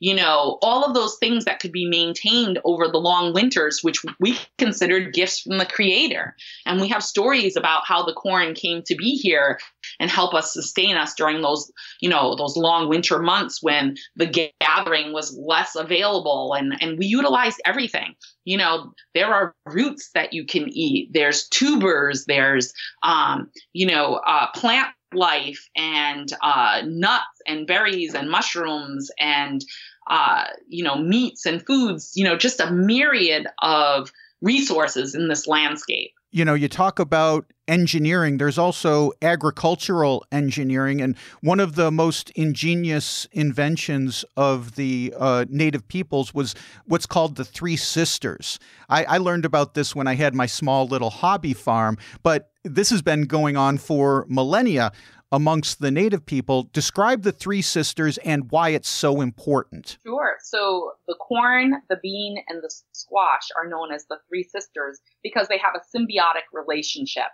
you 0.01 0.15
know 0.15 0.59
all 0.63 0.85
of 0.85 0.95
those 0.95 1.17
things 1.19 1.45
that 1.45 1.59
could 1.59 1.73
be 1.73 1.89
maintained 1.89 2.59
over 2.65 2.87
the 2.89 2.99
long 2.99 3.33
winters 3.33 3.81
which 3.83 4.03
we 4.21 4.39
considered 4.59 5.13
gifts 5.13 5.41
from 5.41 5.59
the 5.59 5.67
creator. 5.67 6.35
And 6.67 6.81
we 6.81 6.89
have 6.89 7.03
stories 7.03 7.57
about 7.57 7.87
how 7.87 8.05
the 8.05 8.13
corn 8.15 8.55
came 8.55 8.83
to 8.85 8.95
be 8.97 9.11
here 9.17 9.59
and 10.01 10.11
help 10.11 10.35
us 10.35 10.53
sustain 10.53 10.97
us 10.97 11.15
during 11.15 11.43
those 11.43 11.71
you 12.01 12.09
know 12.09 12.35
those 12.37 12.57
long 12.57 12.89
winter 12.89 13.19
months 13.19 13.63
when 13.63 13.97
the 14.17 14.51
gathering 14.61 15.13
was 15.13 15.37
less 15.39 15.75
available 15.77 16.55
and 16.55 16.75
and 16.81 16.99
we 16.99 17.07
utilized 17.07 17.61
everything. 17.65 18.15
You 18.45 18.59
know 18.59 18.93
there 19.15 19.33
are 19.33 19.55
roots 19.67 20.11
that 20.15 20.33
you 20.33 20.47
can 20.47 20.69
eat. 20.71 21.11
There's 21.13 21.49
tubers. 21.49 22.25
There's 22.27 22.73
um 23.03 23.51
you 23.73 23.87
know 23.87 24.14
uh, 24.27 24.51
plant 24.53 24.89
life 25.13 25.69
and 25.77 26.33
uh, 26.43 26.83
nuts 26.87 27.41
and 27.47 27.67
berries 27.67 28.15
and 28.15 28.31
mushrooms 28.31 29.11
and 29.19 29.65
uh, 30.11 30.45
you 30.69 30.83
know 30.83 30.97
meats 30.97 31.47
and 31.47 31.65
foods 31.67 32.13
you 32.15 32.25
know 32.25 32.37
just 32.37 32.61
a 32.61 32.71
myriad 32.71 33.47
of 33.63 34.11
resources 34.43 35.15
in 35.15 35.29
this 35.29 35.47
landscape 35.47 36.13
you 36.35 36.45
know, 36.45 36.55
you 36.55 36.67
talk 36.67 36.99
about 36.99 37.53
engineering, 37.69 38.39
there's 38.39 38.59
also 38.59 39.13
agricultural 39.23 40.27
engineering. 40.33 41.01
And 41.01 41.17
one 41.43 41.61
of 41.61 41.77
the 41.77 41.93
most 41.93 42.31
ingenious 42.31 43.29
inventions 43.31 44.25
of 44.37 44.75
the 44.75 45.15
uh, 45.17 45.45
native 45.49 45.87
peoples 45.87 46.35
was 46.35 46.57
what's 46.87 47.07
called 47.07 47.37
the 47.37 47.45
Three 47.45 47.77
Sisters. 47.77 48.59
I, 48.89 49.05
I 49.05 49.19
learned 49.19 49.45
about 49.45 49.75
this 49.75 49.95
when 49.95 50.09
I 50.09 50.17
had 50.17 50.35
my 50.35 50.47
small 50.47 50.89
little 50.89 51.11
hobby 51.11 51.55
farm, 51.55 51.99
but 52.25 52.51
this 52.65 52.91
has 52.91 53.03
been 53.03 53.25
going 53.25 53.57
on 53.57 53.79
for 53.79 54.27
millennia. 54.29 54.93
amongst 55.33 55.81
the 55.81 55.91
native 55.91 56.25
people. 56.25 56.69
Describe 56.73 57.23
the 57.23 57.33
Three 57.33 57.61
Sisters 57.61 58.19
and 58.19 58.51
why 58.53 58.69
it's 58.69 58.89
so 58.89 59.21
important. 59.21 59.99
Sure. 60.07 60.37
So 60.41 60.93
the 61.09 61.17
corn, 61.17 61.75
the 61.89 61.99
bean, 62.01 62.37
and 62.49 62.63
the 62.63 62.73
squash 62.93 63.49
are 63.59 63.69
known 63.69 63.93
as 63.93 64.07
the 64.09 64.19
Three 64.29 64.45
Sisters 64.45 65.01
because 65.25 65.49
they 65.49 65.59
have 65.59 65.75
a 65.75 65.97
symbiotic 65.97 66.47
relationship. 66.53 67.25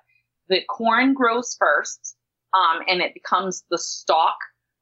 The 0.48 0.62
corn 0.70 1.12
grows 1.12 1.54
first, 1.58 2.16
um, 2.54 2.80
and 2.88 3.02
it 3.02 3.12
becomes 3.12 3.64
the 3.70 3.78
stalk 3.78 4.36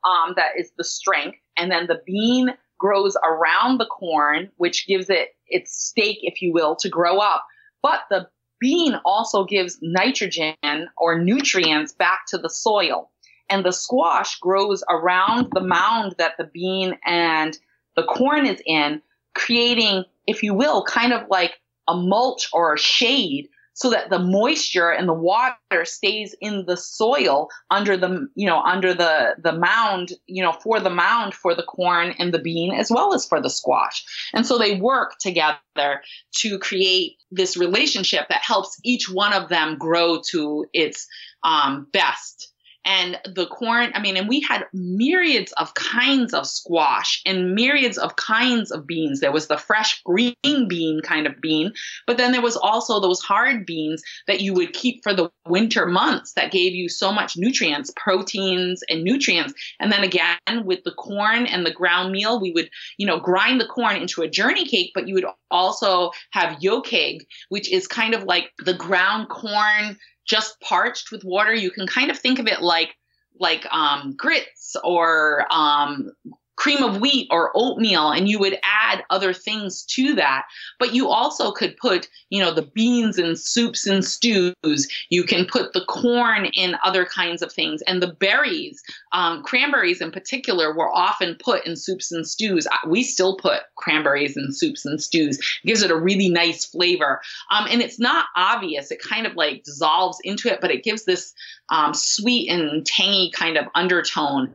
um, 0.05 0.35
that 0.37 0.53
is 0.57 0.70
the 0.79 0.85
strength, 0.85 1.39
and 1.57 1.73
then 1.73 1.89
the 1.89 2.01
bean 2.07 2.51
grows 2.79 3.16
around 3.25 3.79
the 3.79 3.87
corn, 3.87 4.49
which 4.59 4.87
gives 4.87 5.11
it 5.11 5.31
its 5.49 5.77
stake, 5.77 6.18
if 6.23 6.41
you 6.41 6.53
will, 6.53 6.77
to 6.77 6.89
grow 6.89 7.18
up. 7.18 7.45
But 7.83 8.03
the 8.11 8.29
bean 8.61 8.95
also 9.05 9.45
gives 9.45 9.79
nitrogen 9.83 10.55
or 10.97 11.21
nutrients 11.21 11.93
back 11.93 12.27
to 12.29 12.39
the 12.39 12.51
soil. 12.51 13.11
And 13.51 13.65
the 13.65 13.73
squash 13.73 14.39
grows 14.41 14.85
around 14.91 15.49
the 15.53 15.61
mound 15.61 16.15
that 16.19 16.35
the 16.39 16.45
bean 16.45 16.99
and 17.05 17.59
the 17.97 18.05
corn 18.05 18.47
is 18.47 18.63
in, 18.67 19.01
creating, 19.35 20.05
if 20.27 20.43
you 20.43 20.55
will, 20.55 20.85
kind 20.85 21.13
of 21.13 21.29
like 21.31 21.59
a 21.89 21.97
mulch 21.97 22.49
or 22.53 22.75
a 22.75 22.79
shade 22.79 23.49
so 23.79 23.91
that 23.91 24.11
the 24.11 24.18
moisture 24.18 24.91
and 24.91 25.09
the 25.09 25.14
water 25.14 25.85
stays 25.85 26.35
in 26.41 26.64
the 26.66 26.76
soil 26.76 27.49
under 27.70 27.97
the 27.97 28.29
you 28.35 28.47
know 28.47 28.61
under 28.61 28.93
the 28.93 29.37
the 29.43 29.53
mound 29.53 30.11
you 30.26 30.43
know 30.43 30.53
for 30.53 30.81
the 30.81 30.91
mound 30.91 31.33
for 31.33 31.55
the 31.55 31.62
corn 31.62 32.12
and 32.18 32.35
the 32.35 32.41
bean 32.41 32.74
as 32.74 32.91
well 32.91 33.14
as 33.14 33.24
for 33.24 33.41
the 33.41 33.51
squash. 33.51 34.05
And 34.35 34.45
so 34.45 34.59
they 34.59 34.81
work 34.81 35.18
together 35.20 36.03
to 36.41 36.59
create 36.59 37.16
this 37.31 37.57
relationship 37.57 38.26
that 38.29 38.43
helps 38.43 38.79
each 38.85 39.09
one 39.09 39.33
of 39.33 39.49
them 39.49 39.79
grow 39.79 40.20
to 40.31 40.66
its 40.72 41.07
um, 41.45 41.87
best 41.93 42.53
and 42.89 43.20
the 43.34 43.47
corn 43.47 43.93
i 43.95 44.01
mean 44.01 44.16
and 44.16 44.28
we 44.28 44.41
had 44.41 44.64
myriads 44.72 45.53
of 45.53 45.74
kinds 45.74 46.32
of 46.34 46.47
squash 46.47 47.22
and 47.26 47.55
myriads 47.55 47.99
of 47.99 48.16
kinds 48.16 48.72
of 48.72 48.86
beans. 48.86 49.20
There 49.20 49.32
was 49.32 49.47
the 49.47 49.59
fresh 49.59 50.03
green 50.03 50.34
bean 50.68 51.01
kind 51.03 51.26
of 51.26 51.41
bean 51.41 51.72
but 52.07 52.16
then 52.16 52.32
there 52.32 52.43
was 52.43 52.57
also 52.57 53.01
those 53.01 53.20
hard 53.20 53.66
beans 53.66 54.03
that 54.26 54.41
you 54.41 54.55
would 54.55 54.72
keep 54.72 55.03
for 55.03 55.12
the 55.12 55.30
winter 55.47 55.86
months 55.86 56.32
that 56.32 56.51
gave 56.51 56.74
you 56.74 56.89
so 56.89 57.12
much 57.12 57.36
nutrients 57.36 57.93
proteins 57.97 58.82
and 58.89 59.05
nutrients. 59.05 59.53
And 59.80 59.93
then 59.93 60.03
again 60.03 60.64
with 60.64 60.82
the 60.84 60.93
corn 60.93 61.47
and 61.47 61.66
the 61.66 61.72
ground 61.72 62.12
meal 62.12 62.41
we 62.41 62.53
would 62.53 62.70
you 62.97 63.07
know 63.07 63.20
grind 63.20 63.61
the 63.61 63.66
corn 63.66 63.97
into 63.97 64.22
a 64.22 64.28
journey 64.28 64.64
cake 64.64 64.93
but 64.95 65.07
you 65.07 65.14
would 65.14 65.26
also 65.51 66.11
have 66.30 66.59
yokeg 66.59 67.20
which 67.51 67.70
is 67.70 67.86
kind 67.86 68.14
of 68.14 68.24
like 68.24 68.51
the 68.64 68.74
ground 68.74 69.28
corn 69.28 69.99
just 70.29 70.61
parched 70.61 71.11
with 71.11 71.24
water. 71.24 71.55
You 71.55 71.70
can 71.70 71.87
kind 71.87 72.11
of 72.11 72.18
think 72.18 72.39
of 72.39 72.47
it 72.47 72.61
like 72.61 72.95
like 73.41 73.66
um, 73.72 74.14
grits 74.16 74.76
or 74.83 75.47
um, 75.51 76.12
cream 76.59 76.83
of 76.83 77.01
wheat 77.01 77.29
or 77.31 77.53
oatmeal 77.55 78.11
and 78.11 78.29
you 78.29 78.39
would 78.39 78.59
add 78.65 79.05
other 79.11 79.33
things 79.33 79.85
to 79.85 80.15
that. 80.17 80.43
But 80.79 80.93
you 80.93 81.09
also 81.09 81.53
could 81.53 81.77
put 81.77 82.09
you 82.31 82.43
know 82.43 82.53
the 82.53 82.63
beans 82.75 83.19
in 83.19 83.37
soups 83.37 83.87
and 83.87 84.05
stews. 84.05 84.89
You 85.09 85.23
can 85.23 85.47
put 85.47 85.73
the 85.73 85.85
corn 85.87 86.47
in 86.47 86.77
other 86.85 87.07
kinds 87.07 87.43
of 87.43 87.53
things. 87.53 87.81
And 87.83 88.03
the 88.03 88.13
berries 88.13 88.83
um, 89.13 89.43
cranberries 89.43 90.01
in 90.01 90.11
particular 90.11 90.75
were 90.75 90.95
often 90.95 91.37
put 91.43 91.65
in 91.65 91.77
soups 91.77 92.13
and 92.13 92.27
stews. 92.27 92.67
We 92.87 93.05
still 93.05 93.37
put 93.37 93.63
cranberries 93.77 94.37
in 94.37 94.53
soups 94.53 94.85
and 94.85 95.01
stews. 95.01 95.39
It 95.39 95.67
gives 95.69 95.83
it 95.83 95.91
a 95.91 95.97
really 95.97 96.29
nice 96.29 96.65
flavor. 96.65 97.21
Um, 97.51 97.67
and 97.71 97.81
it's 97.81 98.01
not 98.01 98.27
obvious. 98.37 98.91
It 98.91 99.01
kind 99.01 99.27
of 99.27 99.37
like 99.37 99.63
dissolves 99.63 100.19
into 100.25 100.53
it 100.53 100.61
but 100.61 100.71
it 100.71 100.83
gives 100.83 101.05
this 101.05 101.33
um, 101.71 101.95
sweet 101.95 102.51
and 102.51 102.85
tangy 102.85 103.31
kind 103.35 103.57
of 103.57 103.67
undertone 103.75 104.55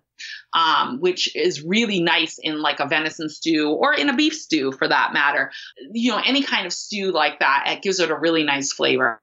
um, 0.53 0.99
which 0.99 1.35
is 1.35 1.63
really 1.63 2.01
nice 2.01 2.39
in 2.41 2.61
like 2.61 2.79
a 2.79 2.87
venison 2.87 3.29
stew 3.29 3.71
or 3.71 3.93
in 3.93 4.09
a 4.09 4.15
beef 4.15 4.33
stew 4.33 4.71
for 4.71 4.87
that 4.87 5.13
matter. 5.13 5.51
You 5.91 6.11
know, 6.11 6.21
any 6.25 6.43
kind 6.43 6.65
of 6.65 6.73
stew 6.73 7.11
like 7.11 7.39
that, 7.39 7.65
it 7.67 7.81
gives 7.81 7.99
it 7.99 8.09
a 8.09 8.15
really 8.17 8.43
nice 8.43 8.71
flavor. 8.71 9.21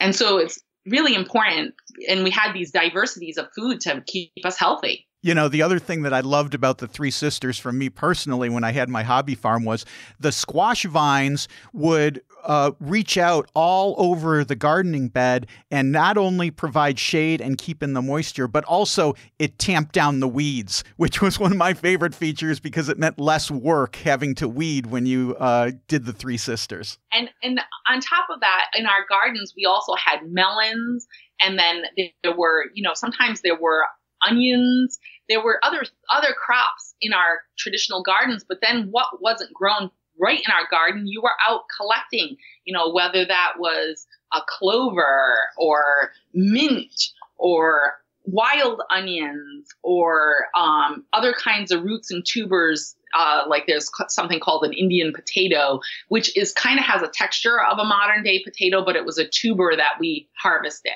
And 0.00 0.14
so 0.14 0.38
it's 0.38 0.60
really 0.86 1.14
important. 1.14 1.74
And 2.08 2.24
we 2.24 2.30
had 2.30 2.52
these 2.52 2.70
diversities 2.70 3.38
of 3.38 3.48
food 3.56 3.80
to 3.82 4.02
keep 4.06 4.30
us 4.44 4.58
healthy. 4.58 5.07
You 5.20 5.34
know, 5.34 5.48
the 5.48 5.62
other 5.62 5.80
thing 5.80 6.02
that 6.02 6.14
I 6.14 6.20
loved 6.20 6.54
about 6.54 6.78
the 6.78 6.86
Three 6.86 7.10
Sisters 7.10 7.58
from 7.58 7.76
me 7.76 7.90
personally 7.90 8.48
when 8.48 8.62
I 8.62 8.70
had 8.70 8.88
my 8.88 9.02
hobby 9.02 9.34
farm 9.34 9.64
was 9.64 9.84
the 10.20 10.30
squash 10.30 10.84
vines 10.84 11.48
would 11.72 12.22
uh, 12.44 12.70
reach 12.78 13.18
out 13.18 13.50
all 13.52 13.96
over 13.98 14.44
the 14.44 14.54
gardening 14.54 15.08
bed 15.08 15.48
and 15.72 15.90
not 15.90 16.16
only 16.16 16.52
provide 16.52 17.00
shade 17.00 17.40
and 17.40 17.58
keep 17.58 17.82
in 17.82 17.94
the 17.94 18.02
moisture, 18.02 18.46
but 18.46 18.62
also 18.64 19.14
it 19.40 19.58
tamped 19.58 19.92
down 19.92 20.20
the 20.20 20.28
weeds, 20.28 20.84
which 20.96 21.20
was 21.20 21.40
one 21.40 21.50
of 21.50 21.58
my 21.58 21.74
favorite 21.74 22.14
features 22.14 22.60
because 22.60 22.88
it 22.88 22.96
meant 22.96 23.18
less 23.18 23.50
work 23.50 23.96
having 23.96 24.36
to 24.36 24.48
weed 24.48 24.86
when 24.86 25.04
you 25.04 25.34
uh, 25.40 25.72
did 25.88 26.04
the 26.04 26.12
Three 26.12 26.36
Sisters. 26.36 26.96
And 27.12 27.28
and 27.42 27.60
on 27.88 28.00
top 28.00 28.28
of 28.32 28.38
that, 28.40 28.66
in 28.76 28.86
our 28.86 29.04
gardens, 29.08 29.52
we 29.56 29.64
also 29.64 29.94
had 29.96 30.20
melons 30.30 31.08
and 31.40 31.58
then 31.58 31.82
there 32.22 32.36
were 32.36 32.66
you 32.74 32.82
know 32.82 32.94
sometimes 32.94 33.40
there 33.40 33.58
were 33.58 33.84
onions. 34.26 34.98
There 35.28 35.42
were 35.42 35.60
other 35.62 35.82
other 36.14 36.34
crops 36.34 36.94
in 37.00 37.12
our 37.12 37.40
traditional 37.58 38.02
gardens, 38.02 38.44
but 38.48 38.58
then 38.62 38.88
what 38.90 39.20
wasn't 39.20 39.52
grown 39.52 39.90
right 40.20 40.40
in 40.40 40.52
our 40.52 40.66
garden, 40.70 41.06
you 41.06 41.22
were 41.22 41.34
out 41.46 41.62
collecting. 41.76 42.36
You 42.64 42.74
know, 42.74 42.92
whether 42.92 43.24
that 43.24 43.54
was 43.58 44.06
a 44.32 44.40
clover 44.46 45.38
or 45.56 46.12
mint 46.34 47.10
or 47.36 47.94
wild 48.24 48.82
onions 48.90 49.68
or 49.82 50.46
um, 50.56 51.04
other 51.12 51.32
kinds 51.32 51.70
of 51.70 51.82
roots 51.82 52.10
and 52.10 52.24
tubers 52.26 52.94
uh, 53.16 53.44
like 53.48 53.66
there's 53.66 53.90
something 54.08 54.40
called 54.40 54.64
an 54.64 54.72
Indian 54.72 55.12
potato, 55.12 55.80
which 56.08 56.36
is 56.36 56.52
kind 56.52 56.78
of 56.78 56.84
has 56.84 57.02
a 57.02 57.08
texture 57.08 57.60
of 57.60 57.78
a 57.78 57.84
modern 57.84 58.22
day 58.22 58.42
potato, 58.42 58.84
but 58.84 58.96
it 58.96 59.04
was 59.04 59.18
a 59.18 59.26
tuber 59.26 59.74
that 59.76 59.94
we 59.98 60.28
harvested. 60.36 60.92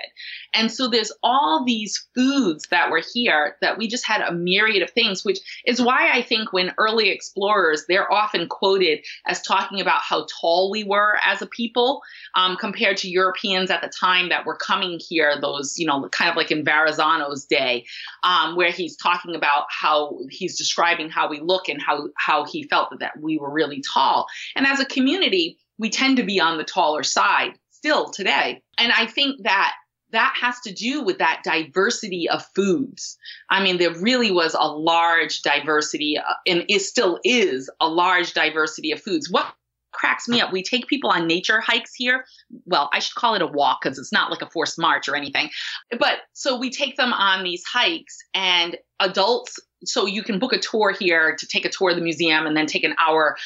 And 0.55 0.71
so 0.71 0.89
there's 0.89 1.13
all 1.23 1.65
these 1.65 2.07
foods 2.15 2.67
that 2.71 2.91
were 2.91 3.03
here 3.13 3.57
that 3.61 3.79
we 3.79 3.89
just 3.89 4.07
had 4.07 4.21
a 4.21 4.33
myriad 4.33 4.83
of 4.83 4.91
things, 4.91 5.25
which 5.25 5.39
is 5.67 5.81
why 5.81 6.11
I 6.13 6.23
think 6.23 6.53
when 6.53 6.73
early 6.79 7.11
explorers, 7.11 7.85
they're 7.89 8.11
often 8.13 8.49
quoted 8.49 9.01
as 9.27 9.43
talking 9.43 9.81
about 9.81 10.03
how 10.03 10.27
tall 10.41 10.71
we 10.71 10.85
were 10.85 11.17
as 11.25 11.43
a 11.43 11.47
people 11.47 12.03
um, 12.35 12.57
compared 12.57 12.97
to 12.99 13.09
Europeans 13.09 13.71
at 13.71 13.83
the 13.83 13.89
time 13.89 14.29
that 14.29 14.47
were 14.47 14.57
coming 14.57 14.99
here, 14.99 15.35
those, 15.41 15.79
you 15.79 15.87
know, 15.87 16.09
kind 16.11 16.31
of 16.31 16.37
like 16.37 16.51
in 16.51 16.65
Verrazano's 16.65 17.45
day, 17.45 17.85
um, 18.23 18.57
where 18.57 18.71
he's 18.71 18.97
talking 18.97 19.35
about 19.35 19.65
how 19.69 20.19
he's 20.31 20.57
describing 20.57 21.11
how 21.11 21.29
we 21.29 21.41
look 21.41 21.69
and 21.69 21.81
how 21.81 22.02
how 22.17 22.45
he 22.45 22.63
felt 22.65 22.89
that, 23.01 23.21
we 23.21 23.39
were 23.39 23.51
really 23.51 23.83
tall. 23.83 24.27
And 24.57 24.67
as 24.67 24.81
a 24.81 24.87
community, 24.87 25.59
we 25.79 25.91
tend 25.91 26.17
to 26.19 26.23
be 26.23 26.41
on 26.41 26.59
the 26.59 26.65
taller 26.65 27.03
side 27.03 27.53
still 27.71 28.11
today. 28.11 28.63
And 28.79 28.93
I 28.93 29.07
think 29.07 29.43
that 29.43 29.75
that 30.13 30.35
has 30.41 30.61
to 30.61 30.73
do 30.73 31.03
with 31.03 31.19
that 31.19 31.41
diversity 31.43 32.29
of 32.29 32.45
foods. 32.55 33.17
I 33.51 33.63
mean, 33.63 33.79
there 33.79 33.95
really 33.99 34.31
was 34.31 34.55
a 34.55 34.67
large 34.67 35.43
diversity, 35.43 36.19
uh, 36.19 36.35
and 36.47 36.65
it 36.69 36.81
still 36.81 37.19
is 37.25 37.71
a 37.81 37.89
large 37.89 38.35
diversity 38.35 38.93
of 38.93 39.03
foods. 39.03 39.31
What 39.31 39.47
cracks 39.91 40.29
me 40.29 40.41
up, 40.41 40.53
we 40.53 40.63
take 40.63 40.87
people 40.87 41.11
on 41.11 41.27
nature 41.27 41.61
hikes 41.61 41.95
here. 41.95 42.25
Well, 42.67 42.89
I 42.93 42.99
should 42.99 43.15
call 43.15 43.35
it 43.35 43.43
a 43.43 43.47
walk 43.47 43.81
because 43.83 43.99
it's 43.99 44.13
not 44.13 44.31
like 44.31 44.43
a 44.43 44.51
forced 44.51 44.79
march 44.79 45.09
or 45.09 45.17
anything. 45.17 45.51
But 45.99 46.19
so 46.33 46.59
we 46.59 46.71
take 46.71 46.97
them 46.97 47.13
on 47.13 47.43
these 47.43 47.65
hikes, 47.65 48.19
and 48.35 48.77
adults 49.01 49.59
so 49.85 50.07
you 50.07 50.23
can 50.23 50.39
book 50.39 50.53
a 50.53 50.59
tour 50.59 50.95
here 50.99 51.37
to 51.37 51.47
take 51.47 51.65
a 51.65 51.69
tour 51.71 51.91
of 51.91 51.97
the 51.97 52.03
museum 52.03 52.47
and 52.47 52.57
then 52.57 52.67
take 52.67 52.85
an 52.85 52.95
hour 52.99 53.37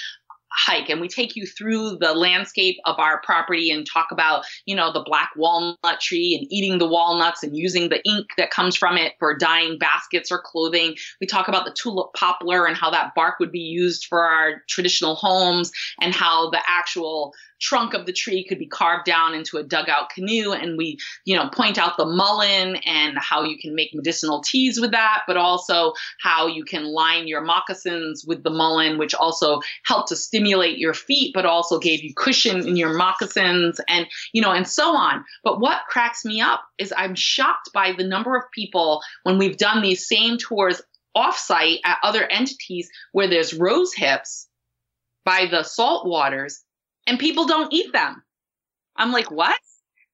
hike 0.56 0.88
and 0.88 1.00
we 1.00 1.08
take 1.08 1.36
you 1.36 1.46
through 1.46 1.96
the 1.98 2.14
landscape 2.14 2.76
of 2.84 2.98
our 2.98 3.20
property 3.22 3.70
and 3.70 3.86
talk 3.86 4.08
about 4.10 4.44
you 4.64 4.74
know 4.74 4.92
the 4.92 5.04
black 5.04 5.30
walnut 5.36 6.00
tree 6.00 6.36
and 6.38 6.46
eating 6.50 6.78
the 6.78 6.88
walnuts 6.88 7.42
and 7.42 7.56
using 7.56 7.88
the 7.88 8.02
ink 8.08 8.26
that 8.36 8.50
comes 8.50 8.76
from 8.76 8.96
it 8.96 9.12
for 9.18 9.36
dyeing 9.36 9.78
baskets 9.78 10.32
or 10.32 10.40
clothing. 10.42 10.94
We 11.20 11.26
talk 11.26 11.48
about 11.48 11.64
the 11.66 11.74
tulip 11.74 12.12
poplar 12.14 12.66
and 12.66 12.76
how 12.76 12.90
that 12.90 13.14
bark 13.14 13.38
would 13.38 13.52
be 13.52 13.60
used 13.60 14.06
for 14.06 14.24
our 14.24 14.62
traditional 14.68 15.14
homes 15.14 15.70
and 16.00 16.14
how 16.14 16.50
the 16.50 16.60
actual 16.66 17.32
trunk 17.58 17.94
of 17.94 18.04
the 18.04 18.12
tree 18.12 18.44
could 18.46 18.58
be 18.58 18.66
carved 18.66 19.06
down 19.06 19.34
into 19.34 19.56
a 19.56 19.62
dugout 19.62 20.10
canoe. 20.10 20.52
And 20.52 20.76
we 20.76 20.98
you 21.24 21.36
know 21.36 21.48
point 21.50 21.78
out 21.78 21.96
the 21.96 22.04
mullein 22.04 22.80
and 22.84 23.18
how 23.18 23.44
you 23.44 23.58
can 23.58 23.74
make 23.74 23.90
medicinal 23.94 24.42
teas 24.42 24.80
with 24.80 24.92
that 24.92 25.22
but 25.26 25.36
also 25.36 25.92
how 26.20 26.46
you 26.46 26.64
can 26.64 26.84
line 26.84 27.26
your 27.26 27.40
moccasins 27.40 28.24
with 28.26 28.42
the 28.42 28.50
mullein 28.50 28.98
which 28.98 29.14
also 29.14 29.60
helped 29.84 30.08
to 30.08 30.16
stimulate 30.16 30.45
your 30.46 30.94
feet 30.94 31.32
but 31.34 31.46
also 31.46 31.78
gave 31.78 32.02
you 32.02 32.12
cushion 32.14 32.66
in 32.66 32.76
your 32.76 32.94
moccasins 32.94 33.80
and 33.88 34.06
you 34.32 34.40
know 34.42 34.52
and 34.52 34.68
so 34.68 34.96
on 34.96 35.24
but 35.44 35.60
what 35.60 35.82
cracks 35.88 36.24
me 36.24 36.40
up 36.40 36.62
is 36.78 36.92
i'm 36.96 37.14
shocked 37.14 37.70
by 37.72 37.92
the 37.92 38.04
number 38.04 38.36
of 38.36 38.42
people 38.52 39.00
when 39.24 39.38
we've 39.38 39.56
done 39.56 39.82
these 39.82 40.06
same 40.06 40.38
tours 40.38 40.80
offsite 41.16 41.78
at 41.84 41.98
other 42.02 42.24
entities 42.24 42.90
where 43.12 43.28
there's 43.28 43.54
rose 43.54 43.94
hips 43.94 44.48
by 45.24 45.46
the 45.50 45.62
salt 45.62 46.06
waters 46.06 46.62
and 47.06 47.18
people 47.18 47.46
don't 47.46 47.72
eat 47.72 47.92
them. 47.92 48.22
I'm 48.96 49.12
like, 49.12 49.30
what? 49.30 49.58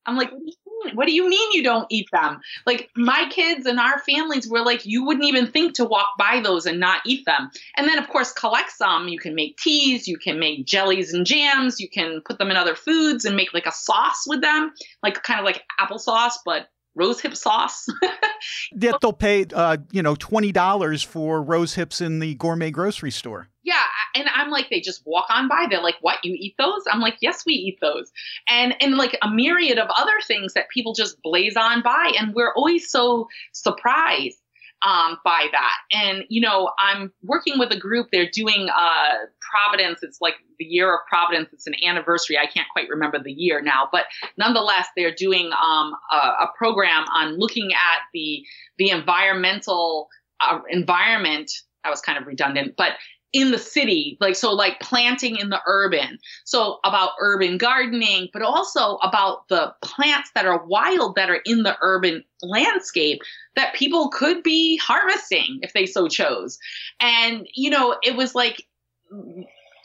I'm 0.06 0.16
like, 0.16 0.32
mean? 0.32 0.54
What 0.94 1.06
do 1.06 1.12
you 1.12 1.28
mean 1.28 1.52
you 1.52 1.62
don't 1.62 1.86
eat 1.90 2.08
them? 2.12 2.40
Like 2.66 2.90
my 2.96 3.26
kids 3.30 3.66
and 3.66 3.78
our 3.78 3.98
families 4.00 4.48
were 4.48 4.62
like, 4.62 4.84
you 4.84 5.04
wouldn't 5.04 5.26
even 5.26 5.46
think 5.46 5.74
to 5.74 5.84
walk 5.84 6.08
by 6.18 6.40
those 6.40 6.66
and 6.66 6.80
not 6.80 7.00
eat 7.06 7.24
them. 7.26 7.50
And 7.76 7.88
then, 7.88 7.98
of 7.98 8.08
course, 8.08 8.32
collect 8.32 8.70
some. 8.72 9.08
You 9.08 9.18
can 9.18 9.34
make 9.34 9.56
teas, 9.58 10.08
you 10.08 10.18
can 10.18 10.38
make 10.38 10.66
jellies 10.66 11.12
and 11.12 11.26
jams, 11.26 11.80
you 11.80 11.88
can 11.88 12.20
put 12.24 12.38
them 12.38 12.50
in 12.50 12.56
other 12.56 12.74
foods 12.74 13.24
and 13.24 13.36
make 13.36 13.54
like 13.54 13.66
a 13.66 13.72
sauce 13.72 14.24
with 14.26 14.40
them, 14.40 14.72
like 15.02 15.22
kind 15.22 15.40
of 15.40 15.44
like 15.44 15.62
applesauce, 15.80 16.34
but 16.44 16.68
rose 16.94 17.20
hip 17.20 17.36
sauce. 17.36 17.86
that 18.72 18.98
they'll 19.00 19.12
pay, 19.12 19.46
uh, 19.54 19.78
you 19.90 20.02
know, 20.02 20.14
twenty 20.14 20.52
dollars 20.52 21.02
for 21.02 21.42
rose 21.42 21.74
hips 21.74 22.00
in 22.00 22.18
the 22.18 22.34
gourmet 22.34 22.70
grocery 22.70 23.10
store. 23.10 23.48
Yeah, 23.64 23.82
and 24.16 24.28
I'm 24.34 24.50
like, 24.50 24.70
they 24.70 24.80
just 24.80 25.02
walk 25.06 25.26
on 25.30 25.48
by. 25.48 25.66
They're 25.70 25.82
like, 25.82 25.96
"What? 26.00 26.18
You 26.24 26.34
eat 26.38 26.54
those?" 26.58 26.82
I'm 26.90 27.00
like, 27.00 27.16
"Yes, 27.20 27.44
we 27.46 27.54
eat 27.54 27.78
those," 27.80 28.10
and 28.48 28.74
and 28.82 28.96
like 28.96 29.16
a 29.22 29.30
myriad 29.30 29.78
of 29.78 29.88
other 29.96 30.20
things 30.26 30.54
that 30.54 30.68
people 30.68 30.94
just 30.94 31.22
blaze 31.22 31.56
on 31.56 31.82
by, 31.82 32.12
and 32.18 32.34
we're 32.34 32.52
always 32.54 32.90
so 32.90 33.28
surprised 33.52 34.41
um, 34.86 35.18
by 35.24 35.46
that. 35.52 35.76
And, 35.92 36.24
you 36.28 36.40
know, 36.40 36.70
I'm 36.78 37.12
working 37.22 37.58
with 37.58 37.70
a 37.70 37.78
group. 37.78 38.08
They're 38.10 38.30
doing 38.30 38.68
uh, 38.68 39.26
Providence. 39.40 40.00
It's 40.02 40.20
like 40.20 40.34
the 40.58 40.64
year 40.64 40.92
of 40.92 41.00
Providence. 41.08 41.50
It's 41.52 41.66
an 41.66 41.74
anniversary. 41.86 42.38
I 42.38 42.46
can't 42.46 42.66
quite 42.72 42.88
remember 42.88 43.18
the 43.22 43.32
year 43.32 43.60
now, 43.60 43.88
but 43.90 44.04
nonetheless, 44.36 44.88
they're 44.96 45.14
doing 45.14 45.50
um, 45.52 45.94
a, 46.10 46.16
a, 46.16 46.50
program 46.56 47.04
on 47.14 47.38
looking 47.38 47.72
at 47.72 48.00
the 48.12 48.44
the 48.78 48.90
environmental 48.90 50.08
uh, 50.40 50.60
environment. 50.68 51.50
That 51.84 51.90
was 51.90 52.00
kind 52.00 52.18
of 52.18 52.26
redundant, 52.26 52.74
but 52.76 52.92
in 53.32 53.50
the 53.50 53.58
city 53.58 54.18
like 54.20 54.36
so 54.36 54.52
like 54.52 54.78
planting 54.80 55.36
in 55.36 55.48
the 55.50 55.60
urban. 55.66 56.18
So 56.44 56.78
about 56.84 57.12
urban 57.20 57.58
gardening 57.58 58.28
but 58.32 58.42
also 58.42 58.96
about 58.96 59.48
the 59.48 59.74
plants 59.82 60.30
that 60.34 60.46
are 60.46 60.64
wild 60.64 61.14
that 61.16 61.30
are 61.30 61.40
in 61.44 61.62
the 61.62 61.76
urban 61.80 62.24
landscape 62.42 63.20
that 63.56 63.74
people 63.74 64.10
could 64.10 64.42
be 64.42 64.76
harvesting 64.78 65.58
if 65.62 65.72
they 65.72 65.86
so 65.86 66.08
chose. 66.08 66.58
And 67.00 67.46
you 67.54 67.70
know 67.70 67.96
it 68.02 68.16
was 68.16 68.34
like 68.34 68.66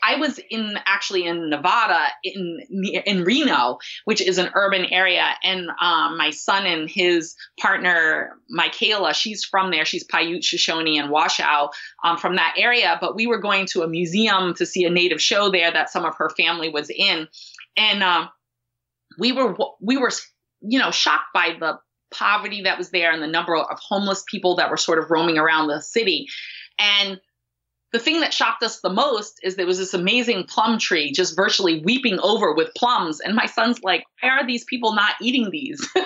I 0.02 0.16
was 0.16 0.38
in 0.50 0.78
actually 0.86 1.24
in 1.24 1.50
Nevada 1.50 2.06
in 2.22 2.60
in 3.04 3.24
Reno, 3.24 3.78
which 4.04 4.20
is 4.20 4.38
an 4.38 4.50
urban 4.54 4.86
area, 4.86 5.34
and 5.42 5.70
um, 5.80 6.16
my 6.16 6.30
son 6.30 6.66
and 6.66 6.88
his 6.88 7.34
partner 7.60 8.36
Michaela, 8.48 9.14
she's 9.14 9.44
from 9.44 9.70
there. 9.70 9.84
She's 9.84 10.04
Paiute, 10.04 10.44
Shoshone, 10.44 10.98
and 10.98 11.10
Washoe 11.10 11.70
um, 12.04 12.16
from 12.16 12.36
that 12.36 12.54
area. 12.56 12.98
But 13.00 13.14
we 13.14 13.26
were 13.26 13.40
going 13.40 13.66
to 13.66 13.82
a 13.82 13.88
museum 13.88 14.54
to 14.54 14.66
see 14.66 14.84
a 14.84 14.90
native 14.90 15.20
show 15.20 15.50
there 15.50 15.70
that 15.70 15.90
some 15.90 16.04
of 16.04 16.16
her 16.16 16.30
family 16.30 16.68
was 16.68 16.90
in, 16.90 17.28
and 17.76 18.02
um, 18.02 18.28
we 19.18 19.32
were 19.32 19.56
we 19.80 19.96
were 19.96 20.10
you 20.60 20.78
know 20.78 20.90
shocked 20.90 21.32
by 21.34 21.56
the 21.58 21.78
poverty 22.10 22.62
that 22.62 22.78
was 22.78 22.90
there 22.90 23.12
and 23.12 23.22
the 23.22 23.26
number 23.26 23.54
of 23.54 23.78
homeless 23.80 24.24
people 24.26 24.56
that 24.56 24.70
were 24.70 24.78
sort 24.78 24.98
of 24.98 25.10
roaming 25.10 25.38
around 25.38 25.68
the 25.68 25.80
city, 25.80 26.26
and 26.78 27.20
the 27.92 27.98
thing 27.98 28.20
that 28.20 28.34
shocked 28.34 28.62
us 28.62 28.80
the 28.80 28.90
most 28.90 29.40
is 29.42 29.56
there 29.56 29.66
was 29.66 29.78
this 29.78 29.94
amazing 29.94 30.44
plum 30.44 30.78
tree 30.78 31.10
just 31.10 31.34
virtually 31.34 31.80
weeping 31.80 32.18
over 32.20 32.54
with 32.54 32.74
plums. 32.76 33.20
And 33.20 33.34
my 33.34 33.46
son's 33.46 33.82
like, 33.82 34.04
why 34.20 34.30
are 34.30 34.46
these 34.46 34.64
people 34.64 34.94
not 34.94 35.14
eating 35.20 35.50
these? 35.50 35.86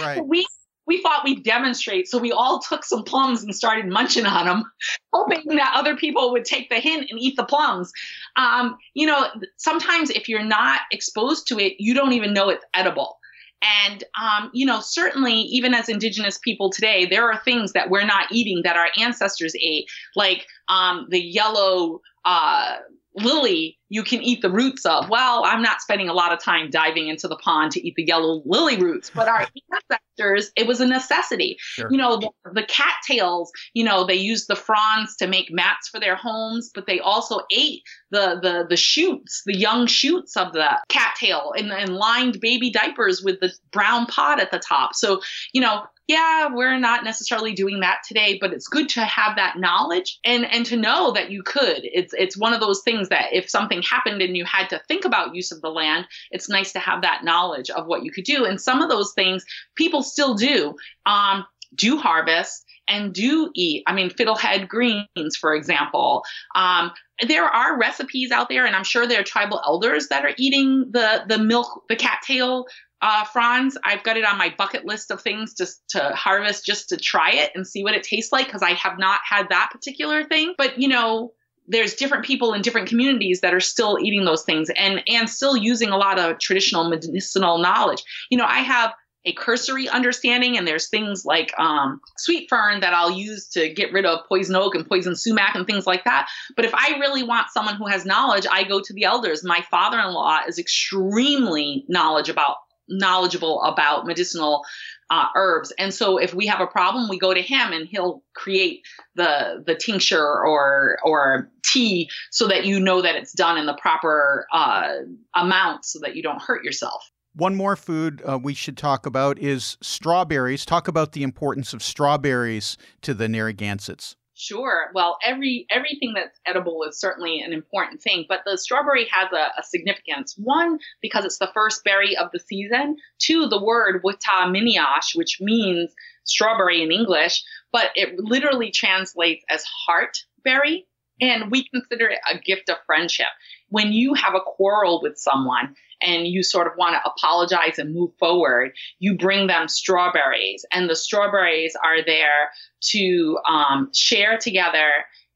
Right. 0.00 0.26
we 0.26 0.44
we 0.86 1.02
thought 1.02 1.24
we'd 1.24 1.42
demonstrate. 1.42 2.08
So 2.08 2.18
we 2.18 2.32
all 2.32 2.60
took 2.60 2.84
some 2.84 3.04
plums 3.04 3.42
and 3.42 3.54
started 3.54 3.86
munching 3.86 4.26
on 4.26 4.46
them, 4.46 4.64
hoping 5.12 5.56
that 5.56 5.74
other 5.76 5.96
people 5.96 6.32
would 6.32 6.44
take 6.44 6.68
the 6.70 6.80
hint 6.80 7.06
and 7.10 7.20
eat 7.20 7.36
the 7.36 7.44
plums. 7.44 7.92
Um, 8.36 8.76
you 8.94 9.06
know, 9.06 9.26
sometimes 9.56 10.10
if 10.10 10.28
you're 10.28 10.44
not 10.44 10.80
exposed 10.90 11.48
to 11.48 11.58
it, 11.58 11.74
you 11.78 11.94
don't 11.94 12.12
even 12.12 12.32
know 12.32 12.48
it's 12.48 12.64
edible. 12.74 13.18
And, 13.62 14.04
um, 14.20 14.50
you 14.52 14.66
know, 14.66 14.80
certainly, 14.80 15.32
even 15.32 15.74
as 15.74 15.88
Indigenous 15.88 16.38
people 16.38 16.70
today, 16.70 17.06
there 17.06 17.30
are 17.30 17.40
things 17.44 17.72
that 17.72 17.90
we're 17.90 18.04
not 18.04 18.26
eating 18.30 18.62
that 18.64 18.76
our 18.76 18.88
ancestors 18.98 19.54
ate, 19.60 19.86
like 20.14 20.46
um, 20.68 21.06
the 21.10 21.20
yellow 21.20 22.00
uh, 22.24 22.76
lily 23.16 23.78
you 23.88 24.02
can 24.02 24.22
eat 24.22 24.42
the 24.42 24.50
roots 24.50 24.84
of. 24.84 25.08
Well, 25.08 25.44
I'm 25.44 25.62
not 25.62 25.80
spending 25.80 26.08
a 26.08 26.12
lot 26.12 26.32
of 26.32 26.42
time 26.42 26.70
diving 26.70 27.08
into 27.08 27.28
the 27.28 27.36
pond 27.36 27.72
to 27.72 27.86
eat 27.86 27.94
the 27.96 28.04
yellow 28.04 28.42
lily 28.44 28.76
roots, 28.76 29.10
but 29.14 29.28
our 29.28 29.46
ancestors, 29.90 30.50
it 30.56 30.66
was 30.66 30.80
a 30.80 30.86
necessity. 30.86 31.56
Sure. 31.60 31.88
You 31.90 31.98
know, 31.98 32.16
the, 32.16 32.30
the 32.52 32.64
cattails, 32.64 33.52
you 33.74 33.84
know, 33.84 34.04
they 34.04 34.14
used 34.14 34.48
the 34.48 34.56
fronds 34.56 35.16
to 35.16 35.26
make 35.26 35.52
mats 35.52 35.88
for 35.88 36.00
their 36.00 36.16
homes, 36.16 36.70
but 36.74 36.86
they 36.86 36.98
also 36.98 37.40
ate 37.52 37.82
the 38.10 38.38
the 38.42 38.66
the 38.68 38.76
shoots, 38.76 39.42
the 39.46 39.56
young 39.56 39.86
shoots 39.86 40.36
of 40.36 40.52
the 40.52 40.68
cattail 40.88 41.52
and, 41.56 41.70
and 41.70 41.94
lined 41.94 42.40
baby 42.40 42.70
diapers 42.70 43.22
with 43.22 43.38
the 43.40 43.52
brown 43.70 44.06
pod 44.06 44.40
at 44.40 44.50
the 44.50 44.58
top. 44.58 44.94
So, 44.94 45.20
you 45.52 45.60
know, 45.60 45.84
yeah, 46.08 46.48
we're 46.52 46.78
not 46.78 47.02
necessarily 47.02 47.52
doing 47.52 47.80
that 47.80 47.98
today, 48.06 48.38
but 48.40 48.52
it's 48.52 48.68
good 48.68 48.88
to 48.90 49.04
have 49.04 49.36
that 49.36 49.58
knowledge 49.58 50.18
and 50.24 50.44
and 50.44 50.64
to 50.66 50.76
know 50.76 51.12
that 51.12 51.30
you 51.30 51.42
could. 51.42 51.80
It's 51.82 52.14
it's 52.14 52.38
one 52.38 52.52
of 52.52 52.60
those 52.60 52.82
things 52.82 53.08
that 53.08 53.32
if 53.32 53.50
something 53.50 53.82
happened 53.82 54.22
and 54.22 54.36
you 54.36 54.44
had 54.44 54.68
to 54.68 54.80
think 54.86 55.04
about 55.04 55.34
use 55.34 55.50
of 55.50 55.62
the 55.62 55.70
land, 55.70 56.06
it's 56.30 56.48
nice 56.48 56.72
to 56.72 56.78
have 56.78 57.02
that 57.02 57.24
knowledge 57.24 57.70
of 57.70 57.86
what 57.86 58.04
you 58.04 58.12
could 58.12 58.24
do. 58.24 58.44
And 58.44 58.60
some 58.60 58.82
of 58.82 58.88
those 58.88 59.12
things 59.14 59.44
people 59.74 60.02
still 60.02 60.34
do. 60.34 60.74
Um, 61.06 61.44
do 61.74 61.98
harvest 61.98 62.64
and 62.88 63.12
do 63.12 63.50
eat. 63.54 63.82
I 63.86 63.92
mean, 63.92 64.10
fiddlehead 64.10 64.68
greens, 64.68 65.36
for 65.38 65.54
example. 65.54 66.22
Um, 66.54 66.92
there 67.26 67.44
are 67.44 67.78
recipes 67.78 68.30
out 68.30 68.48
there, 68.48 68.66
and 68.66 68.76
I'm 68.76 68.84
sure 68.84 69.06
there 69.06 69.20
are 69.20 69.24
tribal 69.24 69.60
elders 69.64 70.08
that 70.08 70.24
are 70.24 70.34
eating 70.36 70.90
the 70.90 71.24
the 71.26 71.38
milk, 71.38 71.84
the 71.88 71.96
cattail 71.96 72.66
uh, 73.02 73.24
fronds. 73.24 73.76
I've 73.84 74.02
got 74.02 74.16
it 74.16 74.24
on 74.24 74.38
my 74.38 74.54
bucket 74.56 74.84
list 74.84 75.10
of 75.10 75.20
things 75.20 75.54
just 75.54 75.82
to 75.90 76.10
harvest, 76.14 76.64
just 76.64 76.88
to 76.90 76.96
try 76.96 77.32
it 77.32 77.52
and 77.54 77.66
see 77.66 77.82
what 77.84 77.94
it 77.94 78.02
tastes 78.02 78.32
like, 78.32 78.46
because 78.46 78.62
I 78.62 78.72
have 78.72 78.98
not 78.98 79.20
had 79.28 79.48
that 79.50 79.70
particular 79.70 80.24
thing. 80.24 80.54
But 80.56 80.78
you 80.78 80.88
know, 80.88 81.32
there's 81.68 81.94
different 81.94 82.24
people 82.24 82.52
in 82.52 82.62
different 82.62 82.88
communities 82.88 83.40
that 83.40 83.54
are 83.54 83.60
still 83.60 83.98
eating 84.00 84.24
those 84.24 84.44
things 84.44 84.70
and 84.76 85.02
and 85.08 85.28
still 85.28 85.56
using 85.56 85.90
a 85.90 85.96
lot 85.96 86.18
of 86.18 86.38
traditional 86.38 86.88
medicinal 86.88 87.58
knowledge. 87.58 88.02
You 88.30 88.38
know, 88.38 88.46
I 88.46 88.60
have 88.60 88.94
a 89.26 89.32
cursory 89.32 89.88
understanding, 89.88 90.56
and 90.56 90.68
there's 90.68 90.88
things 90.88 91.24
like 91.24 91.52
um, 91.58 92.00
sweet 92.16 92.48
fern 92.48 92.78
that 92.80 92.94
I'll 92.94 93.10
use 93.10 93.48
to 93.48 93.68
get 93.68 93.92
rid 93.92 94.06
of 94.06 94.20
poison 94.28 94.54
oak 94.54 94.76
and 94.76 94.88
poison 94.88 95.16
sumac 95.16 95.56
and 95.56 95.66
things 95.66 95.84
like 95.84 96.04
that. 96.04 96.28
But 96.54 96.64
if 96.64 96.72
I 96.72 96.96
really 97.00 97.24
want 97.24 97.50
someone 97.50 97.74
who 97.74 97.88
has 97.88 98.06
knowledge, 98.06 98.46
I 98.50 98.62
go 98.62 98.80
to 98.80 98.92
the 98.92 99.02
elders. 99.02 99.42
My 99.42 99.62
father-in-law 99.68 100.42
is 100.46 100.60
extremely 100.60 101.84
knowledge 101.88 102.28
about 102.28 102.56
knowledgeable 102.88 103.62
about 103.62 104.06
medicinal 104.06 104.64
uh, 105.10 105.26
herbs. 105.34 105.72
And 105.78 105.94
so 105.94 106.18
if 106.18 106.34
we 106.34 106.46
have 106.46 106.60
a 106.60 106.66
problem, 106.66 107.08
we 107.08 107.18
go 107.18 107.32
to 107.32 107.42
him 107.42 107.72
and 107.72 107.86
he'll 107.86 108.22
create 108.34 108.82
the 109.14 109.62
the 109.64 109.74
tincture 109.74 110.24
or 110.24 110.98
or 111.04 111.50
tea 111.64 112.10
so 112.30 112.48
that 112.48 112.64
you 112.64 112.80
know 112.80 113.02
that 113.02 113.14
it's 113.14 113.32
done 113.32 113.58
in 113.58 113.66
the 113.66 113.74
proper 113.74 114.46
uh, 114.52 114.94
amount 115.34 115.84
so 115.84 115.98
that 116.00 116.16
you 116.16 116.22
don't 116.22 116.42
hurt 116.42 116.64
yourself. 116.64 117.10
One 117.34 117.54
more 117.54 117.76
food 117.76 118.22
uh, 118.26 118.38
we 118.42 118.54
should 118.54 118.78
talk 118.78 119.04
about 119.04 119.38
is 119.38 119.76
strawberries. 119.82 120.64
Talk 120.64 120.88
about 120.88 121.12
the 121.12 121.22
importance 121.22 121.74
of 121.74 121.82
strawberries 121.82 122.78
to 123.02 123.12
the 123.12 123.28
Narragansetts. 123.28 124.15
Sure. 124.38 124.90
Well, 124.94 125.16
every 125.24 125.66
everything 125.70 126.12
that's 126.14 126.38
edible 126.44 126.84
is 126.84 127.00
certainly 127.00 127.40
an 127.40 127.54
important 127.54 128.02
thing, 128.02 128.26
but 128.28 128.42
the 128.44 128.58
strawberry 128.58 129.08
has 129.10 129.32
a, 129.32 129.58
a 129.58 129.62
significance. 129.62 130.34
One, 130.36 130.78
because 131.00 131.24
it's 131.24 131.38
the 131.38 131.50
first 131.54 131.82
berry 131.84 132.14
of 132.18 132.30
the 132.32 132.38
season. 132.38 132.96
Two, 133.18 133.48
the 133.48 133.62
word 133.62 134.02
wita 134.02 134.44
minyash, 134.44 135.14
which 135.16 135.38
means 135.40 135.90
strawberry 136.24 136.82
in 136.82 136.92
English, 136.92 137.42
but 137.72 137.86
it 137.94 138.18
literally 138.18 138.70
translates 138.70 139.42
as 139.48 139.64
heart 139.64 140.18
berry. 140.44 140.86
And 141.18 141.50
we 141.50 141.66
consider 141.70 142.08
it 142.10 142.18
a 142.30 142.38
gift 142.38 142.68
of 142.68 142.76
friendship. 142.84 143.28
When 143.70 143.92
you 143.92 144.12
have 144.12 144.34
a 144.34 144.40
quarrel 144.40 145.00
with 145.02 145.16
someone 145.16 145.74
and 146.02 146.26
you 146.26 146.42
sort 146.42 146.66
of 146.66 146.74
want 146.76 146.94
to 146.94 147.10
apologize 147.10 147.78
and 147.78 147.94
move 147.94 148.10
forward, 148.18 148.72
you 148.98 149.16
bring 149.16 149.46
them 149.46 149.68
strawberries, 149.68 150.64
and 150.72 150.88
the 150.88 150.96
strawberries 150.96 151.76
are 151.84 152.04
there 152.04 152.50
to 152.80 153.38
um, 153.48 153.90
share 153.94 154.38
together. 154.38 154.88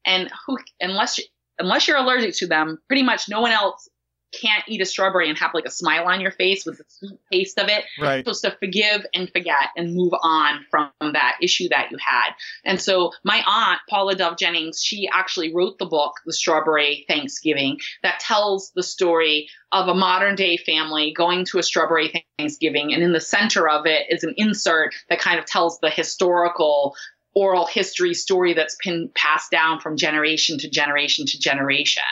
And 0.05 0.31
who, 0.45 0.57
unless 0.79 1.17
you, 1.17 1.25
unless 1.59 1.87
you're 1.87 1.97
allergic 1.97 2.35
to 2.37 2.47
them, 2.47 2.79
pretty 2.87 3.03
much 3.03 3.29
no 3.29 3.41
one 3.41 3.51
else 3.51 3.87
can't 4.31 4.63
eat 4.67 4.81
a 4.81 4.85
strawberry 4.85 5.29
and 5.29 5.37
have 5.37 5.51
like 5.53 5.65
a 5.65 5.71
smile 5.71 6.05
on 6.05 6.21
your 6.21 6.31
face 6.31 6.65
with 6.65 6.77
the 6.77 6.83
sweet 6.87 7.19
taste 7.31 7.59
of 7.59 7.67
it. 7.67 7.85
Right. 7.99 8.15
You're 8.15 8.33
supposed 8.33 8.43
to 8.45 8.57
forgive 8.59 9.05
and 9.13 9.29
forget 9.31 9.69
and 9.75 9.93
move 9.93 10.13
on 10.23 10.65
from 10.69 10.91
that 10.99 11.37
issue 11.41 11.69
that 11.69 11.91
you 11.91 11.97
had. 11.99 12.31
And 12.63 12.79
so 12.79 13.11
my 13.23 13.43
aunt, 13.45 13.79
Paula 13.89 14.15
Dove 14.15 14.37
Jennings, 14.37 14.81
she 14.81 15.09
actually 15.13 15.53
wrote 15.53 15.77
the 15.77 15.85
book, 15.85 16.13
The 16.25 16.33
Strawberry 16.33 17.05
Thanksgiving, 17.07 17.79
that 18.03 18.19
tells 18.19 18.71
the 18.71 18.83
story 18.83 19.49
of 19.71 19.87
a 19.87 19.93
modern 19.93 20.35
day 20.35 20.57
family 20.57 21.13
going 21.15 21.45
to 21.45 21.59
a 21.59 21.63
strawberry 21.63 22.23
Thanksgiving. 22.37 22.93
And 22.93 23.03
in 23.03 23.13
the 23.13 23.21
center 23.21 23.69
of 23.69 23.85
it 23.85 24.07
is 24.09 24.23
an 24.23 24.33
insert 24.37 24.93
that 25.09 25.19
kind 25.19 25.39
of 25.39 25.45
tells 25.45 25.79
the 25.79 25.89
historical 25.89 26.95
oral 27.33 27.65
history 27.65 28.13
story 28.13 28.53
that's 28.53 28.75
been 28.83 29.09
passed 29.15 29.51
down 29.51 29.79
from 29.79 29.95
generation 29.95 30.57
to 30.57 30.69
generation 30.69 31.25
to 31.25 31.39
generation. 31.39 32.03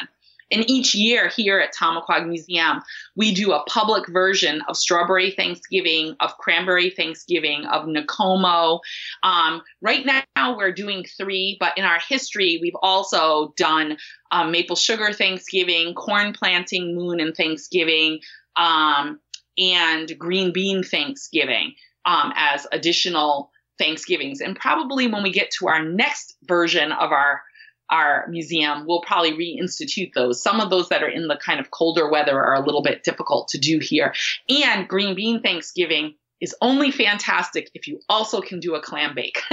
And 0.52 0.70
each 0.70 0.96
year 0.96 1.30
here 1.30 1.60
at 1.60 1.74
Tomaquag 1.74 2.28
Museum, 2.28 2.82
we 3.16 3.34
do 3.34 3.52
a 3.52 3.64
public 3.66 4.08
version 4.08 4.62
of 4.68 4.78
Strawberry 4.78 5.32
Thanksgiving, 5.32 6.16
of 6.20 6.38
Cranberry 6.38 6.90
Thanksgiving, 6.90 7.66
of 7.66 7.86
Nikommo. 7.86 8.80
Um, 9.24 9.62
right 9.82 10.06
now, 10.06 10.58
we're 10.58 10.72
doing 10.72 11.06
three, 11.18 11.58
but 11.60 11.78
in 11.78 11.86
our 11.86 12.00
history, 12.08 12.60
we've 12.62 12.74
also 12.82 13.54
done 13.58 13.98
um, 14.32 14.52
Maple 14.52 14.76
Sugar 14.76 15.14
Thanksgiving, 15.14 15.94
Corn 15.94 16.34
Planting 16.34 16.96
Moon 16.96 17.20
and 17.20 17.36
Thanksgiving, 17.36 18.20
um, 18.56 19.20
and 19.58 20.18
Green 20.18 20.52
Bean 20.54 20.84
Thanksgiving 20.84 21.74
um, 22.06 22.32
as 22.36 22.66
additional 22.72 23.52
Thanksgivings. 23.78 24.42
And 24.42 24.56
probably 24.56 25.08
when 25.08 25.24
we 25.24 25.32
get 25.32 25.52
to 25.60 25.68
our 25.68 25.84
next 25.84 26.38
version 26.44 26.92
of 26.92 27.12
our 27.12 27.42
our 27.90 28.28
museum, 28.30 28.86
we'll 28.86 29.02
probably 29.02 29.34
reinstitute 29.34 30.14
those. 30.14 30.42
Some 30.42 30.60
of 30.60 30.70
those 30.70 30.90
that 30.90 31.04
are 31.04 31.10
in 31.10 31.28
the 31.28 31.38
kind 31.38 31.60
of 31.60 31.72
colder 31.72 32.10
weather 32.10 32.40
are 32.40 32.56
a 32.56 32.66
little 32.66 32.82
bit 32.82 33.04
difficult 33.04 33.50
to 33.50 33.58
do 33.58 33.80
here. 33.80 34.14
And 34.50 34.88
green 34.88 35.16
bean 35.16 35.42
Thanksgiving 35.42 36.16
is 36.42 36.56
only 36.62 36.92
fantastic 36.92 37.70
if 37.74 37.88
you 37.88 38.00
also 38.08 38.42
can 38.42 38.60
do 38.60 38.76
a 38.76 38.82
clam 38.82 39.14
bake. 39.16 39.42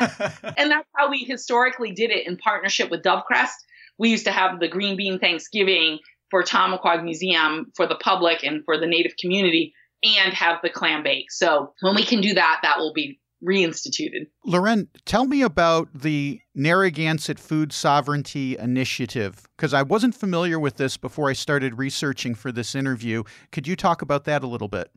and 0.00 0.70
that's 0.70 0.88
how 0.94 1.10
we 1.10 1.24
historically 1.24 1.92
did 1.92 2.10
it 2.10 2.26
in 2.26 2.36
partnership 2.36 2.90
with 2.90 3.02
Dovecrest. 3.02 3.54
We 3.98 4.10
used 4.10 4.26
to 4.26 4.32
have 4.32 4.60
the 4.60 4.68
green 4.68 4.96
bean 4.96 5.18
Thanksgiving 5.18 5.98
for 6.30 6.42
Tomaquag 6.42 7.02
Museum 7.02 7.72
for 7.74 7.86
the 7.86 7.96
public 7.96 8.44
and 8.44 8.64
for 8.64 8.78
the 8.78 8.86
native 8.86 9.16
community 9.16 9.74
and 10.04 10.32
have 10.32 10.58
the 10.62 10.70
clam 10.70 11.02
bake. 11.02 11.32
So 11.32 11.72
when 11.80 11.96
we 11.96 12.04
can 12.04 12.20
do 12.20 12.34
that, 12.34 12.60
that 12.62 12.78
will 12.78 12.92
be 12.92 13.18
reinstituted. 13.46 14.26
Loren, 14.44 14.88
tell 15.04 15.26
me 15.26 15.42
about 15.42 15.88
the 15.94 16.40
Narragansett 16.54 17.38
Food 17.38 17.72
Sovereignty 17.72 18.56
Initiative, 18.58 19.46
because 19.56 19.72
I 19.72 19.82
wasn't 19.82 20.14
familiar 20.14 20.58
with 20.58 20.76
this 20.76 20.96
before 20.96 21.30
I 21.30 21.34
started 21.34 21.78
researching 21.78 22.34
for 22.34 22.50
this 22.50 22.74
interview. 22.74 23.22
Could 23.52 23.68
you 23.68 23.76
talk 23.76 24.02
about 24.02 24.24
that 24.24 24.42
a 24.42 24.46
little 24.46 24.68
bit? 24.68 24.90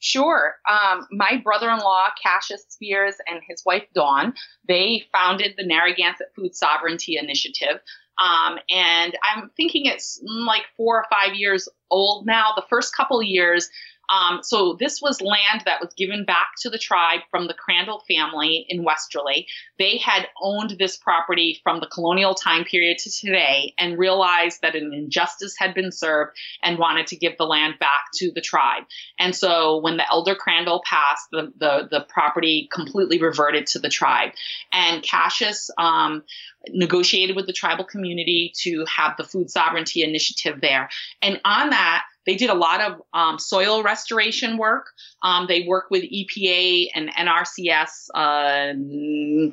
Sure. 0.00 0.56
Um, 0.70 1.06
my 1.12 1.40
brother-in-law, 1.42 2.08
Cassius 2.22 2.66
Spears, 2.68 3.14
and 3.26 3.40
his 3.48 3.62
wife 3.64 3.84
Dawn, 3.94 4.34
they 4.68 5.04
founded 5.12 5.54
the 5.56 5.64
Narragansett 5.64 6.26
Food 6.36 6.54
Sovereignty 6.54 7.16
Initiative. 7.16 7.80
Um, 8.22 8.58
and 8.70 9.16
I'm 9.24 9.50
thinking 9.56 9.86
it's 9.86 10.20
like 10.24 10.62
four 10.76 10.98
or 10.98 11.06
five 11.10 11.34
years 11.34 11.68
old 11.90 12.26
now. 12.26 12.52
The 12.54 12.64
first 12.68 12.94
couple 12.94 13.22
years, 13.22 13.68
um, 14.12 14.40
so 14.42 14.76
this 14.78 15.00
was 15.00 15.20
land 15.20 15.62
that 15.64 15.80
was 15.80 15.92
given 15.94 16.24
back 16.24 16.48
to 16.60 16.70
the 16.70 16.78
tribe 16.78 17.20
from 17.30 17.46
the 17.46 17.54
Crandall 17.54 18.02
family 18.08 18.66
in 18.68 18.84
Westerly. 18.84 19.46
They 19.78 19.98
had 19.98 20.26
owned 20.40 20.76
this 20.78 20.96
property 20.96 21.60
from 21.62 21.80
the 21.80 21.86
colonial 21.86 22.34
time 22.34 22.64
period 22.64 22.98
to 22.98 23.10
today 23.10 23.74
and 23.78 23.98
realized 23.98 24.62
that 24.62 24.74
an 24.74 24.92
injustice 24.92 25.54
had 25.58 25.74
been 25.74 25.92
served 25.92 26.36
and 26.62 26.78
wanted 26.78 27.06
to 27.08 27.16
give 27.16 27.36
the 27.38 27.44
land 27.44 27.74
back 27.78 28.10
to 28.14 28.30
the 28.32 28.40
tribe. 28.40 28.84
And 29.18 29.34
so 29.34 29.80
when 29.80 29.96
the 29.96 30.08
elder 30.10 30.34
Crandall 30.34 30.82
passed, 30.84 31.28
the, 31.30 31.52
the, 31.58 31.88
the 31.90 32.06
property 32.08 32.68
completely 32.72 33.18
reverted 33.20 33.66
to 33.68 33.78
the 33.78 33.88
tribe. 33.88 34.32
And 34.72 35.02
Cassius 35.02 35.70
um, 35.78 36.24
negotiated 36.68 37.36
with 37.36 37.46
the 37.46 37.52
tribal 37.52 37.84
community 37.84 38.52
to 38.62 38.84
have 38.86 39.16
the 39.16 39.24
food 39.24 39.50
sovereignty 39.50 40.02
initiative 40.02 40.60
there. 40.60 40.88
And 41.22 41.40
on 41.44 41.70
that, 41.70 42.04
they 42.26 42.36
did 42.36 42.50
a 42.50 42.54
lot 42.54 42.80
of 42.80 43.02
um, 43.12 43.38
soil 43.38 43.82
restoration 43.82 44.56
work. 44.56 44.86
Um, 45.22 45.46
they 45.46 45.66
work 45.66 45.86
with 45.90 46.02
EPA 46.04 46.88
and 46.94 47.10
NRCS 47.14 48.08
uh, 48.14 48.72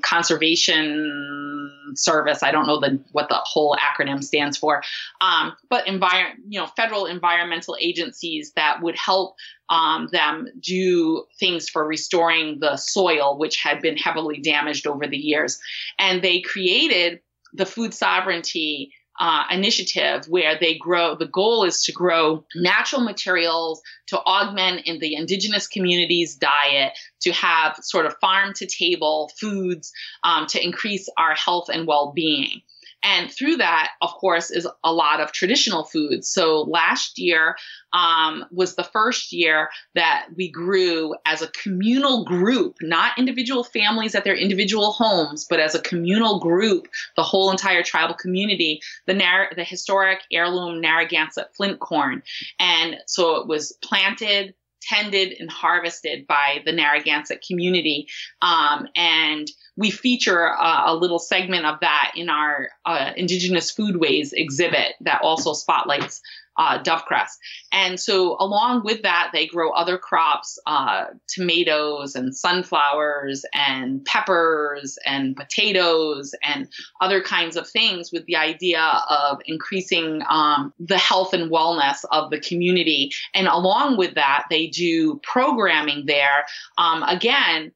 Conservation 0.01 1.72
Service. 1.95 2.43
I 2.43 2.51
don't 2.51 2.67
know 2.67 2.80
the, 2.80 3.03
what 3.11 3.30
the 3.30 3.39
whole 3.43 3.76
acronym 3.78 4.24
stands 4.24 4.57
for, 4.57 4.82
um, 5.19 5.53
but 5.69 5.86
envir- 5.86 6.34
you 6.47 6.59
know, 6.59 6.67
federal 6.67 7.05
environmental 7.05 7.76
agencies 7.80 8.53
that 8.55 8.82
would 8.82 8.95
help 8.95 9.36
um, 9.69 10.09
them 10.11 10.47
do 10.59 11.26
things 11.39 11.69
for 11.69 11.86
restoring 11.86 12.59
the 12.59 12.78
soil, 12.78 13.38
which 13.38 13.57
had 13.57 13.82
been 13.82 13.97
heavily 13.97 14.39
damaged 14.39 14.86
over 14.86 15.07
the 15.07 15.17
years. 15.17 15.59
And 15.97 16.22
they 16.22 16.41
created 16.41 17.19
the 17.53 17.65
food 17.65 17.93
sovereignty 17.93 18.91
uh, 19.22 19.43
initiative 19.51 20.26
where 20.28 20.57
they 20.59 20.74
grow. 20.74 21.15
The 21.15 21.28
goal 21.28 21.63
is 21.63 21.84
to 21.84 21.91
grow 21.91 22.43
natural 22.55 23.03
materials 23.03 23.80
to 24.07 24.19
augment 24.19 24.88
in 24.88 24.97
the 24.97 25.13
indigenous 25.13 25.67
community's 25.67 26.36
diet, 26.36 26.93
to 27.22 27.32
have 27.32 27.78
sort 27.84 28.07
of 28.07 28.15
farm 28.19 28.53
to 28.55 28.65
table 28.65 29.32
foods 29.39 29.93
um, 30.24 30.47
to 30.47 30.61
increase 30.61 31.07
our 31.19 31.36
health 31.36 31.69
and 31.72 31.86
well 31.86 32.11
being. 32.15 32.61
And 33.03 33.31
through 33.31 33.57
that, 33.57 33.91
of 34.01 34.11
course, 34.11 34.51
is 34.51 34.67
a 34.83 34.93
lot 34.93 35.19
of 35.19 35.31
traditional 35.31 35.83
foods. 35.83 36.29
So 36.29 36.61
last 36.61 37.17
year 37.17 37.55
um, 37.93 38.45
was 38.51 38.75
the 38.75 38.83
first 38.83 39.33
year 39.33 39.69
that 39.95 40.27
we 40.35 40.49
grew 40.49 41.15
as 41.25 41.41
a 41.41 41.47
communal 41.47 42.23
group, 42.25 42.77
not 42.81 43.17
individual 43.17 43.63
families 43.63 44.15
at 44.15 44.23
their 44.23 44.35
individual 44.35 44.91
homes, 44.91 45.45
but 45.49 45.59
as 45.59 45.75
a 45.75 45.81
communal 45.81 46.39
group, 46.39 46.87
the 47.15 47.23
whole 47.23 47.51
entire 47.51 47.83
tribal 47.83 48.15
community, 48.15 48.81
the, 49.07 49.13
Nar- 49.13 49.51
the 49.55 49.63
historic 49.63 50.19
heirloom 50.31 50.79
Narragansett 50.79 51.55
flint 51.55 51.79
corn. 51.79 52.21
And 52.59 52.97
so 53.07 53.37
it 53.37 53.47
was 53.47 53.77
planted, 53.83 54.53
tended 54.82 55.36
and 55.39 55.49
harvested 55.49 56.27
by 56.27 56.61
the 56.65 56.71
Narragansett 56.71 57.43
community. 57.45 58.07
Um, 58.41 58.88
and 58.95 59.47
we 59.75 59.91
feature 59.91 60.45
a, 60.45 60.84
a, 60.88 60.95
little 60.95 61.19
segment 61.19 61.65
of 61.65 61.79
that 61.82 62.13
in 62.15 62.29
our 62.29 62.69
uh, 62.86 63.11
Indigenous 63.15 63.73
Foodways 63.73 64.29
exhibit 64.34 64.93
that 65.01 65.21
also 65.21 65.53
spotlights 65.53 66.21
uh, 66.62 66.82
Dovecrest. 66.84 67.38
And 67.72 67.99
so, 67.99 68.38
along 68.39 68.84
with 68.84 69.01
that, 69.01 69.32
they 69.34 69.47
grow 69.47 69.72
other 69.72 69.97
crops, 69.97 70.59
uh, 70.68 71.05
tomatoes 71.28 72.14
and 72.14 72.36
sunflowers 72.36 73.43
and 73.53 74.05
peppers 74.05 74.97
and 75.07 75.36
potatoes 75.36 76.36
and 76.43 76.68
other 77.01 77.22
kinds 77.22 77.55
of 77.57 77.68
things 77.68 78.12
with 78.12 78.26
the 78.28 78.36
idea 78.36 79.01
of 79.09 79.39
increasing 79.47 80.22
um, 80.30 80.72
the 80.80 80.99
health 80.99 81.34
and 81.34 81.51
wellness 81.51 82.05
of 82.12 82.30
the 82.30 82.39
community. 82.39 83.12
And 83.34 83.47
along 83.47 83.97
with 83.97 84.14
that, 84.14 84.45
they 84.51 84.68
do 84.68 85.20
programming 85.24 86.05
there. 86.05 86.45
Um, 86.78 87.01
again, 87.03 87.72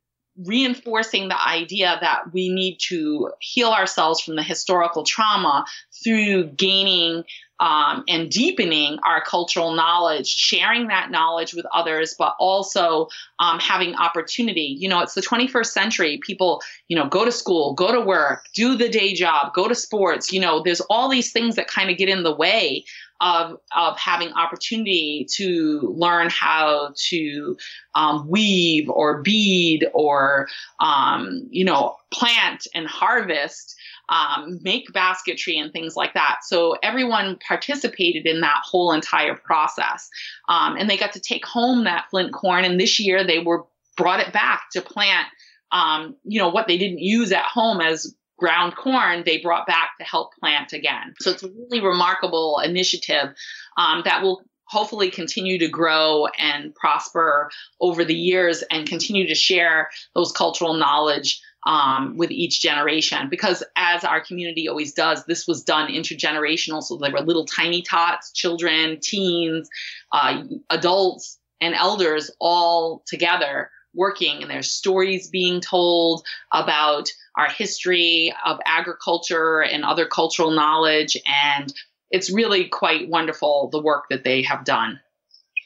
reinforcing 0.46 1.30
the 1.30 1.48
idea 1.48 1.98
that 2.02 2.34
we 2.34 2.50
need 2.50 2.78
to 2.90 3.32
heal 3.40 3.70
ourselves 3.70 4.22
from 4.22 4.36
the 4.36 4.44
historical 4.44 5.04
trauma 5.04 5.66
through 6.04 6.44
gaining 6.52 7.24
um, 7.60 8.04
and 8.08 8.30
deepening 8.30 9.00
our 9.06 9.22
cultural 9.22 9.74
knowledge, 9.74 10.28
sharing 10.28 10.88
that 10.88 11.12
knowledge 11.12 11.54
with 11.54 11.66
others, 11.74 12.16
but 12.18 12.36
also 12.40 13.08
um, 13.40 13.60
having 13.60 13.96
opportunity. 13.96 14.76
You 14.78 14.90
know, 14.90 15.02
it's 15.02 15.14
the 15.14 15.22
21st 15.22 15.68
century. 15.68 16.20
People, 16.22 16.62
you 16.88 16.96
know, 16.96 17.08
go 17.08 17.24
to 17.24 17.32
school, 17.32 17.74
go 17.74 17.92
to 17.92 18.02
work, 18.02 18.46
do 18.54 18.76
the 18.76 18.90
day 18.90 19.14
job, 19.14 19.54
go 19.54 19.68
to 19.68 19.76
sports. 19.76 20.34
You 20.34 20.40
know, 20.40 20.62
there's 20.62 20.82
all 20.82 21.10
these 21.10 21.32
things 21.32 21.56
that 21.56 21.68
kind 21.68 21.90
of 21.90 21.98
get 21.98 22.10
in 22.10 22.24
the 22.24 22.36
way 22.36 22.84
of 23.22 23.58
of 23.76 23.98
having 23.98 24.32
opportunity 24.34 25.26
to 25.32 25.94
learn 25.98 26.30
how 26.30 26.94
to 26.96 27.58
um, 27.96 28.28
weave 28.28 28.90
or 28.90 29.22
bead 29.22 29.88
or 29.94 30.48
um, 30.80 31.48
you 31.50 31.64
know 31.64 31.96
plant 32.12 32.68
and 32.74 32.88
harvest 32.88 33.76
um, 34.10 34.60
make 34.62 34.92
basketry 34.94 35.58
and 35.58 35.72
things 35.72 35.96
like 35.96 36.14
that. 36.14 36.38
So 36.44 36.78
everyone 36.84 37.38
participated 37.46 38.26
in 38.26 38.42
that 38.42 38.62
whole 38.64 38.92
entire 38.92 39.36
process. 39.36 40.10
Um, 40.48 40.78
and 40.78 40.90
they 40.90 40.98
got 40.98 41.14
to 41.14 41.20
take 41.20 41.46
home 41.46 41.86
that 41.86 42.10
flint 42.10 42.34
corn. 42.34 42.66
And 42.66 42.80
this 42.80 43.00
year 43.00 43.26
they 43.26 43.40
were 43.40 43.66
brought 43.98 44.20
it 44.20 44.34
back 44.34 44.64
to 44.74 44.82
plant, 44.82 45.28
um, 45.72 46.16
you 46.24 46.40
know, 46.40 46.50
what 46.50 46.68
they 46.68 46.78
didn't 46.78 47.00
use 47.00 47.32
at 47.32 47.46
home 47.46 47.82
as 47.82 48.14
ground 48.38 48.76
corn, 48.76 49.24
they 49.26 49.38
brought 49.38 49.66
back 49.66 49.92
to 49.98 50.06
help 50.06 50.34
plant 50.40 50.74
again. 50.74 51.14
So 51.20 51.32
it's 51.32 51.44
a 51.44 51.50
really 51.50 51.82
remarkable 51.82 52.60
initiative 52.64 53.34
um, 53.78 54.02
that 54.06 54.22
will 54.22 54.42
hopefully 54.68 55.12
continue 55.12 55.60
to 55.60 55.68
grow 55.68 56.28
and 56.38 56.74
prosper 56.76 57.50
over 57.80 58.04
the 58.04 58.16
years 58.16 58.64
and 58.72 58.88
continue 58.88 59.28
to 59.28 59.36
share 59.36 59.90
those 60.16 60.32
cultural 60.32 60.74
knowledge 60.74 61.40
um, 61.66 62.18
with 62.18 62.32
each 62.32 62.62
generation. 62.62 63.30
Because 63.30 63.64
as 63.76 64.04
our 64.04 64.22
community 64.22 64.68
always 64.68 64.94
does 64.94 65.26
this 65.26 65.48
was 65.48 65.64
done 65.64 65.92
intergenerational. 65.92 66.84
So 66.84 66.98
there 66.98 67.12
were 67.12 67.22
little 67.22 67.46
tiny 67.46 67.82
tots 67.82 68.32
children 68.32 69.00
teens 69.02 69.70
uh, 70.12 70.44
adults 70.70 71.40
and 71.62 71.74
elders 71.74 72.32
all 72.40 73.04
together 73.08 73.70
working 73.96 74.42
and 74.42 74.52
there's 74.52 74.70
stories 74.70 75.30
being 75.30 75.62
told 75.62 76.26
about 76.52 77.10
our 77.38 77.50
history 77.50 78.34
of 78.46 78.60
agriculture 78.66 79.62
and 79.62 79.84
other 79.84 80.06
cultural 80.06 80.52
knowledge. 80.52 81.18
And 81.26 81.74
it's 82.12 82.32
really 82.32 82.66
quite 82.66 83.10
wonderful 83.10 83.70
the 83.72 83.82
work 83.82 84.06
that 84.10 84.24
they 84.24 84.42
have 84.44 84.64
done. 84.66 85.00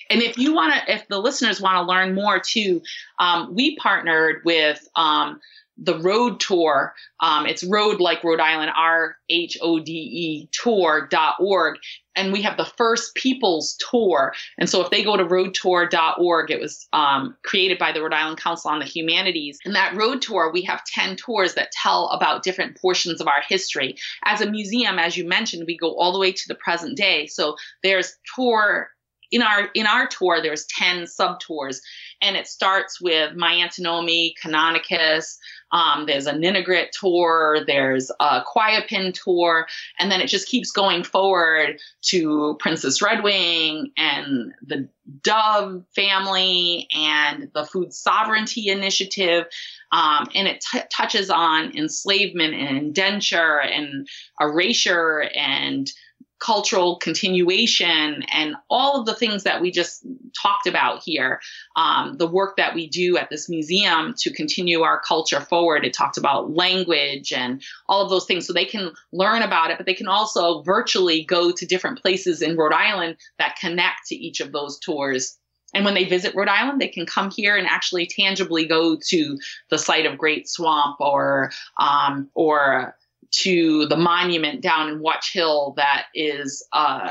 And 0.10 0.22
if 0.24 0.38
you 0.38 0.54
want 0.54 0.74
to, 0.74 0.94
if 0.94 1.08
the 1.08 1.20
listeners 1.20 1.62
want 1.62 1.76
to 1.76 1.82
learn 1.84 2.16
more 2.16 2.40
too, 2.40 2.82
um, 3.20 3.54
we 3.54 3.76
partnered 3.76 4.42
with 4.44 4.88
um, 4.96 5.40
the 5.82 5.98
Rhode 6.00 6.40
Tour. 6.40 6.94
Um, 7.20 7.46
it's 7.46 7.64
road 7.64 8.00
like 8.00 8.24
Rhode 8.24 8.40
Island, 8.40 8.72
R 8.76 9.16
H 9.30 9.58
O 9.62 9.80
D 9.80 9.92
E 9.92 10.50
tour.org. 10.52 11.78
And 12.16 12.34
we 12.34 12.42
have 12.42 12.58
the 12.58 12.66
first 12.66 13.16
people's 13.16 13.78
tour. 13.90 14.34
And 14.58 14.70
so 14.70 14.82
if 14.84 14.90
they 14.90 15.04
go 15.04 15.16
to 15.16 15.24
rhodetour.org, 15.24 16.52
it 16.52 16.60
was 16.60 16.88
um, 16.92 17.38
created 17.44 17.80
by 17.80 17.94
the 17.94 18.02
Rhode 18.02 18.14
Island 18.14 18.40
Council 18.40 18.72
on 18.72 18.80
the 18.80 18.86
Humanities. 18.86 19.60
And 19.64 19.76
that 19.76 19.96
Rhode 19.96 20.22
Tour, 20.22 20.52
we 20.52 20.64
have 20.64 20.84
10 20.86 21.16
tours 21.16 21.54
that 21.54 21.72
tell 21.72 22.08
about 22.10 22.44
different 22.44 22.78
portions 22.82 23.22
of 23.22 23.28
our 23.28 23.42
history. 23.48 23.96
As 24.26 24.42
a 24.42 24.52
museum, 24.52 25.00
as 25.00 25.16
you 25.16 25.26
mentioned, 25.26 25.64
we 25.66 25.78
go 25.78 25.96
all 25.96 26.12
the 26.12 26.20
way 26.20 26.34
to 26.34 26.48
the 26.48 26.56
present 26.56 26.98
day. 26.98 27.28
So 27.28 27.56
there's 27.84 28.18
tour 28.36 28.90
in 29.32 29.42
our 29.42 29.70
in 29.74 29.86
our 29.86 30.08
tour 30.08 30.42
there's 30.42 30.66
10 30.66 31.08
sub 31.08 31.40
tours 31.40 31.82
and 32.22 32.36
it 32.36 32.48
starts 32.48 33.00
with 33.00 33.36
Miantonomy, 33.36 34.34
Canonicus, 34.44 35.38
um, 35.72 36.06
there's 36.06 36.28
a 36.28 36.34
Ninigret 36.34 36.92
tour, 36.92 37.64
there's 37.66 38.12
a 38.20 38.44
Quayaupin 38.44 39.14
tour, 39.14 39.68
and 40.00 40.12
then 40.12 40.20
it 40.20 40.28
just 40.28 40.48
keeps 40.48 40.72
going 40.72 41.04
forward 41.04 41.80
to 42.04 42.58
Princess 42.60 43.02
Redwing 43.02 43.92
and 43.96 44.54
the 44.66 44.90
Dove 45.22 45.84
family 45.96 46.88
and 46.96 47.50
the 47.54 47.66
Food 47.66 47.94
Sovereignty 47.94 48.68
Initiative. 48.68 49.46
Um, 49.92 50.28
and 50.36 50.48
it 50.48 50.62
t- 50.72 50.82
touches 50.92 51.30
on 51.30 51.76
enslavement 51.76 52.54
and 52.54 52.78
indenture 52.78 53.60
and 53.60 54.08
erasure 54.40 55.30
and 55.36 55.92
cultural 56.40 56.98
continuation 56.98 58.24
and 58.32 58.56
all 58.70 59.00
of 59.00 59.06
the 59.06 59.14
things 59.14 59.44
that 59.44 59.62
we 59.62 59.72
just 59.72 60.06
talked 60.42 60.68
about 60.68 61.04
here. 61.04 61.42
Um, 61.76 62.18
the 62.18 62.28
work 62.28 62.58
that 62.58 62.74
we 62.74 62.88
do 62.88 63.18
at 63.18 63.30
this 63.30 63.50
museum 63.50 64.14
to 64.20 64.32
continue 64.32 64.82
our 64.82 65.02
culture 65.02 65.42
forward. 65.42 65.86
It 65.86 65.94
talked 65.94 66.18
about 66.18 66.56
language 66.56 67.34
and 67.34 67.62
all 67.88 68.02
of 68.02 68.10
those 68.10 68.26
things. 68.26 68.48
So 68.48 68.54
they 68.54 68.66
can 68.66 68.92
learn 69.12 69.42
about 69.42 69.72
it, 69.72 69.78
but 69.78 69.86
they 69.86 69.94
can 69.94 70.08
also 70.08 70.62
virtually 70.64 71.24
go 71.24 71.52
to 71.52 71.66
different 71.66 72.02
places 72.02 72.42
in 72.42 72.58
Rhode 72.58 72.74
Island 72.74 73.18
that 73.38 73.58
connect 73.60 74.08
to 74.08 74.16
each 74.16 74.40
of 74.40 74.52
those 74.52 74.80
tours. 74.80 75.38
And 75.74 75.86
when 75.86 75.94
they 75.94 76.06
visit 76.06 76.34
Rhode 76.36 76.48
Island, 76.48 76.82
they 76.82 76.88
can 76.88 77.06
come 77.06 77.30
here 77.30 77.56
and 77.56 77.68
actually 77.68 78.08
tangibly 78.08 78.66
go 78.66 78.98
to 79.10 79.40
the 79.70 79.78
site 79.78 80.06
of 80.06 80.18
Great 80.18 80.50
Swamp 80.50 80.98
or 81.00 81.52
um, 81.78 82.30
or 82.34 82.96
to 83.32 83.86
the 83.88 83.98
monument 83.98 84.62
down 84.62 84.90
in 84.90 85.00
Watch 85.00 85.34
Hill 85.34 85.74
that 85.78 86.06
is 86.14 86.66
uh, 86.74 87.10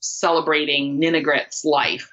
celebrating 0.00 1.00
Ninigret's 1.00 1.64
life 1.64 2.10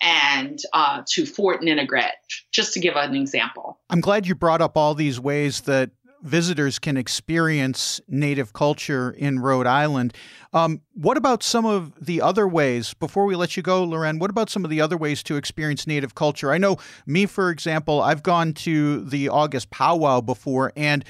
and 0.00 0.60
uh, 0.72 1.02
to 1.08 1.26
Fort 1.26 1.60
Ninigrit, 1.60 2.10
just 2.52 2.72
to 2.74 2.80
give 2.80 2.96
an 2.96 3.14
example. 3.14 3.78
I'm 3.90 4.00
glad 4.00 4.26
you 4.26 4.34
brought 4.34 4.60
up 4.60 4.76
all 4.76 4.94
these 4.94 5.18
ways 5.18 5.62
that 5.62 5.90
visitors 6.22 6.78
can 6.78 6.96
experience 6.96 8.00
Native 8.08 8.52
culture 8.52 9.10
in 9.10 9.38
Rhode 9.38 9.66
Island. 9.66 10.14
Um, 10.52 10.80
what 10.94 11.16
about 11.16 11.42
some 11.42 11.64
of 11.64 11.92
the 12.04 12.20
other 12.20 12.48
ways, 12.48 12.94
before 12.94 13.24
we 13.24 13.36
let 13.36 13.56
you 13.56 13.62
go, 13.62 13.84
Loren, 13.84 14.18
what 14.18 14.30
about 14.30 14.50
some 14.50 14.64
of 14.64 14.70
the 14.70 14.80
other 14.80 14.96
ways 14.96 15.22
to 15.24 15.36
experience 15.36 15.86
Native 15.86 16.14
culture? 16.14 16.50
I 16.50 16.58
know 16.58 16.78
me, 17.06 17.26
for 17.26 17.50
example, 17.50 18.00
I've 18.00 18.22
gone 18.22 18.52
to 18.54 19.04
the 19.04 19.28
August 19.28 19.70
powwow 19.70 20.20
before, 20.20 20.72
and 20.76 21.04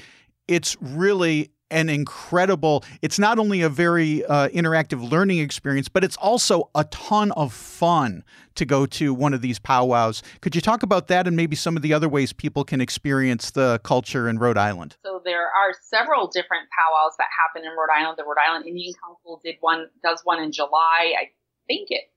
it's 0.49 0.75
really 0.81 1.51
an 1.71 1.87
incredible 1.87 2.83
it's 3.03 3.19
not 3.19 3.37
only 3.37 3.61
a 3.61 3.69
very 3.69 4.25
uh, 4.25 4.49
interactive 4.49 5.11
learning 5.11 5.37
experience 5.37 5.87
but 5.87 6.03
it's 6.03 6.17
also 6.17 6.69
a 6.73 6.83
ton 6.85 7.31
of 7.33 7.53
fun 7.53 8.23
to 8.55 8.65
go 8.65 8.85
to 8.85 9.13
one 9.13 9.33
of 9.33 9.41
these 9.41 9.57
powwows. 9.59 10.21
Could 10.41 10.53
you 10.53 10.61
talk 10.61 10.83
about 10.83 11.07
that 11.07 11.27
and 11.27 11.35
maybe 11.37 11.55
some 11.55 11.77
of 11.77 11.81
the 11.81 11.93
other 11.93 12.09
ways 12.09 12.33
people 12.33 12.65
can 12.65 12.81
experience 12.81 13.51
the 13.51 13.79
culture 13.83 14.27
in 14.27 14.37
rhode 14.37 14.57
island? 14.57 14.97
So 15.05 15.21
there 15.23 15.45
are 15.45 15.73
several 15.81 16.27
different 16.27 16.67
powwows 16.77 17.13
that 17.19 17.27
happen 17.39 17.65
in 17.65 17.77
rhode 17.77 17.93
island. 17.95 18.17
The 18.17 18.23
rhode 18.23 18.41
island 18.45 18.65
indian 18.65 18.93
council 19.01 19.39
did 19.43 19.55
one 19.61 19.87
does 20.03 20.21
one 20.23 20.41
in 20.41 20.51
july. 20.51 21.13
I 21.19 21.29
think 21.67 21.87
it 21.91 22.11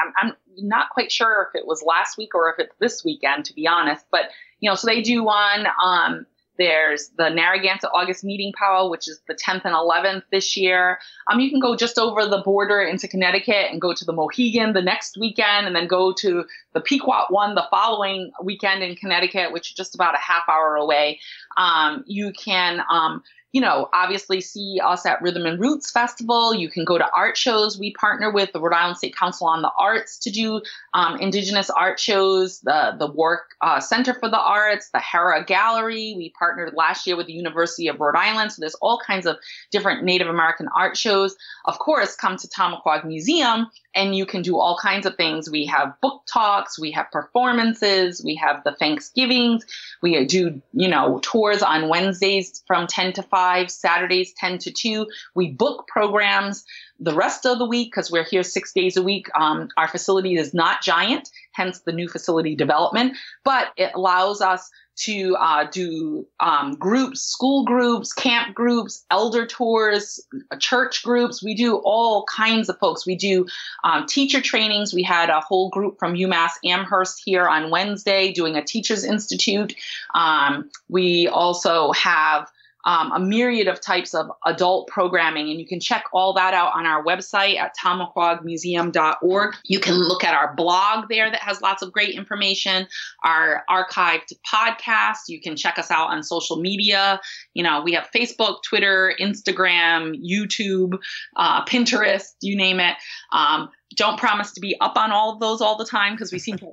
I'm, 0.00 0.12
I'm 0.20 0.36
not 0.56 0.90
quite 0.90 1.10
sure 1.10 1.48
if 1.48 1.58
it 1.58 1.66
was 1.66 1.82
last 1.82 2.18
week 2.18 2.34
or 2.34 2.52
if 2.52 2.58
it's 2.58 2.74
this 2.80 3.04
weekend 3.04 3.44
to 3.46 3.54
be 3.54 3.68
honest. 3.68 4.04
But 4.10 4.30
you 4.58 4.68
know 4.68 4.74
so 4.74 4.88
they 4.88 5.00
do 5.00 5.22
one 5.22 5.66
um, 5.82 6.26
there's 6.60 7.08
the 7.16 7.30
Narragansett 7.30 7.90
August 7.94 8.22
Meeting 8.22 8.52
Powwow, 8.56 8.90
which 8.90 9.08
is 9.08 9.18
the 9.26 9.34
10th 9.34 9.64
and 9.64 9.74
11th 9.74 10.22
this 10.30 10.56
year. 10.56 10.98
Um, 11.30 11.40
you 11.40 11.50
can 11.50 11.58
go 11.58 11.74
just 11.74 11.98
over 11.98 12.26
the 12.26 12.42
border 12.44 12.82
into 12.82 13.08
Connecticut 13.08 13.70
and 13.70 13.80
go 13.80 13.94
to 13.94 14.04
the 14.04 14.12
Mohegan 14.12 14.74
the 14.74 14.82
next 14.82 15.16
weekend, 15.18 15.66
and 15.66 15.74
then 15.74 15.86
go 15.86 16.12
to 16.20 16.44
the 16.74 16.80
Pequot 16.80 17.26
one 17.30 17.54
the 17.54 17.66
following 17.70 18.30
weekend 18.44 18.82
in 18.82 18.94
Connecticut, 18.94 19.52
which 19.52 19.70
is 19.70 19.74
just 19.74 19.94
about 19.94 20.14
a 20.14 20.18
half 20.18 20.42
hour 20.48 20.76
away. 20.76 21.18
Um, 21.56 22.04
you 22.06 22.32
can 22.32 22.82
um, 22.90 23.22
you 23.52 23.60
know, 23.60 23.88
obviously 23.92 24.40
see 24.40 24.80
us 24.82 25.04
at 25.04 25.20
Rhythm 25.22 25.44
and 25.44 25.58
Roots 25.58 25.90
Festival. 25.90 26.54
You 26.54 26.70
can 26.70 26.84
go 26.84 26.98
to 26.98 27.06
art 27.14 27.36
shows. 27.36 27.78
We 27.78 27.92
partner 27.94 28.30
with 28.30 28.52
the 28.52 28.60
Rhode 28.60 28.74
Island 28.74 28.98
State 28.98 29.16
Council 29.16 29.48
on 29.48 29.62
the 29.62 29.72
Arts 29.78 30.18
to 30.18 30.30
do 30.30 30.62
um, 30.94 31.18
Indigenous 31.18 31.68
art 31.70 31.98
shows, 31.98 32.60
the, 32.60 32.94
the 32.98 33.10
Wark 33.10 33.56
uh, 33.60 33.80
Center 33.80 34.14
for 34.14 34.28
the 34.28 34.38
Arts, 34.38 34.90
the 34.90 35.00
Hera 35.00 35.44
Gallery. 35.44 36.14
We 36.16 36.32
partnered 36.38 36.74
last 36.74 37.06
year 37.06 37.16
with 37.16 37.26
the 37.26 37.32
University 37.32 37.88
of 37.88 37.98
Rhode 37.98 38.16
Island. 38.16 38.52
So 38.52 38.60
there's 38.60 38.76
all 38.76 39.00
kinds 39.04 39.26
of 39.26 39.36
different 39.72 40.04
Native 40.04 40.28
American 40.28 40.68
art 40.76 40.96
shows. 40.96 41.36
Of 41.64 41.78
course, 41.78 42.14
come 42.14 42.36
to 42.36 42.48
Tomaquag 42.48 43.04
Museum 43.04 43.66
and 43.94 44.14
you 44.14 44.24
can 44.26 44.42
do 44.42 44.58
all 44.58 44.78
kinds 44.80 45.06
of 45.06 45.16
things. 45.16 45.50
We 45.50 45.66
have 45.66 46.00
book 46.00 46.22
talks, 46.32 46.78
we 46.78 46.92
have 46.92 47.10
performances, 47.10 48.22
we 48.24 48.36
have 48.36 48.62
the 48.64 48.72
Thanksgivings, 48.72 49.64
we 50.02 50.24
do, 50.24 50.62
you 50.72 50.88
know, 50.88 51.18
tours 51.22 51.62
on 51.62 51.88
Wednesdays 51.88 52.62
from 52.66 52.86
10 52.86 53.14
to 53.14 53.22
5, 53.22 53.39
Saturdays 53.70 54.32
10 54.36 54.58
to 54.58 54.72
2. 54.72 55.06
We 55.34 55.50
book 55.50 55.86
programs 55.88 56.64
the 56.98 57.14
rest 57.14 57.46
of 57.46 57.58
the 57.58 57.66
week 57.66 57.90
because 57.90 58.10
we're 58.10 58.24
here 58.24 58.42
six 58.42 58.72
days 58.72 58.96
a 58.96 59.02
week. 59.02 59.26
Um, 59.34 59.68
our 59.76 59.88
facility 59.88 60.36
is 60.36 60.52
not 60.52 60.82
giant, 60.82 61.30
hence 61.52 61.80
the 61.80 61.92
new 61.92 62.08
facility 62.08 62.54
development, 62.54 63.16
but 63.44 63.68
it 63.76 63.92
allows 63.94 64.40
us 64.40 64.70
to 65.04 65.34
uh, 65.36 65.64
do 65.70 66.26
um, 66.40 66.74
groups, 66.74 67.22
school 67.22 67.64
groups, 67.64 68.12
camp 68.12 68.54
groups, 68.54 69.04
elder 69.10 69.46
tours, 69.46 70.20
church 70.58 71.02
groups. 71.02 71.42
We 71.42 71.54
do 71.54 71.76
all 71.76 72.26
kinds 72.26 72.68
of 72.68 72.78
folks. 72.78 73.06
We 73.06 73.16
do 73.16 73.46
um, 73.82 74.04
teacher 74.06 74.42
trainings. 74.42 74.92
We 74.92 75.02
had 75.02 75.30
a 75.30 75.40
whole 75.40 75.70
group 75.70 75.98
from 75.98 76.14
UMass 76.14 76.50
Amherst 76.64 77.22
here 77.24 77.48
on 77.48 77.70
Wednesday 77.70 78.32
doing 78.32 78.56
a 78.56 78.64
Teachers 78.64 79.04
Institute. 79.04 79.74
Um, 80.14 80.70
we 80.88 81.28
also 81.28 81.92
have 81.92 82.50
um, 82.84 83.12
a 83.12 83.20
myriad 83.20 83.68
of 83.68 83.80
types 83.80 84.14
of 84.14 84.30
adult 84.46 84.88
programming. 84.88 85.50
And 85.50 85.60
you 85.60 85.66
can 85.66 85.80
check 85.80 86.04
all 86.12 86.32
that 86.34 86.54
out 86.54 86.72
on 86.74 86.86
our 86.86 87.04
website 87.04 87.58
at 87.58 87.74
tomaquagmuseum.org. 87.76 89.56
You 89.64 89.80
can 89.80 89.94
look 89.94 90.24
at 90.24 90.34
our 90.34 90.54
blog 90.54 91.08
there 91.08 91.30
that 91.30 91.40
has 91.40 91.60
lots 91.60 91.82
of 91.82 91.92
great 91.92 92.14
information, 92.14 92.86
our 93.24 93.64
archived 93.68 94.32
podcast. 94.46 95.28
You 95.28 95.40
can 95.40 95.56
check 95.56 95.78
us 95.78 95.90
out 95.90 96.10
on 96.10 96.22
social 96.22 96.56
media. 96.56 97.20
You 97.54 97.62
know, 97.62 97.82
we 97.82 97.92
have 97.92 98.08
Facebook, 98.14 98.62
Twitter, 98.62 99.14
Instagram, 99.20 100.14
YouTube, 100.24 100.98
uh, 101.36 101.64
Pinterest, 101.64 102.28
you 102.40 102.56
name 102.56 102.80
it. 102.80 102.96
Um, 103.32 103.70
don't 103.96 104.18
promise 104.18 104.52
to 104.52 104.60
be 104.60 104.76
up 104.80 104.96
on 104.96 105.10
all 105.10 105.32
of 105.32 105.40
those 105.40 105.60
all 105.60 105.76
the 105.76 105.84
time 105.84 106.14
because 106.14 106.32
we 106.32 106.38
seem 106.38 106.56
to 106.58 106.72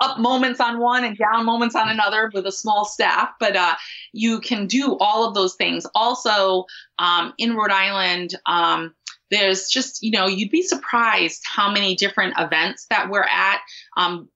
up 0.00 0.18
moments 0.18 0.60
on 0.60 0.78
one 0.78 1.04
and 1.04 1.16
down 1.16 1.44
moments 1.44 1.74
on 1.74 1.88
another 1.88 2.30
with 2.34 2.46
a 2.46 2.52
small 2.52 2.84
staff, 2.84 3.30
but 3.38 3.56
uh, 3.56 3.74
you 4.12 4.40
can 4.40 4.66
do 4.66 4.96
all 4.98 5.26
of 5.26 5.34
those 5.34 5.54
things. 5.54 5.86
Also, 5.94 6.64
um, 6.98 7.32
in 7.38 7.54
Rhode 7.54 7.70
Island, 7.70 8.34
um, 8.46 8.94
there's 9.30 9.68
just, 9.68 10.02
you 10.02 10.10
know, 10.10 10.26
you'd 10.26 10.50
be 10.50 10.62
surprised 10.62 11.42
how 11.44 11.70
many 11.70 11.94
different 11.94 12.34
events 12.38 12.86
that 12.90 13.10
we're 13.10 13.22
at. 13.22 13.60
Um, 13.96 14.28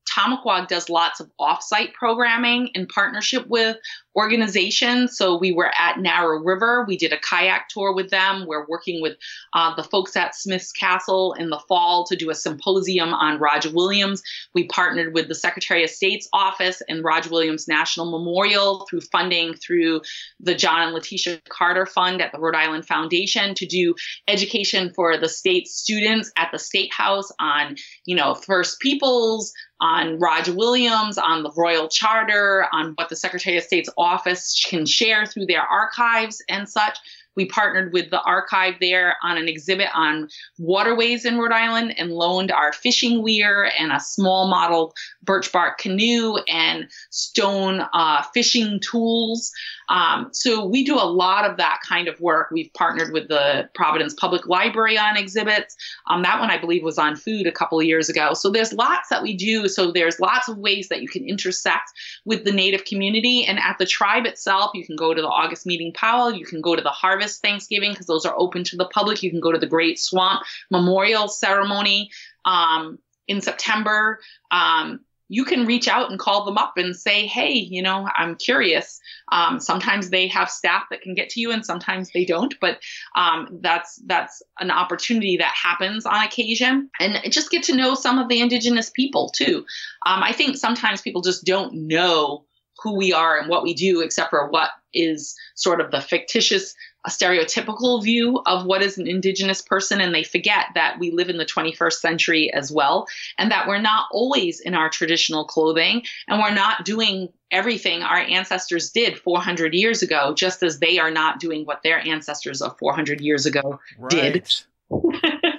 does 0.68 0.90
lots 0.90 1.20
of 1.20 1.30
offsite 1.40 1.92
programming 1.94 2.68
in 2.74 2.86
partnership 2.86 3.46
with 3.48 3.76
organizations. 4.14 5.16
So 5.16 5.38
we 5.38 5.52
were 5.52 5.70
at 5.78 5.98
Narrow 5.98 6.38
River. 6.38 6.84
We 6.86 6.96
did 6.96 7.12
a 7.12 7.18
kayak 7.18 7.68
tour 7.68 7.94
with 7.94 8.10
them. 8.10 8.44
We're 8.46 8.66
working 8.66 9.00
with 9.00 9.16
uh, 9.54 9.74
the 9.74 9.84
folks 9.84 10.16
at 10.16 10.34
Smith's 10.34 10.72
Castle 10.72 11.34
in 11.38 11.48
the 11.48 11.60
fall 11.68 12.04
to 12.06 12.16
do 12.16 12.30
a 12.30 12.34
symposium 12.34 13.14
on 13.14 13.40
Roger 13.40 13.70
Williams. 13.72 14.22
We 14.54 14.66
partnered 14.66 15.14
with 15.14 15.28
the 15.28 15.34
Secretary 15.34 15.82
of 15.82 15.90
State's 15.90 16.28
office 16.32 16.82
and 16.88 17.02
Roger 17.02 17.30
Williams 17.30 17.66
National 17.66 18.10
Memorial 18.10 18.86
through 18.90 19.00
funding 19.00 19.54
through 19.54 20.02
the 20.40 20.54
John 20.54 20.82
and 20.82 20.92
Letitia 20.92 21.40
Carter 21.48 21.86
Fund 21.86 22.20
at 22.20 22.32
the 22.32 22.38
Rhode 22.38 22.54
Island 22.54 22.86
Foundation 22.86 23.54
to 23.54 23.66
do 23.66 23.94
education 24.28 24.81
for 24.90 25.16
the 25.16 25.28
state 25.28 25.68
students 25.68 26.30
at 26.36 26.48
the 26.52 26.58
State 26.58 26.92
House 26.92 27.30
on, 27.38 27.76
you 28.06 28.16
know, 28.16 28.34
First 28.34 28.80
Peoples, 28.80 29.52
on 29.80 30.18
Roger 30.18 30.54
Williams, 30.54 31.18
on 31.18 31.42
the 31.42 31.52
Royal 31.56 31.88
Charter, 31.88 32.66
on 32.72 32.92
what 32.94 33.08
the 33.08 33.16
Secretary 33.16 33.56
of 33.56 33.64
State's 33.64 33.90
office 33.98 34.64
can 34.68 34.86
share 34.86 35.26
through 35.26 35.46
their 35.46 35.62
archives 35.62 36.42
and 36.48 36.68
such. 36.68 36.98
We 37.36 37.46
partnered 37.46 37.92
with 37.92 38.10
the 38.10 38.20
archive 38.22 38.74
there 38.80 39.16
on 39.22 39.38
an 39.38 39.48
exhibit 39.48 39.88
on 39.94 40.28
waterways 40.58 41.24
in 41.24 41.38
Rhode 41.38 41.52
Island 41.52 41.94
and 41.98 42.12
loaned 42.12 42.52
our 42.52 42.72
fishing 42.72 43.22
weir 43.22 43.70
and 43.78 43.92
a 43.92 44.00
small 44.00 44.48
model 44.48 44.94
birch 45.22 45.52
bark 45.52 45.78
canoe 45.78 46.36
and 46.48 46.88
stone 47.10 47.82
uh, 47.92 48.22
fishing 48.34 48.80
tools. 48.80 49.52
Um, 49.88 50.30
so 50.32 50.64
we 50.64 50.84
do 50.84 50.94
a 50.96 51.04
lot 51.04 51.44
of 51.44 51.58
that 51.58 51.80
kind 51.86 52.08
of 52.08 52.18
work. 52.20 52.48
We've 52.50 52.72
partnered 52.72 53.12
with 53.12 53.28
the 53.28 53.68
Providence 53.74 54.14
Public 54.14 54.46
Library 54.46 54.96
on 54.96 55.16
exhibits. 55.16 55.76
Um, 56.08 56.22
that 56.22 56.40
one, 56.40 56.50
I 56.50 56.58
believe, 56.58 56.82
was 56.82 56.98
on 56.98 57.14
food 57.14 57.46
a 57.46 57.52
couple 57.52 57.78
of 57.78 57.84
years 57.84 58.08
ago. 58.08 58.32
So 58.32 58.50
there's 58.50 58.72
lots 58.72 59.10
that 59.10 59.22
we 59.22 59.36
do. 59.36 59.68
So 59.68 59.92
there's 59.92 60.18
lots 60.18 60.48
of 60.48 60.56
ways 60.56 60.88
that 60.88 61.02
you 61.02 61.08
can 61.08 61.28
intersect 61.28 61.90
with 62.24 62.44
the 62.44 62.52
Native 62.52 62.84
community. 62.84 63.44
And 63.44 63.58
at 63.58 63.76
the 63.78 63.84
tribe 63.84 64.24
itself, 64.24 64.70
you 64.72 64.86
can 64.86 64.96
go 64.96 65.12
to 65.12 65.20
the 65.20 65.28
August 65.28 65.66
Meeting 65.66 65.92
Powwow, 65.92 66.28
you 66.28 66.46
can 66.46 66.60
go 66.60 66.74
to 66.74 66.82
the 66.82 66.90
Harvest 67.22 67.42
Thanksgiving 67.42 67.92
because 67.92 68.06
those 68.06 68.26
are 68.26 68.34
open 68.36 68.64
to 68.64 68.76
the 68.76 68.86
public. 68.86 69.22
You 69.22 69.30
can 69.30 69.40
go 69.40 69.52
to 69.52 69.58
the 69.58 69.66
Great 69.66 69.98
Swamp 69.98 70.42
Memorial 70.70 71.28
Ceremony 71.28 72.10
um, 72.44 72.98
in 73.28 73.40
September. 73.40 74.18
Um, 74.50 75.00
you 75.28 75.44
can 75.44 75.64
reach 75.64 75.88
out 75.88 76.10
and 76.10 76.18
call 76.18 76.44
them 76.44 76.58
up 76.58 76.74
and 76.76 76.94
say, 76.94 77.26
hey, 77.26 77.52
you 77.52 77.80
know, 77.82 78.06
I'm 78.14 78.34
curious. 78.34 79.00
Um, 79.30 79.60
sometimes 79.60 80.10
they 80.10 80.26
have 80.26 80.50
staff 80.50 80.84
that 80.90 81.00
can 81.00 81.14
get 81.14 81.30
to 81.30 81.40
you, 81.40 81.52
and 81.52 81.64
sometimes 81.64 82.10
they 82.12 82.26
don't. 82.26 82.54
But 82.60 82.80
um, 83.16 83.60
that's 83.62 84.02
that's 84.06 84.42
an 84.58 84.70
opportunity 84.70 85.38
that 85.38 85.54
happens 85.54 86.04
on 86.04 86.22
occasion, 86.26 86.90
and 87.00 87.18
just 87.30 87.50
get 87.50 87.62
to 87.64 87.76
know 87.76 87.94
some 87.94 88.18
of 88.18 88.28
the 88.28 88.40
indigenous 88.40 88.90
people 88.90 89.30
too. 89.30 89.64
Um, 90.04 90.22
I 90.22 90.32
think 90.32 90.56
sometimes 90.56 91.00
people 91.00 91.22
just 91.22 91.44
don't 91.44 91.72
know 91.72 92.44
who 92.82 92.96
we 92.96 93.12
are 93.12 93.38
and 93.38 93.48
what 93.48 93.62
we 93.62 93.74
do, 93.74 94.00
except 94.00 94.30
for 94.30 94.50
what 94.50 94.70
is 94.92 95.34
sort 95.54 95.80
of 95.80 95.90
the 95.90 96.00
fictitious 96.00 96.74
a 97.04 97.10
stereotypical 97.10 98.02
view 98.02 98.40
of 98.46 98.64
what 98.64 98.82
is 98.82 98.96
an 98.96 99.08
indigenous 99.08 99.60
person 99.60 100.00
and 100.00 100.14
they 100.14 100.22
forget 100.22 100.66
that 100.74 100.98
we 100.98 101.10
live 101.10 101.28
in 101.28 101.36
the 101.36 101.44
21st 101.44 101.94
century 101.94 102.52
as 102.52 102.70
well 102.70 103.06
and 103.38 103.50
that 103.50 103.66
we're 103.66 103.80
not 103.80 104.06
always 104.12 104.60
in 104.60 104.74
our 104.74 104.88
traditional 104.88 105.44
clothing 105.44 106.02
and 106.28 106.40
we're 106.40 106.54
not 106.54 106.84
doing 106.84 107.28
everything 107.50 108.02
our 108.02 108.18
ancestors 108.18 108.90
did 108.90 109.18
400 109.18 109.74
years 109.74 110.02
ago 110.02 110.32
just 110.34 110.62
as 110.62 110.78
they 110.78 110.98
are 110.98 111.10
not 111.10 111.40
doing 111.40 111.64
what 111.64 111.82
their 111.82 111.98
ancestors 112.06 112.62
of 112.62 112.78
400 112.78 113.20
years 113.20 113.46
ago 113.46 113.80
right. 113.98 114.10
did 114.10 114.64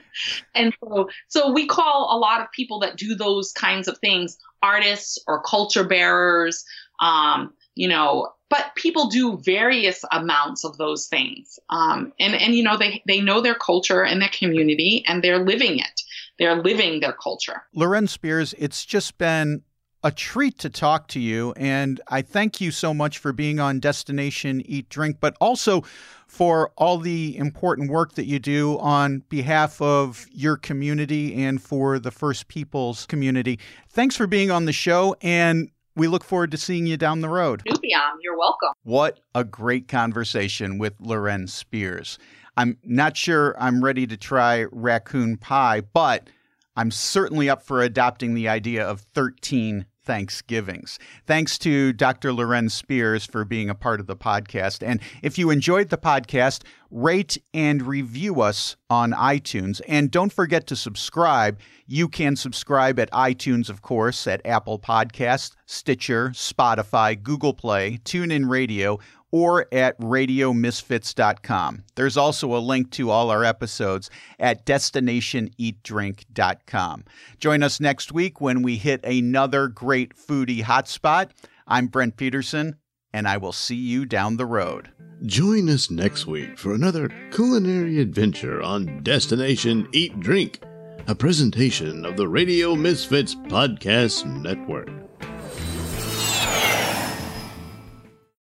and 0.56 0.74
so 0.80 1.10
so 1.28 1.52
we 1.52 1.66
call 1.66 2.16
a 2.16 2.18
lot 2.18 2.40
of 2.40 2.52
people 2.52 2.80
that 2.80 2.98
do 2.98 3.16
those 3.16 3.52
kinds 3.52 3.88
of 3.88 3.98
things 3.98 4.38
artists 4.62 5.18
or 5.28 5.42
culture 5.42 5.84
bearers 5.84 6.64
um, 7.00 7.54
you 7.76 7.88
know 7.88 8.34
but 8.54 8.76
people 8.76 9.08
do 9.08 9.38
various 9.38 10.06
amounts 10.12 10.64
of 10.64 10.78
those 10.78 11.08
things. 11.08 11.58
Um, 11.72 12.14
and 12.20 12.36
and 12.36 12.54
you 12.54 12.62
know 12.62 12.78
they 12.78 13.02
they 13.08 13.20
know 13.20 13.42
their 13.42 13.56
culture 13.56 14.06
and 14.06 14.22
their 14.22 14.30
community 14.30 15.04
and 15.08 15.24
they're 15.24 15.44
living 15.44 15.80
it. 15.80 16.02
They're 16.38 16.62
living 16.62 17.00
their 17.00 17.14
culture. 17.14 17.64
Loren 17.74 18.06
spears 18.06 18.54
it's 18.60 18.86
just 18.86 19.18
been 19.18 19.64
a 20.04 20.12
treat 20.12 20.60
to 20.60 20.70
talk 20.70 21.08
to 21.08 21.18
you 21.18 21.54
and 21.56 22.02
i 22.10 22.22
thank 22.22 22.60
you 22.60 22.72
so 22.72 22.94
much 22.94 23.18
for 23.18 23.32
being 23.32 23.58
on 23.58 23.80
destination 23.80 24.62
eat 24.66 24.90
drink 24.90 25.16
but 25.22 25.34
also 25.40 25.82
for 26.34 26.72
all 26.78 26.98
the 26.98 27.38
important 27.38 27.92
work 27.92 28.16
that 28.16 28.26
you 28.26 28.40
do 28.40 28.80
on 28.80 29.20
behalf 29.30 29.80
of 29.80 30.26
your 30.32 30.58
community 30.58 31.44
and 31.44 31.62
for 31.62 32.00
the 32.00 32.10
First 32.10 32.48
Peoples 32.48 33.06
community. 33.06 33.60
Thanks 33.92 34.16
for 34.16 34.26
being 34.26 34.50
on 34.50 34.66
the 34.66 34.74
show, 34.74 35.16
and 35.22 35.70
we 35.96 36.08
look 36.08 36.24
forward 36.24 36.52
to 36.52 36.58
seeing 36.58 36.86
you 36.86 36.98
down 36.98 37.22
the 37.22 37.30
road. 37.30 37.64
Nubian, 37.66 38.02
you're 38.22 38.38
welcome. 38.38 38.70
What 38.84 39.20
a 39.36 39.44
great 39.44 39.88
conversation 39.88 40.78
with 40.78 40.94
Loren 41.00 41.48
Spears. 41.48 42.18
I'm 42.58 42.78
not 42.84 43.18
sure 43.18 43.56
I'm 43.60 43.84
ready 43.84 44.06
to 44.08 44.18
try 44.18 44.66
raccoon 44.72 45.38
pie, 45.38 45.82
but 45.82 46.30
I'm 46.76 46.92
certainly 46.92 47.50
up 47.50 47.64
for 47.64 47.82
adopting 47.82 48.34
the 48.34 48.48
idea 48.48 48.86
of 48.88 49.02
13 49.02 49.86
Thanksgivings. 50.04 51.00
Thanks 51.26 51.58
to 51.60 51.94
Dr. 51.94 52.34
Loren 52.34 52.70
Spears 52.70 53.26
for 53.26 53.46
being 53.46 53.70
a 53.70 53.76
part 53.76 54.00
of 54.00 54.08
the 54.08 54.16
podcast. 54.16 54.86
And 54.86 55.00
if 55.22 55.38
you 55.38 55.50
enjoyed 55.50 55.90
the 55.90 55.98
podcast, 55.98 56.64
rate 56.92 57.38
and 57.54 57.82
review 57.82 58.42
us 58.42 58.76
on 58.90 59.12
iTunes. 59.12 59.82
And 59.88 60.12
don't 60.12 60.32
forget 60.32 60.68
to 60.68 60.76
subscribe. 60.76 61.60
You 61.88 62.08
can 62.08 62.36
subscribe 62.36 63.00
at 63.00 63.12
iTunes, 63.12 63.70
of 63.70 63.82
course, 63.82 64.28
at 64.28 64.46
Apple 64.46 64.80
Podcasts, 64.80 65.56
Stitcher, 65.66 66.30
Spotify, 66.30 67.22
Google 67.22 67.54
Play, 67.54 68.00
TuneIn 68.04 68.50
Radio, 68.50 69.00
or 69.34 69.68
at 69.72 70.00
radiomisfits.com. 70.00 71.84
There's 71.96 72.18
also 72.18 72.56
a 72.56 72.62
link 72.62 72.92
to 72.92 73.10
all 73.10 73.32
our 73.32 73.44
episodes 73.44 74.12
at 74.40 74.64
destinationeatdrink.com. 74.64 77.06
Join 77.40 77.64
us 77.64 77.80
next 77.80 78.12
week 78.12 78.40
when 78.40 78.62
we 78.62 78.78
hit 78.78 79.04
another 79.04 79.70
great 79.70 80.16
foodie 80.16 80.62
hotspot. 80.62 81.32
I'm 81.68 81.88
Brent 81.88 82.16
Peterson, 82.16 82.76
and 83.12 83.28
I 83.28 83.38
will 83.38 83.54
see 83.54 83.76
you 83.76 84.06
down 84.06 84.38
the 84.38 84.46
road. 84.46 84.92
Join 85.26 85.68
us 85.68 85.90
next 85.90 86.28
week 86.28 86.60
for 86.60 86.76
another 86.76 87.10
culinary 87.32 88.00
adventure 88.00 88.62
on 88.62 89.02
Destination 89.02 89.88
Eat 89.94 90.20
Drink, 90.20 90.62
a 91.08 91.16
presentation 91.16 92.06
of 92.06 92.18
the 92.18 92.28
Radio 92.28 92.76
Misfits 92.76 93.34
Podcast 93.34 94.28
Network. 94.28 94.92